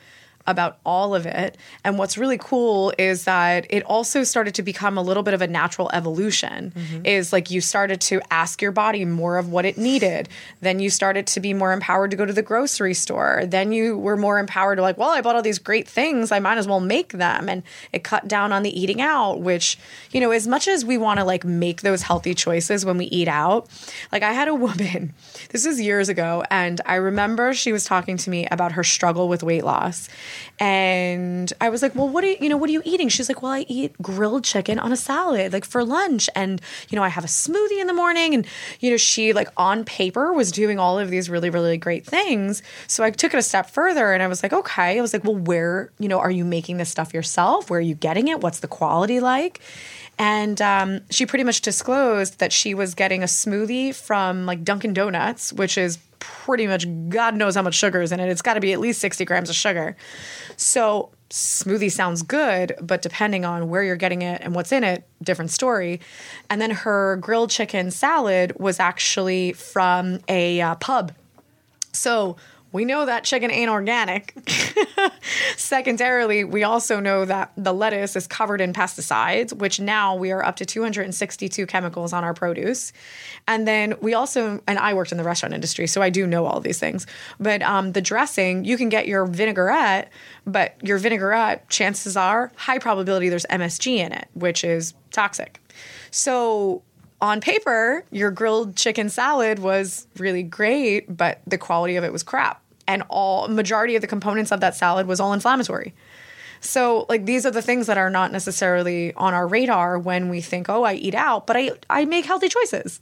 about 0.47 0.79
all 0.85 1.15
of 1.15 1.27
it. 1.27 1.57
And 1.85 1.99
what's 1.99 2.17
really 2.17 2.39
cool 2.39 2.93
is 2.99 3.25
that 3.25 3.67
it 3.71 3.83
also 3.85 4.25
started 4.25 4.55
to 4.55 4.63
become 4.63 4.97
a 4.99 5.03
little 5.03 5.23
bit 5.23 5.35
of 5.35 5.43
a 5.43 5.47
natural 5.47 5.91
evolution. 5.93 6.73
Mm-hmm. 6.75 7.07
Is 7.07 7.33
like 7.33 7.51
you 7.51 7.61
started 7.61 8.01
to 8.03 8.21
ask 8.31 8.63
your 8.63 8.73
body 8.73 9.05
more 9.05 9.39
of 9.39 9.51
what 9.51 9.65
it 9.65 9.79
needed. 9.79 10.29
Then 10.61 10.81
you 10.81 10.91
started 10.91 11.27
to 11.29 11.41
be 11.41 11.55
more 11.55 11.73
empowered 11.73 12.11
to 12.11 12.17
go 12.17 12.25
to 12.25 12.33
the 12.33 12.43
grocery 12.43 12.95
store. 12.95 13.43
Then 13.47 13.73
you 13.73 13.99
were 13.99 14.17
more 14.17 14.39
empowered 14.39 14.77
to 14.77 14.83
like, 14.83 14.99
well, 14.99 15.11
I 15.11 15.21
bought 15.21 15.37
all 15.37 15.43
these 15.43 15.59
great 15.59 15.89
things, 15.89 16.33
I 16.33 16.39
might 16.39 16.59
as 16.59 16.67
well 16.67 16.81
make 16.81 17.13
them. 17.13 17.49
And 17.49 17.63
it 17.93 18.05
cut 18.05 18.29
down 18.29 18.53
on 18.53 18.63
the 18.63 18.81
eating 18.81 19.01
out, 19.01 19.41
which, 19.41 19.79
you 20.13 20.21
know, 20.21 20.31
as 20.31 20.47
much 20.47 20.69
as 20.69 20.85
we 20.85 20.99
want 20.99 21.19
to 21.19 21.25
like 21.25 21.45
make 21.45 21.83
those 21.83 22.03
healthy 22.03 22.35
choices 22.35 22.85
when 22.85 22.99
we 22.99 23.07
eat 23.07 23.29
out, 23.29 23.69
like 24.13 24.23
I 24.23 24.33
had 24.33 24.49
a 24.49 24.55
woman, 24.67 25.15
this 25.51 25.67
was 25.67 25.81
years 25.81 26.09
ago, 26.09 26.43
and 26.51 26.81
I 26.87 26.97
remember 26.97 27.55
she 27.55 27.73
was 27.73 27.85
talking 27.85 28.17
to 28.19 28.31
me 28.31 28.47
about 28.51 28.73
her 28.73 28.85
struggle 28.85 29.29
with 29.29 29.43
weight 29.43 29.65
loss. 29.65 30.09
And 30.59 31.53
I 31.61 31.69
was 31.69 31.83
like, 31.83 31.95
well, 31.95 32.09
what 32.09 32.25
are 32.25 32.29
you, 32.29 32.37
you 32.41 32.49
know, 32.49 32.57
what 32.57 32.69
are 32.71 32.73
you 32.73 32.83
eating? 32.85 33.09
She's 33.09 33.29
like, 33.29 33.43
well, 33.43 33.53
I 33.53 33.67
eat 33.69 33.95
grilled 34.01 34.45
chicken 34.45 34.79
on 34.79 34.93
a 34.93 34.97
salad, 34.97 35.53
like 35.53 35.65
for 35.65 35.85
lunch. 35.85 36.29
And, 36.35 36.61
you 36.89 36.97
know, 36.97 37.03
I 37.03 37.09
have 37.09 37.25
a 37.25 37.29
smoothie 37.29 37.81
in 37.81 37.87
the 37.87 37.95
morning. 37.95 38.35
And, 38.35 38.47
you 38.81 38.91
know, 38.91 38.97
she 38.97 39.33
like 39.33 39.49
on 39.57 39.85
paper 39.85 40.33
was 40.33 40.51
doing 40.53 40.79
all 40.79 40.99
of 40.99 41.11
these 41.11 41.29
really, 41.29 41.51
really 41.51 41.77
great 41.77 42.07
things. 42.07 42.63
So 42.87 43.05
I 43.05 43.11
took 43.11 43.35
it 43.35 43.39
a 43.39 43.43
step 43.43 43.71
further 43.71 44.13
and 44.13 44.23
I 44.23 44.29
was 44.29 44.43
like, 44.43 44.53
okay. 44.53 44.99
I 44.99 45.01
was 45.01 45.13
like, 45.13 45.25
well, 45.25 45.37
where, 45.37 45.91
you 45.99 46.09
know, 46.09 46.19
are 46.19 46.31
you 46.31 46.45
making 46.45 46.79
this 46.79 46.91
stuff 46.91 47.13
yourself? 47.13 47.71
Where 47.71 47.79
are 47.79 47.83
you 47.83 47.95
getting 47.95 48.29
it? 48.29 48.41
What's 48.41 48.61
the 48.61 48.69
quality 48.69 49.21
like? 49.21 49.61
And 50.19 50.61
um, 50.63 51.01
she 51.11 51.27
pretty 51.27 51.45
much 51.45 51.61
disclosed 51.61 52.39
that 52.39 52.53
she 52.53 52.75
was 52.75 52.95
getting 52.95 53.23
a 53.23 53.27
smoothie 53.27 53.95
from 53.95 54.47
like 54.47 54.65
Dunkin' 54.65 54.95
Donuts, 54.95 55.53
which 55.53 55.77
is 55.77 55.99
pretty 56.19 56.67
much 56.67 56.87
God 57.09 57.35
knows 57.35 57.55
how 57.55 57.63
much 57.63 57.75
sugar 57.75 58.01
is 58.01 58.13
in 58.13 58.21
it. 58.21 58.29
It's 58.29 58.43
got 58.43 58.55
to 58.55 58.61
be 58.61 58.73
at 58.73 58.81
least 58.81 59.01
60 59.01 59.25
grams 59.25 59.51
of 59.51 59.57
sugar. 59.57 59.97
So, 60.57 61.11
smoothie 61.31 61.91
sounds 61.91 62.23
good, 62.23 62.75
but 62.81 63.03
depending 63.03 63.45
on 63.45 63.69
where 63.69 63.83
you're 63.83 63.97
getting 63.97 64.23
it 64.23 64.41
and 64.43 64.55
what's 64.55 64.73
in 64.73 64.85
it, 64.85 65.07
different 65.23 65.51
story. 65.51 66.01
And 66.49 66.61
then 66.61 66.71
her 66.71 67.17
grilled 67.17 67.51
chicken 67.51 67.91
salad 67.91 68.53
was 68.59 68.79
actually 68.79 69.53
from 69.53 70.21
a 70.29 70.61
uh, 70.61 70.75
pub. 70.77 71.13
So, 71.93 72.37
we 72.77 72.85
know 72.85 73.07
that 73.07 73.25
chicken 73.25 73.51
ain't 73.51 73.71
organic. 73.71 74.37
Secondarily, 75.57 76.45
we 76.45 76.63
also 76.63 77.01
know 77.01 77.25
that 77.25 77.51
the 77.57 77.73
lettuce 77.73 78.15
is 78.17 78.27
covered 78.27 78.61
in 78.61 78.75
pesticides, 78.75 79.55
which 79.55 79.81
now 79.81 80.15
we 80.15 80.31
are 80.31 80.45
up 80.45 80.57
to 80.57 80.67
262 80.67 81.65
chemicals 81.65 82.13
on 82.13 82.23
our 82.23 82.35
produce. 82.35 82.93
And 83.49 83.67
then 83.67 83.95
we 84.03 84.13
also, 84.13 84.63
and 84.67 84.79
I 84.79 84.93
worked 84.93 85.11
in 85.11 85.17
the 85.17 85.25
restaurant 85.25 85.55
industry, 85.55 85.87
so 85.87 86.03
I 86.03 86.11
do 86.11 86.27
know 86.27 86.45
all 86.45 86.61
these 86.61 86.79
things. 86.79 87.07
But 87.41 87.63
um, 87.63 87.93
the 87.93 88.03
dressing, 88.03 88.67
you 88.67 88.77
can 88.77 88.91
get 88.91 89.09
your 89.09 89.25
vinaigrette, 89.25 90.13
but 90.47 90.77
your 90.83 90.99
vinaigrette, 90.99 91.71
chances 91.71 92.15
are, 92.15 92.53
high 92.57 92.79
probability 92.79 93.31
there's 93.31 93.47
MSG 93.47 93.97
in 93.97 94.13
it, 94.13 94.29
which 94.35 94.65
is 94.65 94.93
toxic. 95.13 95.61
So 96.11 96.83
on 97.23 97.41
paper, 97.41 98.05
your 98.11 98.31
grilled 98.31 98.77
chicken 98.77 99.09
salad 99.09 99.61
was 99.61 100.07
really 100.19 100.43
great, 100.43 101.17
but 101.17 101.41
the 101.47 101.57
quality 101.57 101.97
of 101.97 102.05
it 102.05 102.13
was 102.13 102.23
crap 102.23 102.63
and 102.87 103.03
all 103.09 103.49
majority 103.49 103.97
of 103.97 104.01
the 104.01 104.07
components 104.07 104.53
of 104.53 104.61
that 104.61 104.75
salad 104.75 105.07
was 105.07 105.21
all 105.21 105.33
inflammatory. 105.33 105.95
So 106.61 107.07
like 107.09 107.27
these 107.27 107.45
are 107.47 107.51
the 107.51 107.63
things 107.63 107.87
that 107.87 107.99
are 107.99 108.11
not 108.11 108.33
necessarily 108.33 109.13
on 109.15 109.35
our 109.35 109.47
radar 109.47 109.99
when 109.99 110.29
we 110.29 110.41
think, 110.41 110.69
"Oh, 110.69 110.85
I 110.85 110.95
eat 110.95 111.15
out, 111.15 111.47
but 111.47 111.57
I 111.57 111.73
I 111.89 112.05
make 112.05 112.25
healthy 112.25 112.49
choices." 112.49 113.01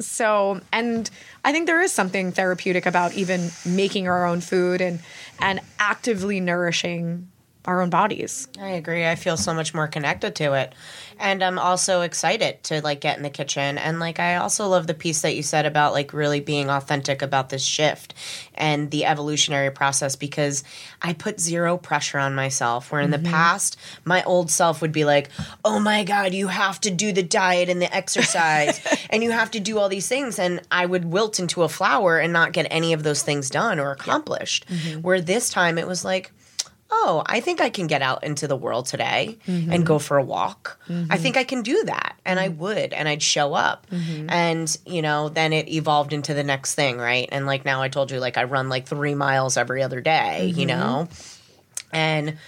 So, 0.00 0.60
and 0.72 1.10
I 1.44 1.52
think 1.52 1.66
there 1.66 1.80
is 1.80 1.92
something 1.92 2.30
therapeutic 2.30 2.86
about 2.86 3.14
even 3.14 3.50
making 3.64 4.08
our 4.08 4.26
own 4.26 4.40
food 4.40 4.80
and 4.80 5.00
and 5.40 5.60
actively 5.78 6.40
nourishing 6.40 7.28
our 7.64 7.82
own 7.82 7.90
bodies. 7.90 8.48
I 8.60 8.70
agree. 8.70 9.06
I 9.06 9.14
feel 9.14 9.36
so 9.36 9.52
much 9.52 9.74
more 9.74 9.86
connected 9.86 10.34
to 10.36 10.54
it. 10.54 10.74
And 11.18 11.42
I'm 11.42 11.58
also 11.58 12.02
excited 12.02 12.62
to 12.64 12.80
like 12.82 13.00
get 13.00 13.16
in 13.16 13.22
the 13.22 13.30
kitchen. 13.30 13.78
And 13.78 13.98
like 14.00 14.20
I 14.20 14.36
also 14.36 14.68
love 14.68 14.86
the 14.86 14.94
piece 14.94 15.22
that 15.22 15.34
you 15.34 15.42
said 15.42 15.66
about 15.66 15.92
like 15.92 16.12
really 16.12 16.40
being 16.40 16.70
authentic 16.70 17.22
about 17.22 17.48
this 17.48 17.62
shift 17.62 18.14
and 18.54 18.90
the 18.90 19.04
evolutionary 19.04 19.70
process 19.70 20.16
because 20.16 20.64
I 21.02 21.12
put 21.12 21.40
zero 21.40 21.76
pressure 21.76 22.18
on 22.18 22.34
myself. 22.34 22.92
Where 22.92 23.00
in 23.00 23.10
mm-hmm. 23.10 23.22
the 23.22 23.28
past, 23.30 23.78
my 24.04 24.22
old 24.24 24.50
self 24.50 24.80
would 24.80 24.92
be 24.92 25.04
like, 25.04 25.30
"Oh 25.64 25.80
my 25.80 26.04
god, 26.04 26.34
you 26.34 26.48
have 26.48 26.80
to 26.82 26.90
do 26.90 27.12
the 27.12 27.22
diet 27.22 27.68
and 27.68 27.82
the 27.82 27.94
exercise 27.94 28.80
and 29.10 29.22
you 29.22 29.30
have 29.30 29.50
to 29.52 29.60
do 29.60 29.78
all 29.78 29.88
these 29.88 30.08
things." 30.08 30.38
And 30.38 30.60
I 30.70 30.86
would 30.86 31.04
wilt 31.04 31.38
into 31.38 31.62
a 31.62 31.68
flower 31.68 32.18
and 32.18 32.32
not 32.32 32.52
get 32.52 32.66
any 32.70 32.92
of 32.92 33.02
those 33.02 33.22
things 33.22 33.50
done 33.50 33.78
or 33.78 33.90
accomplished. 33.90 34.68
Mm-hmm. 34.68 35.00
Where 35.02 35.20
this 35.20 35.50
time 35.50 35.78
it 35.78 35.86
was 35.86 36.04
like, 36.04 36.32
oh, 36.90 37.22
I 37.26 37.40
think 37.40 37.60
I 37.60 37.68
can 37.68 37.86
get 37.86 38.00
out 38.00 38.24
into 38.24 38.48
the 38.48 38.56
world 38.56 38.86
today 38.86 39.38
mm-hmm. 39.46 39.70
and 39.70 39.84
go 39.84 39.98
for 39.98 40.16
a 40.16 40.22
walk. 40.22 40.80
Mm-hmm. 40.88 41.12
I 41.12 41.18
think 41.18 41.36
I 41.36 41.44
can 41.44 41.62
do 41.62 41.84
that. 41.84 42.18
And 42.24 42.40
I 42.40 42.48
mm-hmm. 42.48 42.60
would, 42.60 42.92
and 42.92 43.08
I'd 43.08 43.22
show 43.22 43.54
up. 43.54 43.86
Mm-hmm. 43.90 44.30
And, 44.30 44.78
you 44.86 45.02
know, 45.02 45.28
then 45.28 45.52
it 45.52 45.68
evolved 45.68 46.12
into 46.12 46.32
the 46.32 46.44
next 46.44 46.74
thing, 46.74 46.96
right? 46.96 47.28
And 47.30 47.46
like 47.46 47.64
now 47.64 47.82
I 47.82 47.88
told 47.88 48.10
you, 48.10 48.20
like 48.20 48.38
I 48.38 48.44
run 48.44 48.68
like 48.68 48.86
three 48.86 49.14
miles 49.14 49.56
every 49.56 49.82
other 49.82 50.00
day, 50.00 50.46
you 50.46 50.66
mm-hmm. 50.66 50.80
know? 50.80 51.08
And 51.92 52.38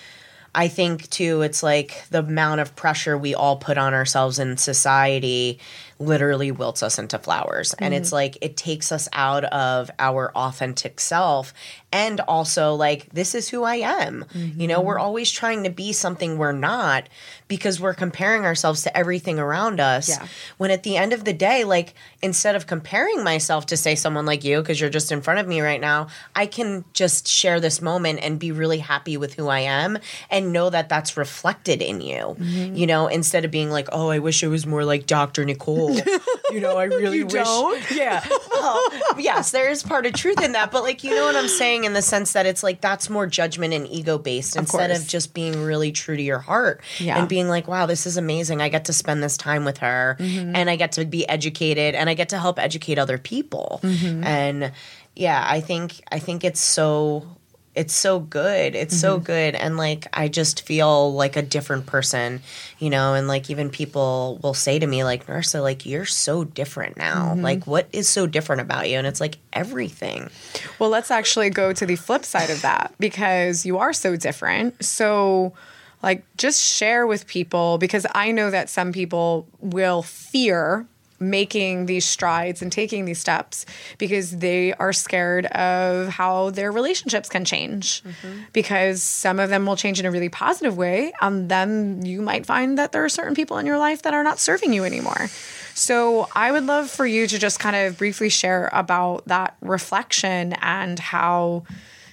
I 0.55 0.69
think 0.69 1.09
too, 1.11 1.43
it's 1.43 1.63
like 1.63 2.05
the 2.11 2.21
amount 2.21 2.61
of 2.61 2.75
pressure 2.75 3.17
we 3.17 3.35
all 3.35 3.57
put 3.57 3.79
on 3.79 3.95
ourselves 3.95 4.39
in 4.39 4.57
society 4.57 5.61
literally 6.01 6.51
wilts 6.51 6.83
us 6.83 6.99
into 6.99 7.19
flowers. 7.19 7.73
Mm-hmm. 7.73 7.85
And 7.85 7.95
it's 7.95 8.09
mm-hmm. 8.09 8.15
like 8.17 8.39
it 8.41 8.57
takes 8.57 8.91
us 8.91 9.09
out 9.13 9.45
of 9.45 9.91
our 9.99 10.33
authentic 10.35 10.99
self. 10.99 11.53
And 11.93 12.21
also, 12.21 12.75
like, 12.75 13.11
this 13.11 13.35
is 13.35 13.49
who 13.49 13.65
I 13.65 13.77
am. 13.77 14.25
Mm-hmm. 14.33 14.61
You 14.61 14.69
know, 14.69 14.81
we're 14.81 14.99
always 14.99 15.31
trying 15.31 15.65
to 15.65 15.71
be 15.71 15.93
something 15.93 16.39
we're 16.39 16.53
not 16.53 17.09
because 17.49 17.81
we're 17.81 17.95
comparing 17.95 18.45
ourselves 18.45 18.83
to 18.83 18.97
everything 18.97 19.41
around 19.41 19.81
us. 19.81 20.09
Yeah. 20.09 20.27
When 20.57 20.71
at 20.71 20.85
the 20.85 20.97
end 20.97 21.13
of 21.13 21.25
the 21.25 21.33
day, 21.33 21.65
like, 21.65 21.95
instead 22.23 22.55
of 22.55 22.69
comparing 22.69 23.25
myself 23.25 23.67
to, 23.67 23.77
say, 23.77 23.97
someone 23.97 24.25
like 24.25 24.45
you, 24.45 24.61
because 24.61 24.81
you're 24.81 24.89
just 24.89 25.11
in 25.11 25.21
front 25.21 25.41
of 25.41 25.49
me 25.49 25.61
right 25.61 25.81
now, 25.81 26.07
I 26.35 26.47
can 26.47 26.85
just 26.93 27.27
share 27.27 27.59
this 27.59 27.83
moment 27.83 28.21
and 28.23 28.39
be 28.39 28.53
really 28.53 28.79
happy 28.79 29.17
with 29.17 29.35
who 29.35 29.49
I 29.49 29.61
am 29.61 29.99
and 30.31 30.53
know 30.53 30.71
that 30.71 30.89
that's 30.89 31.17
reflected 31.17 31.83
in 31.83 32.01
you. 32.01 32.37
Mm-hmm. 32.39 32.77
You 32.77 32.87
know, 32.87 33.09
instead 33.09 33.45
of 33.45 33.51
being 33.51 33.71
like, 33.71 33.89
oh, 33.91 34.11
I 34.11 34.21
wish 34.21 34.45
I 34.45 34.47
was 34.47 34.65
more 34.65 34.85
like 34.85 35.07
Dr. 35.07 35.45
Nicole 35.45 35.90
you 36.53 36.61
know, 36.61 36.77
I 36.77 36.85
really 36.85 37.19
You 37.19 37.25
wish. 37.27 37.35
don't? 37.35 37.91
Yeah. 37.97 38.25
Well, 38.61 38.83
yes, 39.19 39.53
there 39.53 39.71
is 39.71 39.83
part 39.83 40.05
of 40.05 40.13
truth 40.13 40.43
in 40.43 40.53
that, 40.53 40.71
but 40.71 40.83
like, 40.83 41.03
you 41.03 41.11
know 41.15 41.25
what 41.25 41.35
I'm 41.37 41.49
saying 41.49 41.85
in 41.85 41.95
the 41.95 42.03
sense 42.03 42.33
that 42.35 42.45
it's 42.45 42.63
like 42.63 42.81
that's 42.83 43.09
more 43.09 43.27
judgment 43.27 43.73
and 43.73 43.89
ego 43.89 44.19
based 44.19 44.55
instead 44.57 44.91
course. 44.91 45.01
of 45.03 45.09
just 45.09 45.33
being 45.33 45.63
really 45.63 45.93
true 45.93 46.15
to 46.17 46.23
your 46.23 46.41
heart 46.41 46.83
Yeah. 46.99 47.19
and 47.19 47.27
being 47.29 47.49
like, 47.49 47.67
wow, 47.69 47.87
this 47.87 48.07
is 48.07 48.17
amazing. 48.19 48.61
I 48.61 48.69
get 48.69 48.85
to 48.87 48.93
spend 48.93 49.23
this 49.23 49.37
time 49.39 49.65
with 49.65 49.79
her 49.79 50.17
Mm-hmm. 50.21 50.55
and 50.57 50.69
I 50.69 50.77
get 50.77 50.93
to 50.93 51.05
be 51.07 51.27
educated 51.29 51.95
and 51.95 52.11
I 52.11 52.15
get 52.15 52.29
to 52.31 52.39
help 52.39 52.59
educate 52.59 52.99
other 52.99 53.17
people. 53.19 53.81
Mm-hmm. 53.83 54.25
And 54.25 54.73
yeah, 55.17 55.43
I 55.49 55.61
think 55.61 56.01
I 56.13 56.19
think 56.19 56.45
it's 56.45 56.61
so 56.61 57.27
it's 57.75 57.95
so 57.95 58.19
good. 58.19 58.75
It's 58.75 58.99
so 58.99 59.17
Mm-hmm. 59.17 59.25
good. 59.25 59.55
And 59.55 59.77
like, 59.77 60.07
I 60.13 60.27
just 60.29 60.67
feel 60.67 61.13
like 61.13 61.37
a 61.37 61.43
different 61.43 61.87
person, 61.87 62.43
you 62.81 62.91
know, 62.91 63.15
and 63.15 63.29
like, 63.29 63.49
even 63.49 63.71
people 63.71 64.41
will 64.43 64.55
say 64.55 64.79
to 64.79 64.87
me, 64.87 65.05
like, 65.05 65.27
Narissa, 65.27 65.63
like, 65.63 65.87
you're 65.87 66.05
so 66.05 66.43
different 66.45 66.97
now. 66.97 67.33
Mm-hmm. 67.33 67.43
Like, 67.43 67.67
what 67.67 67.89
is 67.93 68.09
so 68.09 68.27
different 68.27 68.63
about 68.63 68.89
you? 68.91 68.99
And 68.99 69.07
it's 69.07 69.21
like 69.21 69.39
everything. 69.53 70.31
Well, 70.79 70.91
let's 70.91 71.11
actually 71.13 71.51
go 71.51 71.73
to 71.73 71.87
the 71.87 71.97
flip 71.97 72.25
side 72.25 72.51
of 72.51 72.61
that 72.63 72.93
because 72.99 73.65
you 73.65 73.79
are 73.79 73.93
so 73.93 74.17
different. 74.17 74.85
So, 74.85 75.53
like, 76.03 76.25
just 76.37 76.61
share 76.65 77.07
with 77.07 77.27
people 77.27 77.79
because 77.79 78.05
I 78.15 78.33
know 78.33 78.51
that 78.51 78.69
some 78.69 78.91
people 78.93 79.47
will 79.61 80.03
fear 80.03 80.87
making 81.21 81.85
these 81.85 82.07
strides 82.07 82.63
and 82.63 82.73
taking 82.73 83.05
these 83.05 83.19
steps 83.19 83.67
because 83.99 84.39
they 84.39 84.73
are 84.75 84.93
scared 84.93 85.47
of 85.47 86.09
how 86.09 86.49
their 86.51 86.73
relationships 86.73 87.29
can 87.29 87.45
change. 87.45 88.03
Because 88.53 89.03
some 89.03 89.39
of 89.39 89.51
them 89.51 89.67
will 89.67 89.77
change 89.77 90.01
in 90.01 90.07
a 90.07 90.11
really 90.11 90.31
positive 90.31 90.77
way 90.77 91.13
and 91.21 91.49
then 91.51 92.05
you 92.05 92.23
might 92.23 92.47
find 92.47 92.79
that 92.79 92.93
there 92.93 93.05
are 93.05 93.09
certain 93.09 93.35
people 93.35 93.59
in 93.59 93.67
your 93.67 93.79
life 93.79 94.03
that 94.03 94.15
are 94.15 94.25
not 94.25 94.39
serving 94.39 94.73
you 94.73 94.85
anymore. 94.85 95.29
So 95.75 96.29
I 96.35 96.51
would 96.53 96.65
love 96.65 96.91
for 96.91 97.07
you 97.07 97.27
to 97.27 97.39
just 97.39 97.59
kind 97.61 97.77
of 97.77 97.99
briefly 97.99 98.29
share 98.29 98.71
about 98.73 99.27
that 99.27 99.57
reflection 99.61 100.55
and 100.55 100.99
how, 100.99 101.65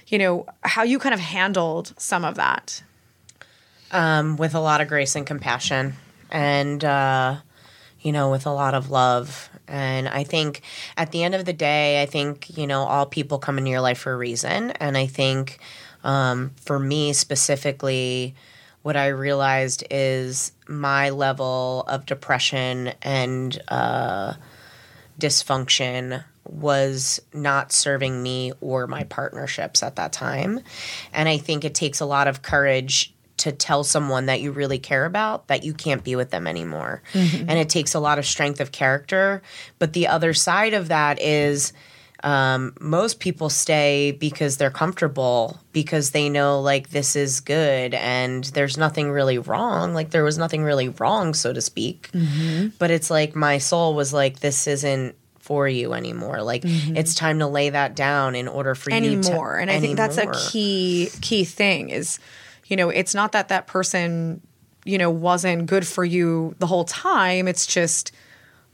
you 0.06 0.18
know, 0.18 0.46
how 0.62 0.82
you 0.82 0.98
kind 0.98 1.14
of 1.14 1.20
handled 1.20 1.94
some 1.98 2.24
of 2.24 2.36
that. 2.36 2.82
Um, 3.90 4.36
with 4.36 4.54
a 4.54 4.60
lot 4.60 4.82
of 4.82 4.88
grace 4.88 5.16
and 5.16 5.26
compassion. 5.26 5.94
And, 6.30 6.84
uh, 6.84 7.36
you 8.08 8.12
know, 8.12 8.30
with 8.30 8.46
a 8.46 8.50
lot 8.50 8.72
of 8.72 8.88
love. 8.88 9.50
And 9.68 10.08
I 10.08 10.24
think 10.24 10.62
at 10.96 11.12
the 11.12 11.24
end 11.24 11.34
of 11.34 11.44
the 11.44 11.52
day, 11.52 12.00
I 12.00 12.06
think, 12.06 12.56
you 12.56 12.66
know, 12.66 12.84
all 12.84 13.04
people 13.04 13.38
come 13.38 13.58
into 13.58 13.70
your 13.70 13.82
life 13.82 13.98
for 13.98 14.14
a 14.14 14.16
reason. 14.16 14.70
And 14.70 14.96
I 14.96 15.04
think 15.04 15.58
um, 16.04 16.52
for 16.56 16.78
me 16.78 17.12
specifically, 17.12 18.34
what 18.80 18.96
I 18.96 19.08
realized 19.08 19.84
is 19.90 20.52
my 20.66 21.10
level 21.10 21.84
of 21.86 22.06
depression 22.06 22.94
and 23.02 23.60
uh, 23.68 24.32
dysfunction 25.20 26.24
was 26.46 27.20
not 27.34 27.72
serving 27.72 28.22
me 28.22 28.52
or 28.62 28.86
my 28.86 29.04
partnerships 29.04 29.82
at 29.82 29.96
that 29.96 30.14
time. 30.14 30.60
And 31.12 31.28
I 31.28 31.36
think 31.36 31.62
it 31.62 31.74
takes 31.74 32.00
a 32.00 32.06
lot 32.06 32.26
of 32.26 32.40
courage 32.40 33.12
to 33.38 33.52
tell 33.52 33.84
someone 33.84 34.26
that 34.26 34.40
you 34.40 34.52
really 34.52 34.78
care 34.78 35.04
about 35.04 35.48
that 35.48 35.64
you 35.64 35.72
can't 35.72 36.04
be 36.04 36.16
with 36.16 36.30
them 36.30 36.46
anymore. 36.46 37.02
Mm-hmm. 37.12 37.48
And 37.48 37.58
it 37.58 37.68
takes 37.68 37.94
a 37.94 38.00
lot 38.00 38.18
of 38.18 38.26
strength 38.26 38.60
of 38.60 38.72
character. 38.72 39.42
But 39.78 39.92
the 39.92 40.08
other 40.08 40.34
side 40.34 40.74
of 40.74 40.88
that 40.88 41.20
is 41.20 41.72
um, 42.24 42.74
most 42.80 43.20
people 43.20 43.48
stay 43.48 44.10
because 44.10 44.56
they're 44.56 44.70
comfortable 44.70 45.60
because 45.72 46.10
they 46.10 46.28
know 46.28 46.60
like 46.60 46.90
this 46.90 47.14
is 47.14 47.40
good 47.40 47.94
and 47.94 48.44
there's 48.44 48.76
nothing 48.76 49.10
really 49.10 49.38
wrong. 49.38 49.94
Like 49.94 50.10
there 50.10 50.24
was 50.24 50.36
nothing 50.36 50.64
really 50.64 50.88
wrong 50.88 51.32
so 51.34 51.52
to 51.52 51.60
speak. 51.60 52.10
Mm-hmm. 52.12 52.68
But 52.78 52.90
it's 52.90 53.10
like 53.10 53.36
my 53.36 53.58
soul 53.58 53.94
was 53.94 54.12
like 54.12 54.40
this 54.40 54.66
isn't 54.66 55.14
for 55.38 55.66
you 55.66 55.94
anymore. 55.94 56.42
Like 56.42 56.62
mm-hmm. 56.62 56.96
it's 56.96 57.14
time 57.14 57.38
to 57.38 57.46
lay 57.46 57.70
that 57.70 57.96
down 57.96 58.34
in 58.34 58.48
order 58.48 58.74
for 58.74 58.90
you 58.90 59.00
to 59.00 59.06
anymore. 59.06 59.58
And 59.58 59.70
I 59.70 59.80
think 59.80 59.96
that's 59.96 60.18
a 60.18 60.30
key 60.50 61.08
key 61.22 61.44
thing 61.44 61.90
is, 61.90 62.18
you 62.68 62.76
know, 62.76 62.90
it's 62.90 63.14
not 63.14 63.32
that 63.32 63.48
that 63.48 63.66
person, 63.66 64.40
you 64.84 64.98
know, 64.98 65.10
wasn't 65.10 65.66
good 65.66 65.86
for 65.86 66.04
you 66.04 66.54
the 66.58 66.66
whole 66.66 66.84
time. 66.84 67.48
It's 67.48 67.66
just 67.66 68.12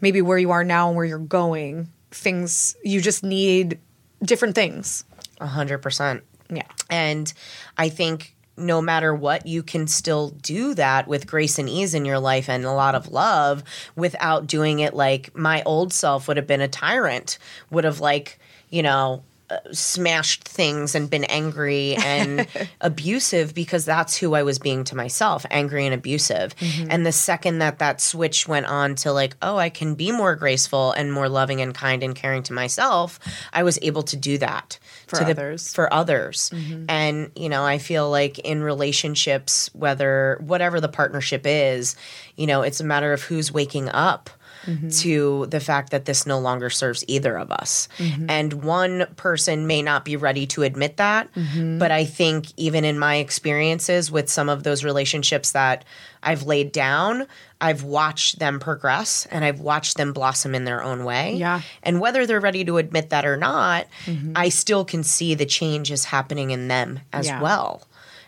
maybe 0.01 0.20
where 0.20 0.36
you 0.36 0.51
are 0.51 0.64
now 0.64 0.88
and 0.88 0.97
where 0.97 1.07
you're 1.07 1.18
going. 1.18 1.88
Things 2.11 2.76
you 2.84 3.01
just 3.01 3.24
need 3.24 3.78
different 4.22 4.55
things. 4.55 5.05
A 5.40 5.47
hundred 5.47 5.78
percent 5.78 6.22
Yeah. 6.51 6.66
And 6.90 7.32
I 7.78 7.88
think 7.88 8.34
no 8.57 8.80
matter 8.80 9.14
what, 9.14 9.47
you 9.47 9.62
can 9.62 9.86
still 9.86 10.30
do 10.30 10.74
that 10.74 11.09
with 11.09 11.26
grace 11.26 11.59
and 11.59 11.68
ease 11.68 11.95
in 11.95 12.05
your 12.05 12.20
life 12.20 12.49
and 12.49 12.64
a 12.64 12.72
lot 12.72 12.95
of 12.95 13.09
love 13.09 13.64
without 13.97 14.47
doing 14.47 14.78
it 14.78 14.95
like 14.95 15.36
my 15.36 15.62
old 15.64 15.92
self 15.92 16.28
would 16.28 16.36
have 16.36 16.47
been 16.47 16.61
a 16.61 16.68
tyrant, 16.68 17.38
would 17.70 17.84
have 17.84 17.99
like, 17.99 18.38
you 18.70 18.82
know, 18.82 19.24
uh, 19.51 19.59
smashed 19.72 20.45
things 20.49 20.95
and 20.95 21.11
been 21.11 21.24
angry 21.24 21.95
and 21.97 22.47
abusive 22.80 23.55
because 23.55 23.84
that's 23.84 24.16
who 24.16 24.34
I 24.34 24.42
was 24.42 24.59
being 24.59 24.84
to 24.84 24.97
myself, 24.97 25.45
angry 25.51 25.84
and 25.84 25.95
abusive. 25.95 26.55
And 26.88 27.05
the 27.05 27.12
second 27.12 27.59
that 27.59 27.78
that 27.78 28.01
switch 28.01 28.49
went 28.49 28.66
on 28.66 28.95
to 28.97 29.12
like, 29.12 29.36
oh, 29.42 29.57
I 29.59 29.68
can 29.70 29.95
be 29.95 30.12
more 30.12 30.34
graceful 30.34 30.92
and 30.92 31.12
more 31.12 31.28
loving 31.28 31.61
and 31.61 31.74
kind 31.74 32.03
and 32.03 32.14
caring 32.14 32.42
to 32.45 32.53
myself, 32.55 33.18
I 33.53 33.62
was 33.64 33.78
able 33.82 34.03
to 34.05 34.16
do 34.16 34.38
that 34.38 34.78
For 35.07 35.18
to 35.18 35.24
the- 35.24 35.30
others. 35.32 35.74
for 35.74 35.92
others. 35.92 36.51
And, 36.88 37.30
you 37.36 37.49
know, 37.49 37.64
I 37.64 37.78
feel 37.78 38.11
like 38.11 38.38
in 38.38 38.62
relationships, 38.62 39.68
whether 39.74 40.38
whatever 40.40 40.80
the 40.80 40.88
partnership 40.88 41.42
is, 41.45 41.97
you 42.36 42.47
know, 42.47 42.62
it's 42.62 42.80
a 42.80 42.84
matter 42.84 43.12
of 43.12 43.22
who's 43.22 43.53
waking 43.53 43.88
up 43.90 44.30
Mm-hmm. 44.67 44.89
to 44.89 45.47
the 45.47 45.61
fact 45.61 45.91
that 45.91 46.05
this 46.07 46.27
no 46.27 46.39
longer 46.39 46.71
serves 46.71 47.05
either 47.07 47.37
of 47.39 47.51
us. 47.51 47.89
Mm-hmm. 47.99 48.31
And 48.31 48.65
one 48.65 49.07
person 49.17 49.67
may 49.67 49.83
not 49.83 50.05
be 50.05 50.17
ready 50.17 50.47
to 50.49 50.62
admit 50.62 50.97
that, 50.97 51.33
mm-hmm. 51.35 51.79
but 51.79 51.91
I 51.91 52.05
think 52.05 52.47
even 52.57 52.85
in 52.85 52.99
my 52.99 53.17
experiences 53.17 54.11
with 54.11 54.31
some 54.31 54.49
of 54.49 54.62
those 54.62 54.85
relationships 54.85 55.53
that 55.53 55.85
I've 56.23 56.45
laid 56.45 56.73
down, 56.73 57.27
I've 57.61 57.83
watched 57.83 58.39
them 58.39 58.59
progress 58.59 59.27
and 59.31 59.45
I've 59.45 59.61
watched 59.61 59.97
them 59.97 60.12
blossom 60.12 60.55
in 60.55 60.65
their 60.65 60.83
own 60.83 61.05
way. 61.05 61.35
Yeah. 61.35 61.61
And 61.83 62.01
whether 62.01 62.27
they're 62.27 62.41
ready 62.41 62.65
to 62.65 62.79
admit 62.79 63.11
that 63.11 63.25
or 63.27 63.37
not, 63.37 63.87
I 64.35 64.49
still 64.49 64.85
can 64.85 65.03
see 65.03 65.35
the 65.35 65.47
change 65.47 65.91
is 65.91 66.07
happening 66.07 66.51
in 66.51 66.69
them 66.69 67.01
as 67.12 67.27
Yeah. 67.27 67.41
well. 67.41 67.87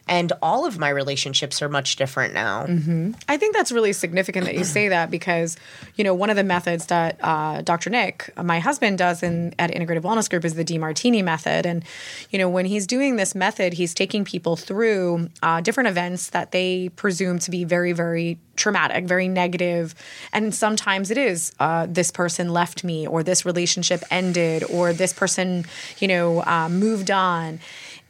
And 0.09 0.33
all 0.41 0.67
of 0.67 0.79
my 0.79 0.89
relationships 0.89 1.61
are 1.63 1.69
much 1.69 1.97
different 1.97 2.33
now. 2.33 2.65
I 3.29 3.37
think 3.37 3.57
that's 3.57 3.73
really 3.73 3.93
significant 3.93 4.47
that 4.47 4.55
you 4.55 4.63
say 4.65 4.89
that 4.89 5.11
because, 5.11 5.57
you 5.97 6.05
know, 6.05 6.15
one 6.15 6.31
of 6.31 6.37
the 6.37 6.45
methods 6.45 6.87
that 6.87 7.19
uh, 7.23 7.63
Dr. 7.63 7.91
Nick, 7.91 8.33
my 8.41 8.61
husband, 8.61 8.99
does 8.99 9.25
in 9.25 9.53
at 9.59 9.73
Integrative 9.73 10.03
Wellness 10.03 10.31
Group 10.31 10.45
is 10.45 10.55
the 10.55 10.65
DeMartini 10.65 11.25
method. 11.25 11.67
And, 11.67 11.85
you 12.31 12.39
know, 12.39 12.49
when 12.49 12.67
he's 12.67 12.87
doing 12.87 13.17
this 13.17 13.35
method, 13.35 13.73
he's 13.73 13.95
taking 13.95 14.25
people 14.25 14.55
through 14.55 15.29
uh, 15.43 15.61
different 15.61 15.89
events 15.89 16.31
that 16.31 16.53
they 16.53 16.89
presume 16.91 17.41
to 17.41 17.51
be 17.51 17.65
very, 17.65 17.93
very 17.93 18.39
traumatic, 18.55 19.07
very 19.07 19.29
negative. 19.29 19.95
And 20.33 20.55
sometimes 20.55 21.11
it 21.11 21.19
is 21.19 21.53
uh, 21.59 21.87
this 21.89 22.11
person 22.11 22.53
left 22.53 22.85
me, 22.85 23.07
or 23.07 23.23
this 23.23 23.45
relationship 23.45 24.03
ended, 24.11 24.65
or 24.71 24.93
this 24.93 25.13
person, 25.13 25.65
you 25.99 26.09
know, 26.09 26.43
uh, 26.43 26.69
moved 26.69 27.11
on. 27.11 27.59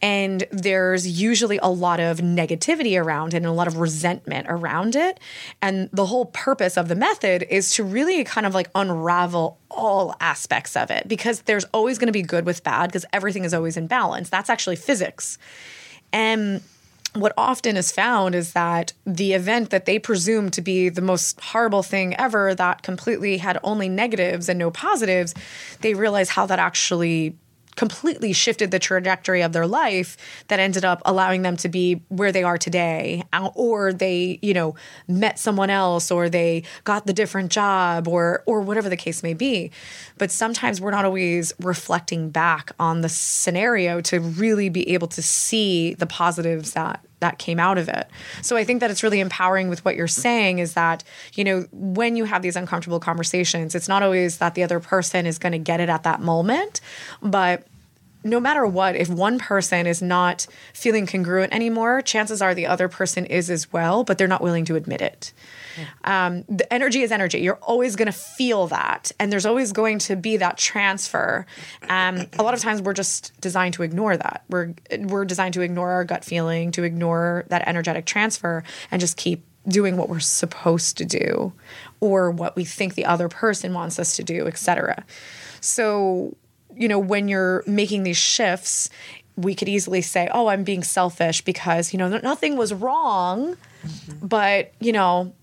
And 0.01 0.45
there's 0.51 1.07
usually 1.07 1.59
a 1.61 1.69
lot 1.69 1.99
of 1.99 2.19
negativity 2.19 3.01
around 3.01 3.33
it 3.33 3.37
and 3.37 3.45
a 3.45 3.51
lot 3.51 3.67
of 3.67 3.77
resentment 3.77 4.45
around 4.49 4.95
it. 4.95 5.19
And 5.61 5.89
the 5.91 6.05
whole 6.05 6.25
purpose 6.25 6.77
of 6.77 6.87
the 6.87 6.95
method 6.95 7.45
is 7.49 7.73
to 7.75 7.83
really 7.83 8.23
kind 8.23 8.45
of 8.45 8.53
like 8.53 8.69
unravel 8.75 9.57
all 9.71 10.15
aspects 10.19 10.75
of 10.75 10.91
it 10.91 11.07
because 11.07 11.41
there's 11.41 11.65
always 11.65 11.97
going 11.97 12.07
to 12.07 12.13
be 12.13 12.21
good 12.21 12.45
with 12.45 12.63
bad 12.63 12.87
because 12.87 13.05
everything 13.11 13.43
is 13.43 13.53
always 13.53 13.77
in 13.77 13.87
balance. 13.87 14.29
That's 14.29 14.49
actually 14.49 14.75
physics. 14.75 15.37
And 16.13 16.61
what 17.13 17.33
often 17.37 17.77
is 17.77 17.91
found 17.91 18.35
is 18.35 18.53
that 18.53 18.93
the 19.05 19.33
event 19.33 19.71
that 19.71 19.85
they 19.85 19.97
presume 19.97 20.51
to 20.51 20.61
be 20.61 20.89
the 20.89 21.01
most 21.01 21.39
horrible 21.41 21.83
thing 21.83 22.15
ever 22.15 22.53
that 22.53 22.83
completely 22.83 23.37
had 23.37 23.59
only 23.63 23.89
negatives 23.89 24.49
and 24.49 24.59
no 24.59 24.69
positives, 24.69 25.33
they 25.81 25.93
realize 25.93 26.29
how 26.29 26.45
that 26.45 26.59
actually 26.59 27.35
completely 27.77 28.33
shifted 28.33 28.71
the 28.71 28.79
trajectory 28.79 29.41
of 29.41 29.53
their 29.53 29.65
life 29.65 30.17
that 30.49 30.59
ended 30.59 30.83
up 30.83 31.01
allowing 31.05 31.43
them 31.43 31.55
to 31.55 31.69
be 31.69 32.01
where 32.09 32.33
they 32.33 32.43
are 32.43 32.57
today 32.57 33.23
or 33.55 33.93
they 33.93 34.39
you 34.41 34.53
know 34.53 34.75
met 35.07 35.39
someone 35.39 35.69
else 35.69 36.11
or 36.11 36.27
they 36.27 36.63
got 36.83 37.05
the 37.05 37.13
different 37.13 37.51
job 37.51 38.07
or 38.07 38.43
or 38.45 38.59
whatever 38.59 38.89
the 38.89 38.97
case 38.97 39.23
may 39.23 39.33
be. 39.33 39.71
But 40.17 40.31
sometimes 40.31 40.81
we're 40.81 40.91
not 40.91 41.05
always 41.05 41.53
reflecting 41.59 42.29
back 42.29 42.71
on 42.79 43.01
the 43.01 43.09
scenario 43.09 44.01
to 44.01 44.19
really 44.19 44.69
be 44.69 44.93
able 44.93 45.07
to 45.09 45.21
see 45.21 45.93
the 45.93 46.07
positives 46.07 46.73
that 46.73 47.06
that 47.19 47.39
came 47.39 47.59
out 47.59 47.77
of 47.77 47.89
it. 47.89 48.07
So 48.41 48.55
I 48.55 48.63
think 48.63 48.79
that 48.79 48.91
it's 48.91 49.03
really 49.03 49.19
empowering 49.19 49.69
with 49.69 49.83
what 49.83 49.95
you're 49.95 50.07
saying 50.07 50.59
is 50.59 50.73
that, 50.73 51.03
you 51.33 51.43
know, 51.43 51.65
when 51.71 52.15
you 52.15 52.25
have 52.25 52.41
these 52.41 52.55
uncomfortable 52.55 52.99
conversations, 52.99 53.75
it's 53.75 53.87
not 53.87 54.03
always 54.03 54.37
that 54.37 54.55
the 54.55 54.63
other 54.63 54.79
person 54.79 55.25
is 55.25 55.37
going 55.39 55.53
to 55.53 55.59
get 55.59 55.79
it 55.79 55.89
at 55.89 56.03
that 56.03 56.21
moment, 56.21 56.81
but 57.21 57.65
no 58.23 58.39
matter 58.39 58.65
what, 58.65 58.95
if 58.95 59.09
one 59.09 59.39
person 59.39 59.87
is 59.87 60.01
not 60.01 60.47
feeling 60.73 61.05
congruent 61.07 61.53
anymore, 61.53 62.01
chances 62.01 62.41
are 62.41 62.53
the 62.53 62.65
other 62.65 62.87
person 62.87 63.25
is 63.25 63.49
as 63.49 63.71
well, 63.71 64.03
but 64.03 64.17
they're 64.17 64.27
not 64.27 64.41
willing 64.41 64.65
to 64.65 64.75
admit 64.75 65.01
it. 65.01 65.33
Um, 66.03 66.43
the 66.47 66.71
energy 66.73 67.01
is 67.01 67.11
energy. 67.11 67.39
You're 67.39 67.59
always 67.61 67.95
going 67.95 68.07
to 68.07 68.11
feel 68.11 68.67
that, 68.67 69.11
and 69.19 69.31
there's 69.31 69.45
always 69.45 69.71
going 69.71 69.99
to 69.99 70.15
be 70.15 70.37
that 70.37 70.57
transfer. 70.57 71.45
Um, 71.89 72.27
a 72.37 72.43
lot 72.43 72.53
of 72.53 72.59
times, 72.59 72.81
we're 72.81 72.93
just 72.93 73.39
designed 73.41 73.73
to 73.75 73.83
ignore 73.83 74.17
that. 74.17 74.43
We're 74.49 74.73
we're 74.99 75.25
designed 75.25 75.53
to 75.55 75.61
ignore 75.61 75.91
our 75.91 76.03
gut 76.03 76.23
feeling, 76.23 76.71
to 76.71 76.83
ignore 76.83 77.45
that 77.49 77.67
energetic 77.67 78.05
transfer, 78.05 78.63
and 78.91 78.99
just 78.99 79.17
keep 79.17 79.43
doing 79.67 79.97
what 79.97 80.09
we're 80.09 80.19
supposed 80.19 80.97
to 80.97 81.05
do, 81.05 81.53
or 81.99 82.31
what 82.31 82.55
we 82.55 82.63
think 82.63 82.95
the 82.95 83.05
other 83.05 83.27
person 83.27 83.73
wants 83.73 83.99
us 83.99 84.15
to 84.15 84.23
do, 84.23 84.47
etc. 84.47 85.05
So, 85.59 86.35
you 86.75 86.87
know, 86.87 86.99
when 86.99 87.27
you're 87.27 87.63
making 87.67 88.03
these 88.03 88.17
shifts, 88.17 88.89
we 89.35 89.53
could 89.53 89.69
easily 89.69 90.01
say, 90.01 90.29
"Oh, 90.31 90.47
I'm 90.47 90.63
being 90.63 90.83
selfish 90.83 91.41
because 91.41 91.93
you 91.93 91.99
know 91.99 92.07
nothing 92.07 92.57
was 92.57 92.73
wrong." 92.73 93.57
but 94.21 94.73
you 94.79 94.91
know 94.91 95.33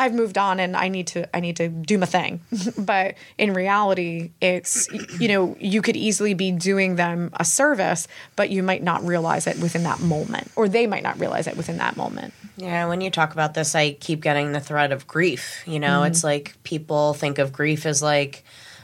I've 0.00 0.14
moved 0.14 0.38
on 0.38 0.58
and 0.60 0.74
I 0.74 0.88
need 0.88 1.08
to 1.08 1.36
I 1.36 1.40
need 1.40 1.56
to 1.56 1.68
do 1.68 1.98
my 1.98 2.06
thing. 2.06 2.40
but 2.78 3.16
in 3.36 3.52
reality, 3.52 4.30
it's 4.40 4.88
you 5.20 5.28
know, 5.28 5.56
you 5.60 5.82
could 5.82 5.96
easily 5.96 6.32
be 6.32 6.52
doing 6.52 6.96
them 6.96 7.30
a 7.34 7.44
service, 7.44 8.08
but 8.34 8.48
you 8.48 8.62
might 8.62 8.82
not 8.82 9.04
realize 9.04 9.46
it 9.46 9.58
within 9.58 9.82
that 9.82 10.00
moment 10.00 10.50
or 10.56 10.70
they 10.70 10.86
might 10.86 11.02
not 11.02 11.20
realize 11.20 11.46
it 11.46 11.56
within 11.56 11.76
that 11.76 11.98
moment. 11.98 12.32
Yeah, 12.56 12.88
when 12.88 13.02
you 13.02 13.10
talk 13.10 13.34
about 13.34 13.52
this, 13.52 13.74
I 13.74 13.92
keep 13.92 14.22
getting 14.22 14.52
the 14.52 14.60
thread 14.60 14.90
of 14.90 15.06
grief. 15.06 15.62
You 15.66 15.78
know, 15.78 16.02
it's 16.04 16.20
mm-hmm. 16.20 16.28
like 16.28 16.62
people 16.62 17.12
think 17.12 17.38
of 17.38 17.52
grief 17.52 17.84
as 17.84 18.02
like 18.02 18.42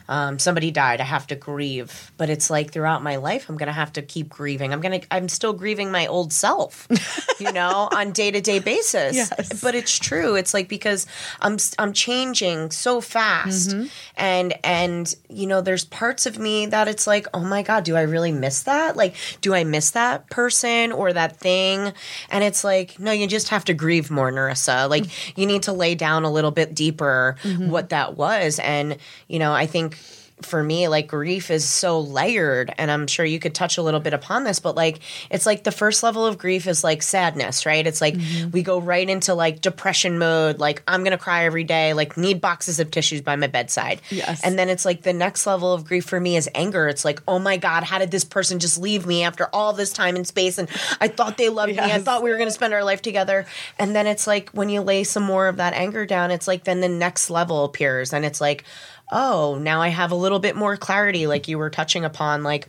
um, 0.08 0.38
somebody 0.38 0.70
died, 0.70 1.00
I 1.00 1.04
have 1.04 1.26
to 1.28 1.36
grieve. 1.36 2.12
But 2.16 2.30
it's 2.30 2.50
like 2.50 2.72
throughout 2.72 3.02
my 3.02 3.16
life, 3.16 3.48
I'm 3.48 3.56
gonna 3.56 3.72
have 3.72 3.92
to 3.94 4.02
keep 4.02 4.28
grieving. 4.28 4.72
I'm 4.72 4.80
gonna, 4.80 5.00
I'm 5.10 5.28
still 5.28 5.52
grieving 5.52 5.90
my 5.90 6.06
old 6.06 6.32
self, 6.32 6.86
you 7.38 7.52
know, 7.52 7.88
on 7.92 8.12
day 8.12 8.30
to 8.30 8.40
day 8.40 8.58
basis. 8.58 9.16
Yes. 9.16 9.60
But 9.62 9.74
it's 9.74 9.98
true. 9.98 10.36
It's 10.36 10.54
like 10.54 10.68
because 10.68 11.06
I'm, 11.40 11.58
I'm 11.78 11.92
changing 11.92 12.70
so 12.70 13.00
fast, 13.00 13.70
mm-hmm. 13.70 13.86
and 14.16 14.54
and 14.64 15.14
you 15.28 15.46
know, 15.46 15.60
there's 15.60 15.84
parts 15.84 16.26
of 16.26 16.38
me 16.38 16.66
that 16.66 16.88
it's 16.88 17.06
like, 17.06 17.26
oh 17.34 17.44
my 17.44 17.62
god, 17.62 17.84
do 17.84 17.96
I 17.96 18.02
really 18.02 18.32
miss 18.32 18.62
that? 18.64 18.96
Like, 18.96 19.14
do 19.40 19.54
I 19.54 19.64
miss 19.64 19.90
that 19.90 20.30
person 20.30 20.92
or 20.92 21.12
that 21.12 21.36
thing? 21.36 21.92
And 22.30 22.44
it's 22.44 22.64
like, 22.64 22.98
no, 22.98 23.12
you 23.12 23.26
just 23.26 23.48
have 23.48 23.64
to 23.66 23.74
grieve 23.74 24.10
more, 24.10 24.30
Narissa. 24.30 24.88
Like, 24.88 25.04
mm. 25.04 25.38
you 25.38 25.46
need 25.46 25.64
to 25.64 25.72
lay 25.72 25.94
down 25.94 26.24
a 26.24 26.30
little 26.30 26.50
bit 26.50 26.74
deeper 26.74 27.36
mm-hmm. 27.42 27.70
what 27.70 27.90
that 27.90 28.16
was, 28.16 28.58
and 28.58 28.96
you 29.28 29.38
know, 29.38 29.52
I 29.52 29.66
think 29.66 29.95
for 30.42 30.62
me, 30.62 30.86
like 30.88 31.08
grief 31.08 31.50
is 31.50 31.66
so 31.66 32.00
layered, 32.00 32.72
and 32.76 32.90
I'm 32.90 33.06
sure 33.06 33.24
you 33.24 33.38
could 33.38 33.54
touch 33.54 33.78
a 33.78 33.82
little 33.82 34.00
bit 34.00 34.12
upon 34.12 34.44
this, 34.44 34.58
but 34.58 34.76
like 34.76 35.00
it's 35.30 35.46
like 35.46 35.64
the 35.64 35.72
first 35.72 36.02
level 36.02 36.26
of 36.26 36.36
grief 36.36 36.66
is 36.66 36.84
like 36.84 37.02
sadness, 37.02 37.64
right? 37.64 37.86
It's 37.86 38.02
like 38.02 38.14
mm-hmm. 38.14 38.50
we 38.50 38.62
go 38.62 38.78
right 38.78 39.08
into 39.08 39.32
like 39.34 39.62
depression 39.62 40.18
mode, 40.18 40.58
like 40.58 40.82
I'm 40.86 41.04
gonna 41.04 41.16
cry 41.16 41.44
every 41.44 41.64
day, 41.64 41.94
like 41.94 42.18
need 42.18 42.40
boxes 42.42 42.80
of 42.80 42.90
tissues 42.90 43.22
by 43.22 43.36
my 43.36 43.46
bedside. 43.46 44.02
Yes. 44.10 44.42
And 44.44 44.58
then 44.58 44.68
it's 44.68 44.84
like 44.84 45.02
the 45.02 45.14
next 45.14 45.46
level 45.46 45.72
of 45.72 45.86
grief 45.86 46.04
for 46.04 46.20
me 46.20 46.36
is 46.36 46.50
anger. 46.54 46.86
It's 46.86 47.04
like, 47.04 47.22
oh 47.26 47.38
my 47.38 47.56
God, 47.56 47.84
how 47.84 47.98
did 47.98 48.10
this 48.10 48.24
person 48.24 48.58
just 48.58 48.78
leave 48.78 49.06
me 49.06 49.22
after 49.22 49.48
all 49.54 49.72
this 49.72 49.92
time 49.92 50.16
and 50.16 50.26
space? 50.26 50.58
And 50.58 50.68
I 51.00 51.08
thought 51.08 51.38
they 51.38 51.48
loved 51.48 51.72
me. 51.72 51.78
I 51.78 51.98
thought 51.98 52.22
we 52.22 52.30
were 52.30 52.36
gonna 52.38 52.50
spend 52.50 52.74
our 52.74 52.84
life 52.84 53.00
together. 53.00 53.46
And 53.78 53.96
then 53.96 54.06
it's 54.06 54.26
like 54.26 54.50
when 54.50 54.68
you 54.68 54.82
lay 54.82 55.04
some 55.04 55.22
more 55.22 55.48
of 55.48 55.56
that 55.56 55.72
anger 55.72 56.04
down, 56.04 56.30
it's 56.30 56.46
like 56.46 56.64
then 56.64 56.82
the 56.82 56.88
next 56.88 57.30
level 57.30 57.64
appears 57.64 58.12
and 58.12 58.24
it's 58.26 58.40
like, 58.40 58.64
oh, 59.10 59.58
now 59.60 59.80
I 59.80 59.88
have 59.88 60.10
a 60.12 60.16
little 60.16 60.38
bit 60.38 60.56
more 60.56 60.76
clarity, 60.76 61.26
like 61.26 61.48
you 61.48 61.58
were 61.58 61.70
touching 61.70 62.04
upon, 62.04 62.42
like 62.42 62.68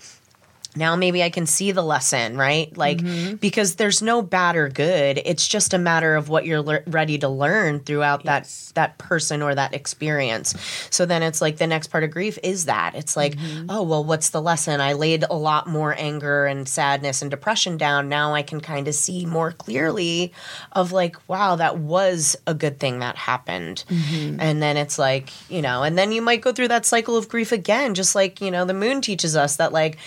now 0.76 0.96
maybe 0.96 1.24
I 1.24 1.30
can 1.30 1.46
see 1.46 1.72
the 1.72 1.84
lesson, 1.84 2.38
right? 2.38 2.76
Like, 2.78 3.00
mm-hmm. 3.00 3.36
because 3.36 3.76
there's 3.76 4.02
no 4.02 4.22
bad 4.22 4.56
or 4.56 4.70
good. 4.70 5.22
It's 5.26 5.48
just 5.48 5.74
a 5.74 5.78
matter 5.78 6.16
of 6.16 6.30
what 6.30 6.46
you're 6.46 6.62
lear- 6.62 6.84
ready 6.88 7.18
to 7.20 7.30
learn 7.30 7.80
throughout 7.80 8.26
Yes. 8.26 8.72
that 8.76 8.76
that 8.78 8.98
person 9.00 9.42
or 9.42 9.56
that 9.56 9.74
experience. 9.74 10.54
So 10.92 11.06
then 11.06 11.24
it's 11.24 11.42
like 11.42 11.58
the 11.58 11.68
next 11.68 11.88
part 11.88 12.04
of 12.04 12.12
grief 12.12 12.38
is 12.44 12.66
that 12.66 12.94
it's 12.96 13.18
like, 13.18 13.36
mm-hmm. 13.36 13.66
oh 13.70 13.84
well, 13.84 14.04
what's 14.04 14.30
the 14.30 14.42
lesson? 14.42 14.82
I 14.82 14.94
laid 14.94 15.24
a 15.30 15.36
lot 15.36 15.68
more 15.68 15.96
anger 15.98 16.46
and 16.46 16.68
sadness 16.68 17.22
and 17.22 17.32
depression 17.32 17.78
down. 17.78 18.08
Now 18.08 18.34
I 18.34 18.44
can 18.44 18.62
kind 18.62 18.88
of 18.88 18.94
see 18.94 19.26
more 19.26 19.52
clearly 19.52 20.32
of 20.72 20.92
like, 20.92 21.16
wow, 21.28 21.56
that 21.56 21.80
was 21.80 22.36
a 22.46 22.54
good 22.54 22.80
thing 22.80 23.00
that 23.00 23.16
happened. 23.16 23.84
Mm-hmm. 23.90 24.40
And 24.40 24.62
then 24.62 24.78
it's 24.78 25.00
like, 25.00 25.30
you 25.50 25.62
know, 25.62 25.84
and 25.84 25.98
then 25.98 26.12
you 26.12 26.22
might 26.22 26.42
go 26.42 26.52
through 26.52 26.68
that 26.70 26.86
cycle 26.86 27.18
of 27.18 27.30
grief 27.30 27.52
again, 27.52 27.96
just 27.96 28.14
like 28.16 28.42
you 28.42 28.52
know, 28.52 28.66
the 28.66 28.74
moon 28.74 29.02
teaches 29.02 29.36
us 29.36 29.58
that 29.58 29.74
like 29.74 29.98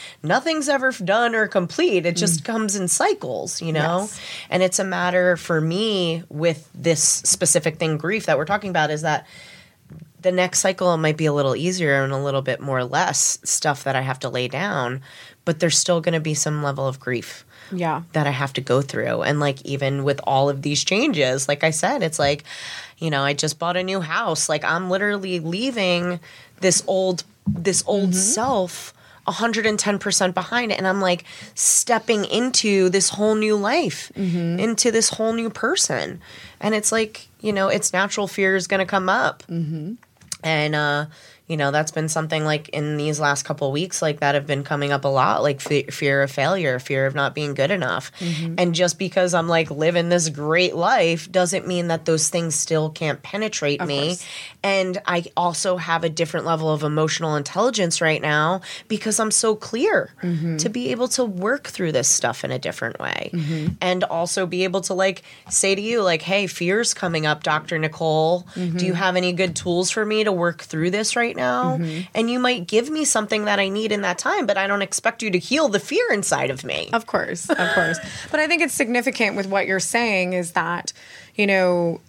nothing's 0.50 0.68
ever 0.68 0.90
done 1.04 1.34
or 1.34 1.46
complete. 1.46 2.06
It 2.06 2.16
just 2.16 2.40
mm. 2.40 2.44
comes 2.44 2.74
in 2.74 2.88
cycles, 2.88 3.62
you 3.62 3.72
know? 3.72 4.00
Yes. 4.00 4.20
And 4.50 4.62
it's 4.62 4.78
a 4.80 4.84
matter 4.84 5.36
for 5.36 5.60
me 5.60 6.24
with 6.28 6.68
this 6.74 7.02
specific 7.02 7.76
thing, 7.76 7.96
grief, 7.98 8.26
that 8.26 8.36
we're 8.36 8.44
talking 8.44 8.70
about 8.70 8.90
is 8.90 9.02
that 9.02 9.26
the 10.20 10.32
next 10.32 10.58
cycle 10.58 10.96
might 10.96 11.16
be 11.16 11.26
a 11.26 11.32
little 11.32 11.54
easier 11.54 12.02
and 12.02 12.12
a 12.12 12.18
little 12.18 12.42
bit 12.42 12.60
more 12.60 12.84
less 12.84 13.38
stuff 13.44 13.84
that 13.84 13.94
I 13.94 14.00
have 14.00 14.18
to 14.20 14.28
lay 14.28 14.48
down, 14.48 15.02
but 15.44 15.60
there's 15.60 15.78
still 15.78 16.00
going 16.00 16.14
to 16.14 16.20
be 16.20 16.34
some 16.34 16.62
level 16.62 16.86
of 16.86 16.98
grief 16.98 17.44
Yeah. 17.70 18.02
that 18.12 18.26
I 18.26 18.30
have 18.30 18.52
to 18.54 18.60
go 18.60 18.82
through. 18.82 19.22
And 19.22 19.38
like 19.38 19.62
even 19.64 20.02
with 20.02 20.20
all 20.24 20.50
of 20.50 20.62
these 20.62 20.82
changes, 20.82 21.48
like 21.48 21.62
I 21.62 21.70
said, 21.70 22.02
it's 22.02 22.18
like, 22.18 22.44
you 22.98 23.08
know, 23.08 23.22
I 23.22 23.34
just 23.34 23.58
bought 23.58 23.76
a 23.76 23.84
new 23.84 24.00
house. 24.00 24.48
Like 24.48 24.64
I'm 24.64 24.90
literally 24.90 25.38
leaving 25.38 26.18
this 26.60 26.82
old 26.86 27.22
this 27.46 27.82
old 27.86 28.10
mm-hmm. 28.10 28.18
self 28.18 28.92
110% 29.30 30.34
behind 30.34 30.72
it. 30.72 30.78
And 30.78 30.86
I'm 30.86 31.00
like 31.00 31.24
stepping 31.54 32.24
into 32.24 32.88
this 32.90 33.10
whole 33.10 33.34
new 33.34 33.56
life, 33.56 34.10
into 34.60 34.90
this 34.90 35.10
whole 35.10 35.32
new 35.32 35.50
person. 35.50 36.20
And 36.60 36.74
it's 36.74 36.92
like, 36.92 37.28
you 37.40 37.52
know, 37.52 37.68
its 37.68 37.92
natural 37.92 38.26
fear 38.28 38.56
is 38.56 38.66
going 38.66 38.80
to 38.80 38.86
come 38.86 39.08
up. 39.08 39.42
And 40.42 40.74
uh 40.74 41.06
you 41.50 41.56
know 41.56 41.72
that's 41.72 41.90
been 41.90 42.08
something 42.08 42.44
like 42.44 42.68
in 42.68 42.96
these 42.96 43.18
last 43.18 43.42
couple 43.42 43.72
weeks 43.72 44.00
like 44.00 44.20
that 44.20 44.36
have 44.36 44.46
been 44.46 44.62
coming 44.62 44.92
up 44.92 45.04
a 45.04 45.08
lot 45.08 45.42
like 45.42 45.60
fe- 45.60 45.82
fear 45.82 46.22
of 46.22 46.30
failure 46.30 46.78
fear 46.78 47.06
of 47.06 47.14
not 47.16 47.34
being 47.34 47.54
good 47.54 47.72
enough. 47.72 48.12
Mm-hmm. 48.20 48.54
And 48.56 48.72
just 48.72 49.00
because 49.00 49.34
i'm 49.34 49.48
like 49.48 49.68
living 49.68 50.10
this 50.10 50.28
great 50.28 50.76
life 50.76 51.30
doesn't 51.30 51.66
mean 51.66 51.88
that 51.88 52.04
those 52.04 52.28
things 52.28 52.54
still 52.54 52.88
can't 52.88 53.20
penetrate 53.22 53.84
me. 53.84 54.10
course. 54.10 54.26
and 54.62 55.02
i 55.06 55.24
also 55.36 55.76
have 55.76 56.04
a 56.04 56.08
different 56.08 56.46
level 56.46 56.72
of 56.72 56.84
emotional 56.84 57.34
intelligence 57.34 58.00
right 58.00 58.22
now 58.22 58.60
because 58.86 59.18
i'm 59.18 59.32
so 59.32 59.56
clear 59.56 60.12
mm-hmm. 60.22 60.56
to 60.56 60.68
be 60.68 60.90
able 60.90 61.08
to 61.08 61.24
work 61.24 61.66
through 61.66 61.90
this 61.90 62.08
stuff 62.08 62.44
in 62.44 62.52
a 62.52 62.58
different 62.60 63.00
way. 63.00 63.30
Mm-hmm. 63.32 63.74
And 63.80 64.04
also 64.04 64.46
be 64.46 64.62
able 64.62 64.82
to 64.82 64.94
like 64.94 65.22
say 65.48 65.74
to 65.74 65.80
you 65.82 66.02
like 66.02 66.22
hey 66.22 66.46
fear's 66.46 66.94
coming 66.94 67.26
up 67.26 67.42
dr 67.42 67.76
nicole. 67.76 68.46
Do 68.54 68.86
you 68.86 68.92
have 68.92 69.16
any 69.16 69.32
good 69.32 69.56
tools 69.56 69.90
for 69.90 70.06
me 70.06 70.22
to 70.22 70.30
work 70.30 70.62
through 70.62 70.90
this 70.90 71.16
right 71.16 71.34
now 71.34 71.39
Mm-hmm. 71.40 72.08
and 72.14 72.30
you 72.30 72.38
might 72.38 72.66
give 72.66 72.90
me 72.90 73.04
something 73.04 73.44
that 73.46 73.58
i 73.58 73.68
need 73.68 73.92
in 73.92 74.02
that 74.02 74.18
time 74.18 74.46
but 74.46 74.56
i 74.58 74.66
don't 74.66 74.82
expect 74.82 75.22
you 75.22 75.30
to 75.30 75.38
heal 75.38 75.68
the 75.68 75.80
fear 75.80 76.06
inside 76.12 76.50
of 76.50 76.64
me 76.64 76.90
Of 76.92 77.06
course, 77.06 77.48
of 77.48 77.68
course. 77.74 77.98
But 78.30 78.40
I 78.40 78.46
think 78.46 78.62
it's 78.62 78.74
significant 78.74 79.36
with 79.36 79.46
what 79.46 79.66
you're 79.66 79.80
saying 79.80 80.32
is 80.34 80.52
that, 80.52 80.92
you 81.34 81.46
know, 81.46 82.00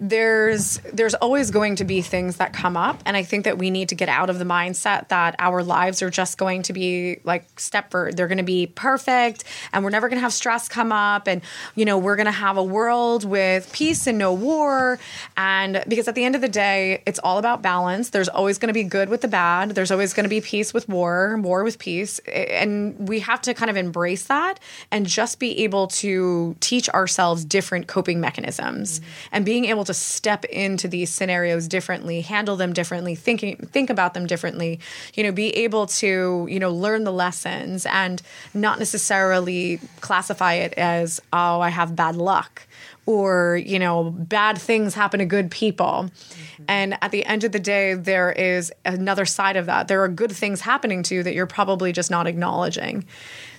there's 0.00 0.78
there's 0.92 1.14
always 1.14 1.50
going 1.50 1.76
to 1.76 1.84
be 1.84 2.02
things 2.02 2.36
that 2.36 2.52
come 2.52 2.76
up 2.76 3.00
and 3.04 3.16
I 3.16 3.22
think 3.22 3.44
that 3.44 3.58
we 3.58 3.70
need 3.70 3.88
to 3.88 3.94
get 3.94 4.08
out 4.08 4.30
of 4.30 4.38
the 4.38 4.44
mindset 4.44 5.08
that 5.08 5.34
our 5.38 5.62
lives 5.62 6.02
are 6.02 6.10
just 6.10 6.38
going 6.38 6.62
to 6.64 6.72
be 6.72 7.18
like 7.24 7.52
Stepford. 7.56 8.14
They're 8.14 8.28
going 8.28 8.38
to 8.38 8.44
be 8.44 8.66
perfect 8.66 9.44
and 9.72 9.82
we're 9.82 9.90
never 9.90 10.08
going 10.08 10.18
to 10.18 10.22
have 10.22 10.32
stress 10.32 10.68
come 10.68 10.92
up 10.92 11.26
and 11.26 11.42
you 11.74 11.84
know, 11.84 11.98
we're 11.98 12.16
going 12.16 12.26
to 12.26 12.32
have 12.32 12.56
a 12.56 12.62
world 12.62 13.24
with 13.24 13.72
peace 13.72 14.06
and 14.06 14.18
no 14.18 14.32
war 14.32 14.98
and 15.36 15.82
because 15.88 16.06
at 16.06 16.14
the 16.14 16.24
end 16.24 16.34
of 16.34 16.40
the 16.40 16.48
day, 16.48 17.02
it's 17.06 17.18
all 17.18 17.38
about 17.38 17.62
balance. 17.62 18.10
There's 18.10 18.28
always 18.28 18.58
going 18.58 18.68
to 18.68 18.74
be 18.74 18.84
good 18.84 19.08
with 19.08 19.22
the 19.22 19.28
bad. 19.28 19.70
There's 19.70 19.90
always 19.90 20.12
going 20.14 20.24
to 20.24 20.30
be 20.30 20.40
peace 20.40 20.72
with 20.72 20.88
war, 20.88 21.38
war 21.42 21.64
with 21.64 21.78
peace 21.78 22.20
and 22.20 23.08
we 23.08 23.20
have 23.20 23.42
to 23.42 23.54
kind 23.54 23.70
of 23.70 23.76
embrace 23.76 24.24
that 24.24 24.60
and 24.90 25.06
just 25.06 25.40
be 25.40 25.64
able 25.64 25.88
to 25.88 26.56
teach 26.60 26.88
ourselves 26.90 27.44
different 27.44 27.88
coping 27.88 28.20
mechanisms 28.20 29.00
and 29.32 29.44
being 29.44 29.64
able 29.64 29.84
to 29.88 29.94
step 29.94 30.44
into 30.46 30.86
these 30.86 31.10
scenarios 31.10 31.66
differently 31.66 32.20
handle 32.20 32.56
them 32.56 32.72
differently 32.72 33.14
thinking 33.14 33.56
think 33.56 33.90
about 33.90 34.14
them 34.14 34.26
differently 34.26 34.78
you 35.14 35.22
know 35.24 35.32
be 35.32 35.50
able 35.56 35.86
to 35.86 36.46
you 36.48 36.60
know 36.60 36.70
learn 36.70 37.04
the 37.04 37.12
lessons 37.12 37.84
and 37.86 38.22
not 38.54 38.78
necessarily 38.78 39.80
classify 40.00 40.54
it 40.54 40.72
as 40.74 41.20
oh 41.32 41.60
i 41.60 41.68
have 41.68 41.96
bad 41.96 42.16
luck 42.16 42.62
or 43.08 43.56
you 43.64 43.78
know 43.78 44.10
bad 44.10 44.58
things 44.58 44.92
happen 44.92 45.18
to 45.18 45.24
good 45.24 45.50
people. 45.50 46.10
Mm-hmm. 46.10 46.64
And 46.68 46.98
at 47.00 47.10
the 47.10 47.24
end 47.24 47.42
of 47.42 47.52
the 47.52 47.58
day 47.58 47.94
there 47.94 48.30
is 48.30 48.70
another 48.84 49.24
side 49.24 49.56
of 49.56 49.64
that. 49.64 49.88
There 49.88 50.02
are 50.02 50.08
good 50.08 50.30
things 50.30 50.60
happening 50.60 51.02
to 51.04 51.14
you 51.14 51.22
that 51.22 51.32
you're 51.32 51.46
probably 51.46 51.90
just 51.90 52.10
not 52.10 52.26
acknowledging. 52.26 53.06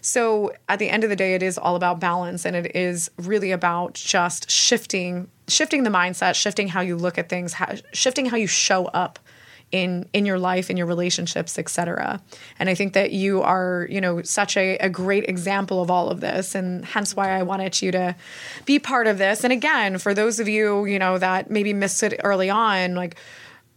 So 0.02 0.54
at 0.70 0.78
the 0.78 0.92
end 0.92 1.04
of 1.04 1.10
the 1.10 1.16
day 1.16 1.34
it 1.34 1.42
is 1.42 1.58
all 1.58 1.76
about 1.76 2.00
balance 2.00 2.46
and 2.46 2.56
it 2.56 2.76
is 2.76 3.10
really 3.18 3.52
about 3.52 3.96
just 3.96 4.52
shifting 4.52 5.32
shifting 5.50 5.84
the 5.84 5.90
mindset 5.90 6.36
shifting 6.36 6.68
how 6.68 6.82
you 6.82 6.96
look 6.96 7.18
at 7.18 7.30
things 7.30 7.54
how, 7.54 7.74
shifting 7.92 8.26
how 8.26 8.38
you 8.38 8.48
show 8.48 8.86
up 8.86 9.20
in 9.72 10.08
in 10.14 10.26
your 10.26 10.40
life 10.40 10.70
in 10.70 10.78
your 10.78 10.88
relationships 10.88 11.60
etc 11.60 12.20
and 12.58 12.70
i 12.70 12.76
think 12.76 12.94
that 12.94 13.12
you 13.12 13.42
are 13.42 13.88
you 13.90 14.02
know 14.02 14.22
such 14.24 14.58
a, 14.58 14.78
a 14.78 14.90
great 14.90 15.28
example 15.30 15.82
of 15.82 15.92
all 15.92 16.10
of 16.10 16.22
this 16.22 16.56
and 16.56 16.86
hence 16.86 17.16
why 17.16 17.30
i 17.38 17.44
wanted 17.44 17.80
you 17.82 17.92
to 17.92 18.16
be 18.66 18.80
part 18.80 19.06
of 19.08 19.18
this. 19.18 19.44
And 19.44 19.54
again 19.54 19.98
for 19.98 20.14
those 20.14 20.40
of 20.40 20.48
you 20.48 20.86
you 20.86 20.98
know 20.98 21.18
that 21.18 21.52
maybe 21.52 21.74
missed 21.74 22.02
it 22.04 22.20
early 22.24 22.50
on 22.50 22.96
like 22.96 23.16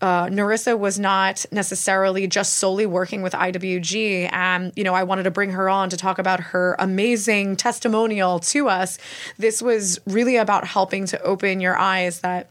uh, 0.03 0.26
Narissa 0.26 0.76
was 0.76 0.98
not 0.98 1.46
necessarily 1.53 2.26
just 2.26 2.55
solely 2.55 2.86
working 2.86 3.22
with 3.22 3.32
IWG. 3.32 4.28
And, 4.32 4.72
you 4.74 4.82
know, 4.82 4.94
I 4.94 5.05
wanted 5.05 5.22
to 5.22 5.30
bring 5.30 5.50
her 5.53 5.68
on 5.68 5.90
to 5.90 5.96
talk 5.96 6.18
about 6.18 6.40
her 6.40 6.74
amazing 6.80 7.55
testimonial 7.57 8.40
to 8.40 8.68
us. 8.68 8.98
This 9.38 9.62
was 9.62 10.00
really 10.05 10.36
about 10.36 10.66
helping 10.66 11.07
to 11.07 11.22
open 11.22 11.61
your 11.61 11.78
eyes 11.78 12.20
that 12.20 12.50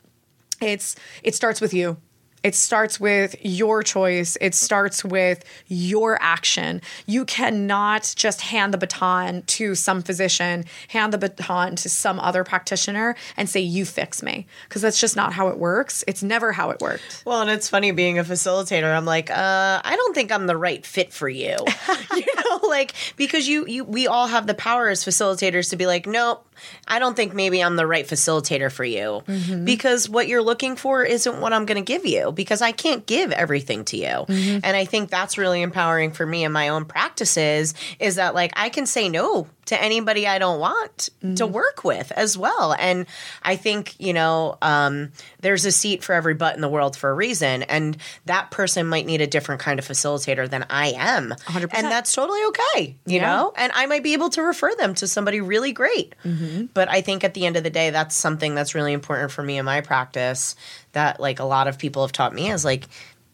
it's 0.62 0.96
it 1.24 1.36
starts 1.36 1.60
with 1.60 1.74
you 1.74 1.98
it 2.44 2.56
starts 2.56 3.00
with 3.00 3.36
your 3.42 3.84
choice. 3.84 4.38
It 4.42 4.56
starts 4.56 5.04
with 5.04 5.44
your 5.68 6.18
action. 6.22 6.82
You 7.06 7.26
cannot 7.26 8.14
just 8.16 8.42
hand 8.42 8.74
the 8.74 8.78
baton 8.78 9.44
to 9.44 9.76
some 9.76 10.02
physician, 10.02 10.66
hand 10.88 11.14
the 11.14 11.18
baton 11.18 11.76
to 11.78 11.90
some 11.90 12.20
other 12.20 12.44
practitioner, 12.44 13.16
and 13.38 13.50
say, 13.50 13.60
You 13.60 13.86
fix 13.86 14.24
me. 14.24 14.48
Because 14.68 14.82
that's 14.82 15.00
just 15.00 15.16
not 15.16 15.34
how 15.34 15.50
it 15.50 15.58
works. 15.58 16.04
It's 16.08 16.24
never 16.24 16.52
how 16.52 16.72
it 16.72 16.82
worked. 16.82 17.24
Well, 17.26 17.42
and 17.42 17.50
it's 17.50 17.70
funny 17.70 17.92
being 17.92 18.18
a 18.18 18.24
facilitator. 18.24 18.96
I'm 18.96 19.06
like, 19.06 19.30
uh, 19.30 19.82
I 19.84 19.96
don't 19.96 20.14
think 20.16 20.32
I'm 20.32 20.48
the 20.48 20.58
right 20.58 20.86
fit 20.86 21.14
for 21.14 21.30
you. 21.30 21.58
you 22.16 22.26
know, 22.38 22.68
like, 22.68 22.94
because 23.18 23.48
you, 23.48 23.68
you, 23.68 23.84
we 23.84 24.08
all 24.08 24.28
have 24.28 24.48
the 24.48 24.54
power 24.56 24.90
as 24.90 25.06
facilitators 25.06 25.70
to 25.70 25.76
be 25.76 25.86
like, 25.86 26.08
Nope, 26.08 26.48
I 26.88 27.00
don't 27.00 27.16
think 27.16 27.34
maybe 27.34 27.62
I'm 27.62 27.76
the 27.76 27.88
right 27.88 28.08
facilitator 28.08 28.72
for 28.72 28.84
you 28.84 29.24
mm-hmm. 29.28 29.66
because 29.66 30.10
what 30.10 30.28
you're 30.28 30.44
looking 30.44 30.76
for 30.76 31.04
isn't 31.04 31.40
what 31.40 31.54
I'm 31.54 31.66
going 31.66 31.84
to 31.84 31.88
give 31.94 32.06
you 32.06 32.32
because 32.32 32.62
I 32.62 32.72
can't 32.72 33.06
give 33.06 33.32
everything 33.32 33.86
to 33.86 33.98
you. 33.98 34.06
Mm-hmm. 34.06 34.60
And 34.64 34.78
I 34.78 34.86
think 34.86 35.10
that's 35.10 35.38
really 35.38 35.62
empowering 35.62 36.12
for 36.12 36.26
me 36.26 36.44
in 36.44 36.52
my 36.52 36.70
own 36.70 36.86
practices 36.86 37.74
is 38.00 38.16
that 38.16 38.36
like 38.36 38.54
I 38.56 38.70
can 38.70 38.86
say 38.86 39.10
no 39.10 39.48
to 39.66 39.82
anybody 39.82 40.28
I 40.28 40.40
don't 40.40 40.60
want 40.60 41.10
mm-hmm. 41.24 41.36
to 41.36 41.48
work 41.48 41.84
with 41.84 42.12
as 42.14 42.38
well. 42.38 42.74
And 42.78 43.06
I 43.44 43.56
think, 43.56 43.96
you 44.00 44.14
know, 44.14 44.58
um, 44.62 45.12
there's 45.42 45.66
a 45.66 45.72
seat 45.72 46.04
for 46.04 46.14
every 46.14 46.34
butt 46.34 46.56
in 46.56 46.62
the 46.62 46.70
world 46.70 46.98
for 46.98 47.10
a 47.10 47.14
reason. 47.14 47.64
And 47.64 47.98
that 48.26 48.52
person 48.52 48.88
might 48.88 49.06
need 49.06 49.22
a 49.22 49.28
different 49.28 49.62
kind 49.62 49.80
of 49.80 49.88
facilitator 49.88 50.50
than 50.50 50.66
I 50.70 50.94
am. 50.98 51.30
100%. 51.46 51.72
And 51.74 51.88
that's 51.88 52.14
totally 52.14 52.44
okay, 52.46 52.96
you 53.06 53.18
yeah. 53.18 53.28
know? 53.28 53.54
And 53.56 53.72
I 53.76 53.86
might 53.86 54.04
be 54.04 54.14
able 54.14 54.30
to 54.32 54.42
refer 54.42 54.74
them 54.76 54.94
to 54.96 55.08
somebody 55.08 55.42
really 55.42 55.72
great. 55.72 56.16
Mm-hmm. 56.26 56.66
But 56.74 56.90
I 56.90 57.02
think 57.02 57.24
at 57.24 57.34
the 57.34 57.46
end 57.46 57.56
of 57.56 57.64
the 57.64 57.70
day, 57.70 57.92
that's 57.92 58.16
something 58.16 58.56
that's 58.56 58.76
really 58.76 58.94
important 58.94 59.32
for 59.32 59.44
me 59.44 59.58
in 59.58 59.66
my 59.66 59.82
practice 59.82 60.56
that 60.94 61.20
like 61.20 61.40
a 61.40 61.46
lot 61.46 61.68
of 61.68 61.78
people 61.78 62.04
have 62.04 62.12
taught 62.12 62.34
me 62.34 62.52
is 62.52 62.66
like, 62.66 62.88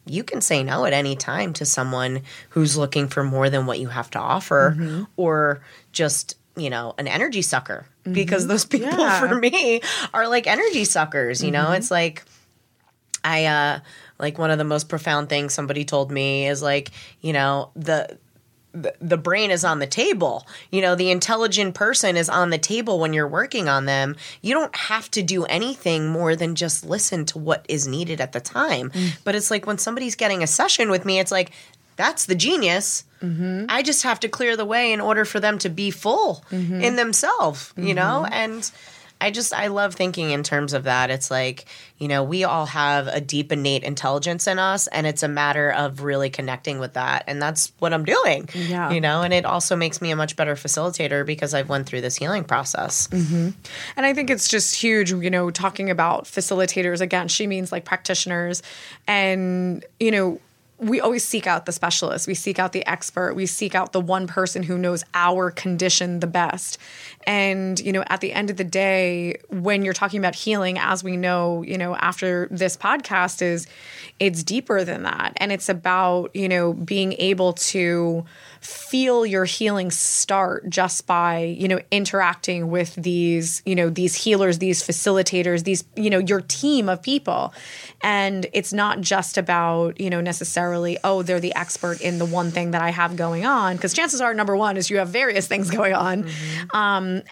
you 0.10 0.24
can 0.24 0.42
say 0.42 0.64
no 0.64 0.86
at 0.86 0.94
any 0.94 1.16
time 1.16 1.54
to 1.54 1.66
someone 1.66 2.22
who's 2.50 2.78
looking 2.78 3.08
for 3.08 3.24
more 3.24 3.50
than 3.50 3.66
what 3.66 3.80
you 3.80 3.88
have 3.88 4.10
to 4.12 4.20
offer 4.20 4.76
mm-hmm. 4.78 5.04
or 5.16 5.62
just 5.92 6.36
you 6.56 6.70
know 6.70 6.94
an 6.98 7.08
energy 7.08 7.42
sucker 7.42 7.86
mm-hmm. 8.04 8.14
because 8.14 8.48
those 8.48 8.66
people 8.74 8.90
yeah. 8.90 9.20
for 9.20 9.36
me 9.36 9.82
are 10.14 10.28
like 10.28 10.48
energy 10.48 10.84
suckers 10.84 11.44
you 11.44 11.52
know 11.52 11.66
mm-hmm. 11.66 11.76
it's 11.76 11.92
like 11.92 12.24
i 13.24 13.46
uh 13.46 13.80
like 14.20 14.38
one 14.38 14.50
of 14.52 14.58
the 14.58 14.64
most 14.64 14.90
profound 14.90 15.30
things 15.30 15.54
somebody 15.54 15.86
told 15.86 16.12
me 16.12 16.48
is 16.48 16.62
like 16.62 16.92
you 17.22 17.34
know 17.34 17.72
the 17.76 18.18
the 18.74 19.18
brain 19.18 19.50
is 19.50 19.64
on 19.64 19.80
the 19.80 19.88
table. 19.88 20.46
You 20.72 20.82
know, 20.82 20.96
the 20.96 21.10
intelligent 21.10 21.74
person 21.74 22.16
is 22.16 22.30
on 22.30 22.50
the 22.50 22.58
table 22.58 23.00
when 23.00 23.14
you're 23.14 23.28
working 23.28 23.68
on 23.68 23.86
them. 23.86 24.16
You 24.42 24.54
don't 24.54 24.76
have 24.76 25.10
to 25.12 25.24
do 25.24 25.46
anything 25.46 26.08
more 26.10 26.36
than 26.36 26.56
just 26.56 26.86
listen 26.86 27.26
to 27.26 27.40
what 27.40 27.66
is 27.68 27.88
needed 27.88 28.22
at 28.22 28.34
the 28.34 28.40
time. 28.40 28.92
Mm. 28.92 29.18
But 29.24 29.36
it's 29.36 29.50
like 29.50 29.66
when 29.66 29.78
somebody's 29.78 30.16
getting 30.16 30.44
a 30.44 30.48
session 30.48 30.92
with 30.92 31.06
me, 31.06 31.20
it's 31.20 31.32
like, 31.32 31.52
that's 31.96 32.26
the 32.26 32.36
genius. 32.36 33.04
Mm-hmm. 33.22 33.66
I 33.70 33.82
just 33.82 34.04
have 34.04 34.20
to 34.20 34.30
clear 34.30 34.56
the 34.56 34.66
way 34.66 34.94
in 34.94 35.02
order 35.02 35.26
for 35.26 35.40
them 35.40 35.58
to 35.60 35.70
be 35.70 35.90
full 35.90 36.46
mm-hmm. 36.52 36.82
in 36.82 36.96
themselves, 36.96 37.74
you 37.76 37.86
mm-hmm. 37.86 37.96
know? 37.96 38.28
And 38.32 38.70
I 39.20 39.32
just 39.32 39.54
I 39.54 39.68
love 39.68 39.96
thinking 39.96 40.32
in 40.32 40.44
terms 40.44 40.74
of 40.74 40.84
that. 40.84 41.10
It's 41.10 41.32
like, 41.32 41.66
you 41.98 42.08
know, 42.08 42.24
we 42.24 42.44
all 42.44 42.66
have 42.68 43.08
a 43.08 43.20
deep 43.20 43.52
innate 43.52 43.84
intelligence 43.84 44.48
in 44.48 44.60
us 44.60 44.88
and 44.88 45.08
it's 45.08 45.24
a 45.24 45.28
matter 45.28 45.72
of 45.72 46.04
really 46.04 46.30
connecting 46.30 46.80
with 46.80 46.94
that. 46.94 47.24
And 47.28 47.42
that's 47.42 47.72
what 47.80 47.94
I'm 47.94 48.06
doing. 48.06 48.50
Yeah. 48.54 48.92
You 48.92 49.02
know, 49.02 49.24
and 49.24 49.34
it 49.34 49.46
also 49.46 49.76
makes 49.76 50.02
me 50.02 50.12
a 50.12 50.16
much 50.16 50.36
better 50.36 50.56
facilitator 50.56 51.26
because 51.26 51.54
I've 51.54 51.70
went 51.70 51.88
through 51.88 52.02
this 52.02 52.16
healing 52.16 52.44
process. 52.44 53.08
Mm-hmm. 53.08 53.50
And 53.96 54.06
I 54.06 54.14
think 54.14 54.30
it's 54.30 54.48
just 54.48 54.76
huge, 54.76 55.12
you 55.12 55.30
know, 55.30 55.50
talking 55.50 55.90
about 55.90 56.26
facilitators 56.26 57.02
again, 57.02 57.28
she 57.28 57.48
means 57.48 57.72
like 57.72 57.86
practitioners 57.86 58.62
and, 59.08 59.84
you 60.00 60.12
know, 60.12 60.40
we 60.80 61.02
always 61.02 61.24
seek 61.24 61.48
out 61.48 61.66
the 61.66 61.72
specialist. 61.72 62.28
We 62.28 62.36
seek 62.36 62.60
out 62.60 62.72
the 62.72 62.86
expert. 62.86 63.34
We 63.34 63.46
seek 63.46 63.74
out 63.74 63.94
the 63.94 64.02
one 64.02 64.28
person 64.28 64.64
who 64.64 64.78
knows 64.78 65.04
our 65.14 65.50
condition 65.50 66.20
the 66.20 66.28
best. 66.28 66.78
And, 67.28 67.78
you 67.82 67.92
know, 67.92 68.06
at 68.08 68.22
the 68.22 68.32
end 68.32 68.50
of 68.50 68.56
the 68.56 68.64
day, 68.64 69.36
when 69.50 69.84
you're 69.84 69.94
talking 69.94 70.18
about 70.18 70.34
healing, 70.34 70.80
as 70.80 71.04
we 71.04 71.18
know, 71.18 71.62
you 71.62 71.78
know, 71.78 71.94
after 71.98 72.48
this 72.50 72.78
podcast, 72.78 73.42
is 73.42 73.68
it's 74.18 74.44
deeper 74.44 74.86
than 74.86 75.04
that. 75.04 75.34
And 75.36 75.52
it's 75.52 75.68
about, 75.68 76.34
you 76.34 76.48
know, 76.48 76.72
being 76.72 77.12
able 77.20 77.52
to 77.54 78.24
feel 78.62 79.26
your 79.26 79.46
healing 79.46 79.92
start 79.92 80.70
just 80.70 81.06
by 81.06 81.40
you 81.40 81.68
know 81.68 81.80
interacting 81.92 82.70
with 82.70 82.96
these 82.96 83.62
you 83.66 83.76
know 83.76 83.90
these 83.90 84.16
healers 84.16 84.58
these 84.60 84.82
facilitators 84.82 85.64
these 85.64 85.84
you 85.96 86.10
know 86.10 86.18
your 86.18 86.42
team 86.42 86.90
of 86.90 87.02
people 87.02 87.54
and 88.02 88.48
it's 88.54 88.74
not 88.74 89.00
just 89.00 89.38
about 89.38 90.00
you 90.00 90.10
know 90.10 90.22
necessarily 90.22 90.98
oh 91.04 91.22
they're 91.22 91.40
the 91.40 91.54
expert 91.56 92.02
in 92.02 92.18
the 92.18 92.26
one 92.26 92.52
thing 92.52 92.72
that 92.72 92.82
i 92.82 92.90
have 92.90 93.16
going 93.16 93.46
on 93.46 93.76
because 93.76 93.94
chances 93.94 94.22
are 94.22 94.34
number 94.34 94.56
one 94.56 94.76
is 94.76 94.90
you 94.90 94.98
have 94.98 95.10
various 95.10 95.48
things 95.48 95.70
going 95.78 95.94
on 95.94 96.24
mm-hmm. 96.24 96.78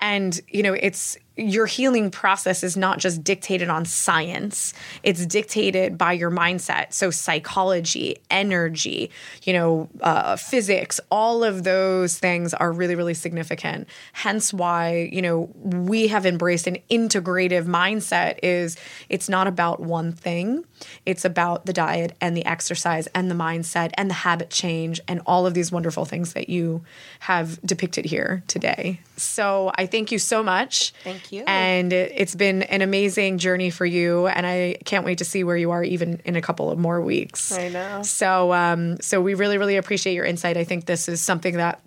And 0.02 0.40
you 0.48 0.64
know 0.64 0.74
it's 0.74 1.18
your 1.38 1.66
healing 1.66 2.10
process 2.10 2.64
is 2.64 2.78
not 2.78 2.98
just 2.98 3.22
dictated 3.22 3.68
on 3.68 3.84
science. 3.84 4.74
It's 5.04 5.26
dictated 5.26 5.98
by 5.98 6.14
your 6.14 6.32
mindset. 6.32 6.94
So 6.94 7.12
psychology 7.12 8.18
energy 8.30 9.12
you 9.44 9.54
know 9.54 9.90
uh, 10.02 10.36
physics 10.36 11.00
all 11.12 11.44
of 11.44 11.64
those 11.64 12.18
things 12.18 12.54
are 12.54 12.72
really 12.72 12.96
really 12.96 13.14
significant. 13.14 13.88
Hence 14.14 14.54
why 14.54 15.10
you 15.12 15.22
know 15.22 15.50
we 15.56 16.08
have 16.08 16.26
embraced 16.26 16.68
an 16.68 16.78
integrative 16.90 17.66
mindset 17.66 18.40
is 18.44 18.78
it's 19.10 19.30
not 19.30 19.48
about 19.48 19.80
one 19.80 20.12
thing. 20.12 20.66
It's 21.06 21.26
about 21.26 21.66
the 21.66 21.74
diet 21.74 22.16
and 22.22 22.36
the 22.36 22.46
exercise 22.46 23.08
and 23.08 23.30
the 23.30 23.36
mindset 23.36 23.92
and 23.96 24.10
the 24.10 24.16
habit 24.16 24.50
change 24.50 25.02
and 25.08 25.22
all 25.26 25.46
of 25.46 25.54
these 25.54 25.72
wonderful 25.72 26.06
things 26.06 26.34
that 26.34 26.50
you 26.50 26.84
have 27.20 27.62
depicted 27.62 28.06
here 28.06 28.44
today 28.48 29.00
so 29.18 29.72
i 29.76 29.86
thank 29.86 30.12
you 30.12 30.20
so 30.20 30.44
much 30.44 30.94
thank 31.04 31.32
you. 31.32 31.44
And 31.48 31.94
it's 31.94 32.36
been 32.36 32.64
an 32.64 32.82
amazing 32.82 33.38
journey 33.38 33.70
for 33.70 33.86
you, 33.86 34.28
and 34.28 34.46
I 34.46 34.78
can't 34.86 35.06
wait 35.06 35.20
to 35.20 35.26
see 35.26 35.44
where 35.44 35.58
you 35.58 35.72
are 35.72 35.84
even 35.84 36.22
in 36.26 36.36
a 36.36 36.42
couple 36.42 36.72
of 36.72 36.78
more 36.78 37.02
weeks. 37.02 37.52
I 37.52 37.70
know. 37.70 38.02
So, 38.04 38.54
um, 38.54 38.98
so 39.02 39.22
we 39.22 39.34
really, 39.34 39.58
really 39.58 39.78
appreciate 39.78 40.14
your 40.14 40.26
insight. 40.26 40.58
I 40.58 40.64
think 40.64 40.86
this 40.86 41.08
is 41.08 41.22
something 41.22 41.58
that 41.58 41.82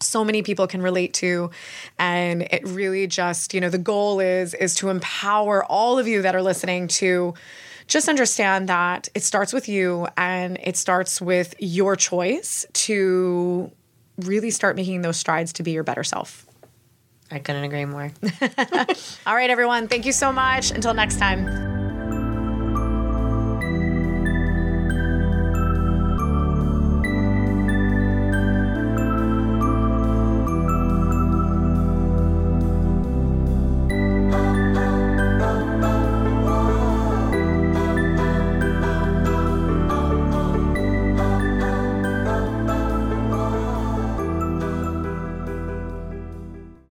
so 0.00 0.24
many 0.24 0.42
people 0.42 0.66
can 0.66 0.82
relate 0.82 1.14
to 1.14 1.48
and 1.96 2.42
it 2.42 2.66
really 2.66 3.06
just 3.06 3.54
you 3.54 3.60
know 3.60 3.68
the 3.68 3.78
goal 3.78 4.18
is 4.18 4.52
is 4.54 4.74
to 4.74 4.88
empower 4.88 5.64
all 5.66 5.96
of 5.96 6.08
you 6.08 6.22
that 6.22 6.34
are 6.34 6.42
listening 6.42 6.88
to 6.88 7.32
just 7.86 8.08
understand 8.08 8.68
that 8.68 9.08
it 9.14 9.22
starts 9.22 9.52
with 9.52 9.68
you 9.68 10.08
and 10.16 10.58
it 10.60 10.76
starts 10.76 11.20
with 11.20 11.54
your 11.60 11.94
choice 11.94 12.66
to 12.72 13.70
really 14.18 14.50
start 14.50 14.74
making 14.74 15.02
those 15.02 15.16
strides 15.16 15.52
to 15.52 15.62
be 15.62 15.70
your 15.70 15.84
better 15.84 16.02
self 16.02 16.46
I 17.32 17.38
couldn't 17.38 17.64
agree 17.64 17.86
more. 17.86 18.10
All 19.26 19.34
right, 19.34 19.50
everyone. 19.50 19.88
Thank 19.88 20.04
you 20.04 20.12
so 20.12 20.32
much. 20.32 20.70
Until 20.70 20.92
next 20.92 21.18
time. 21.18 21.81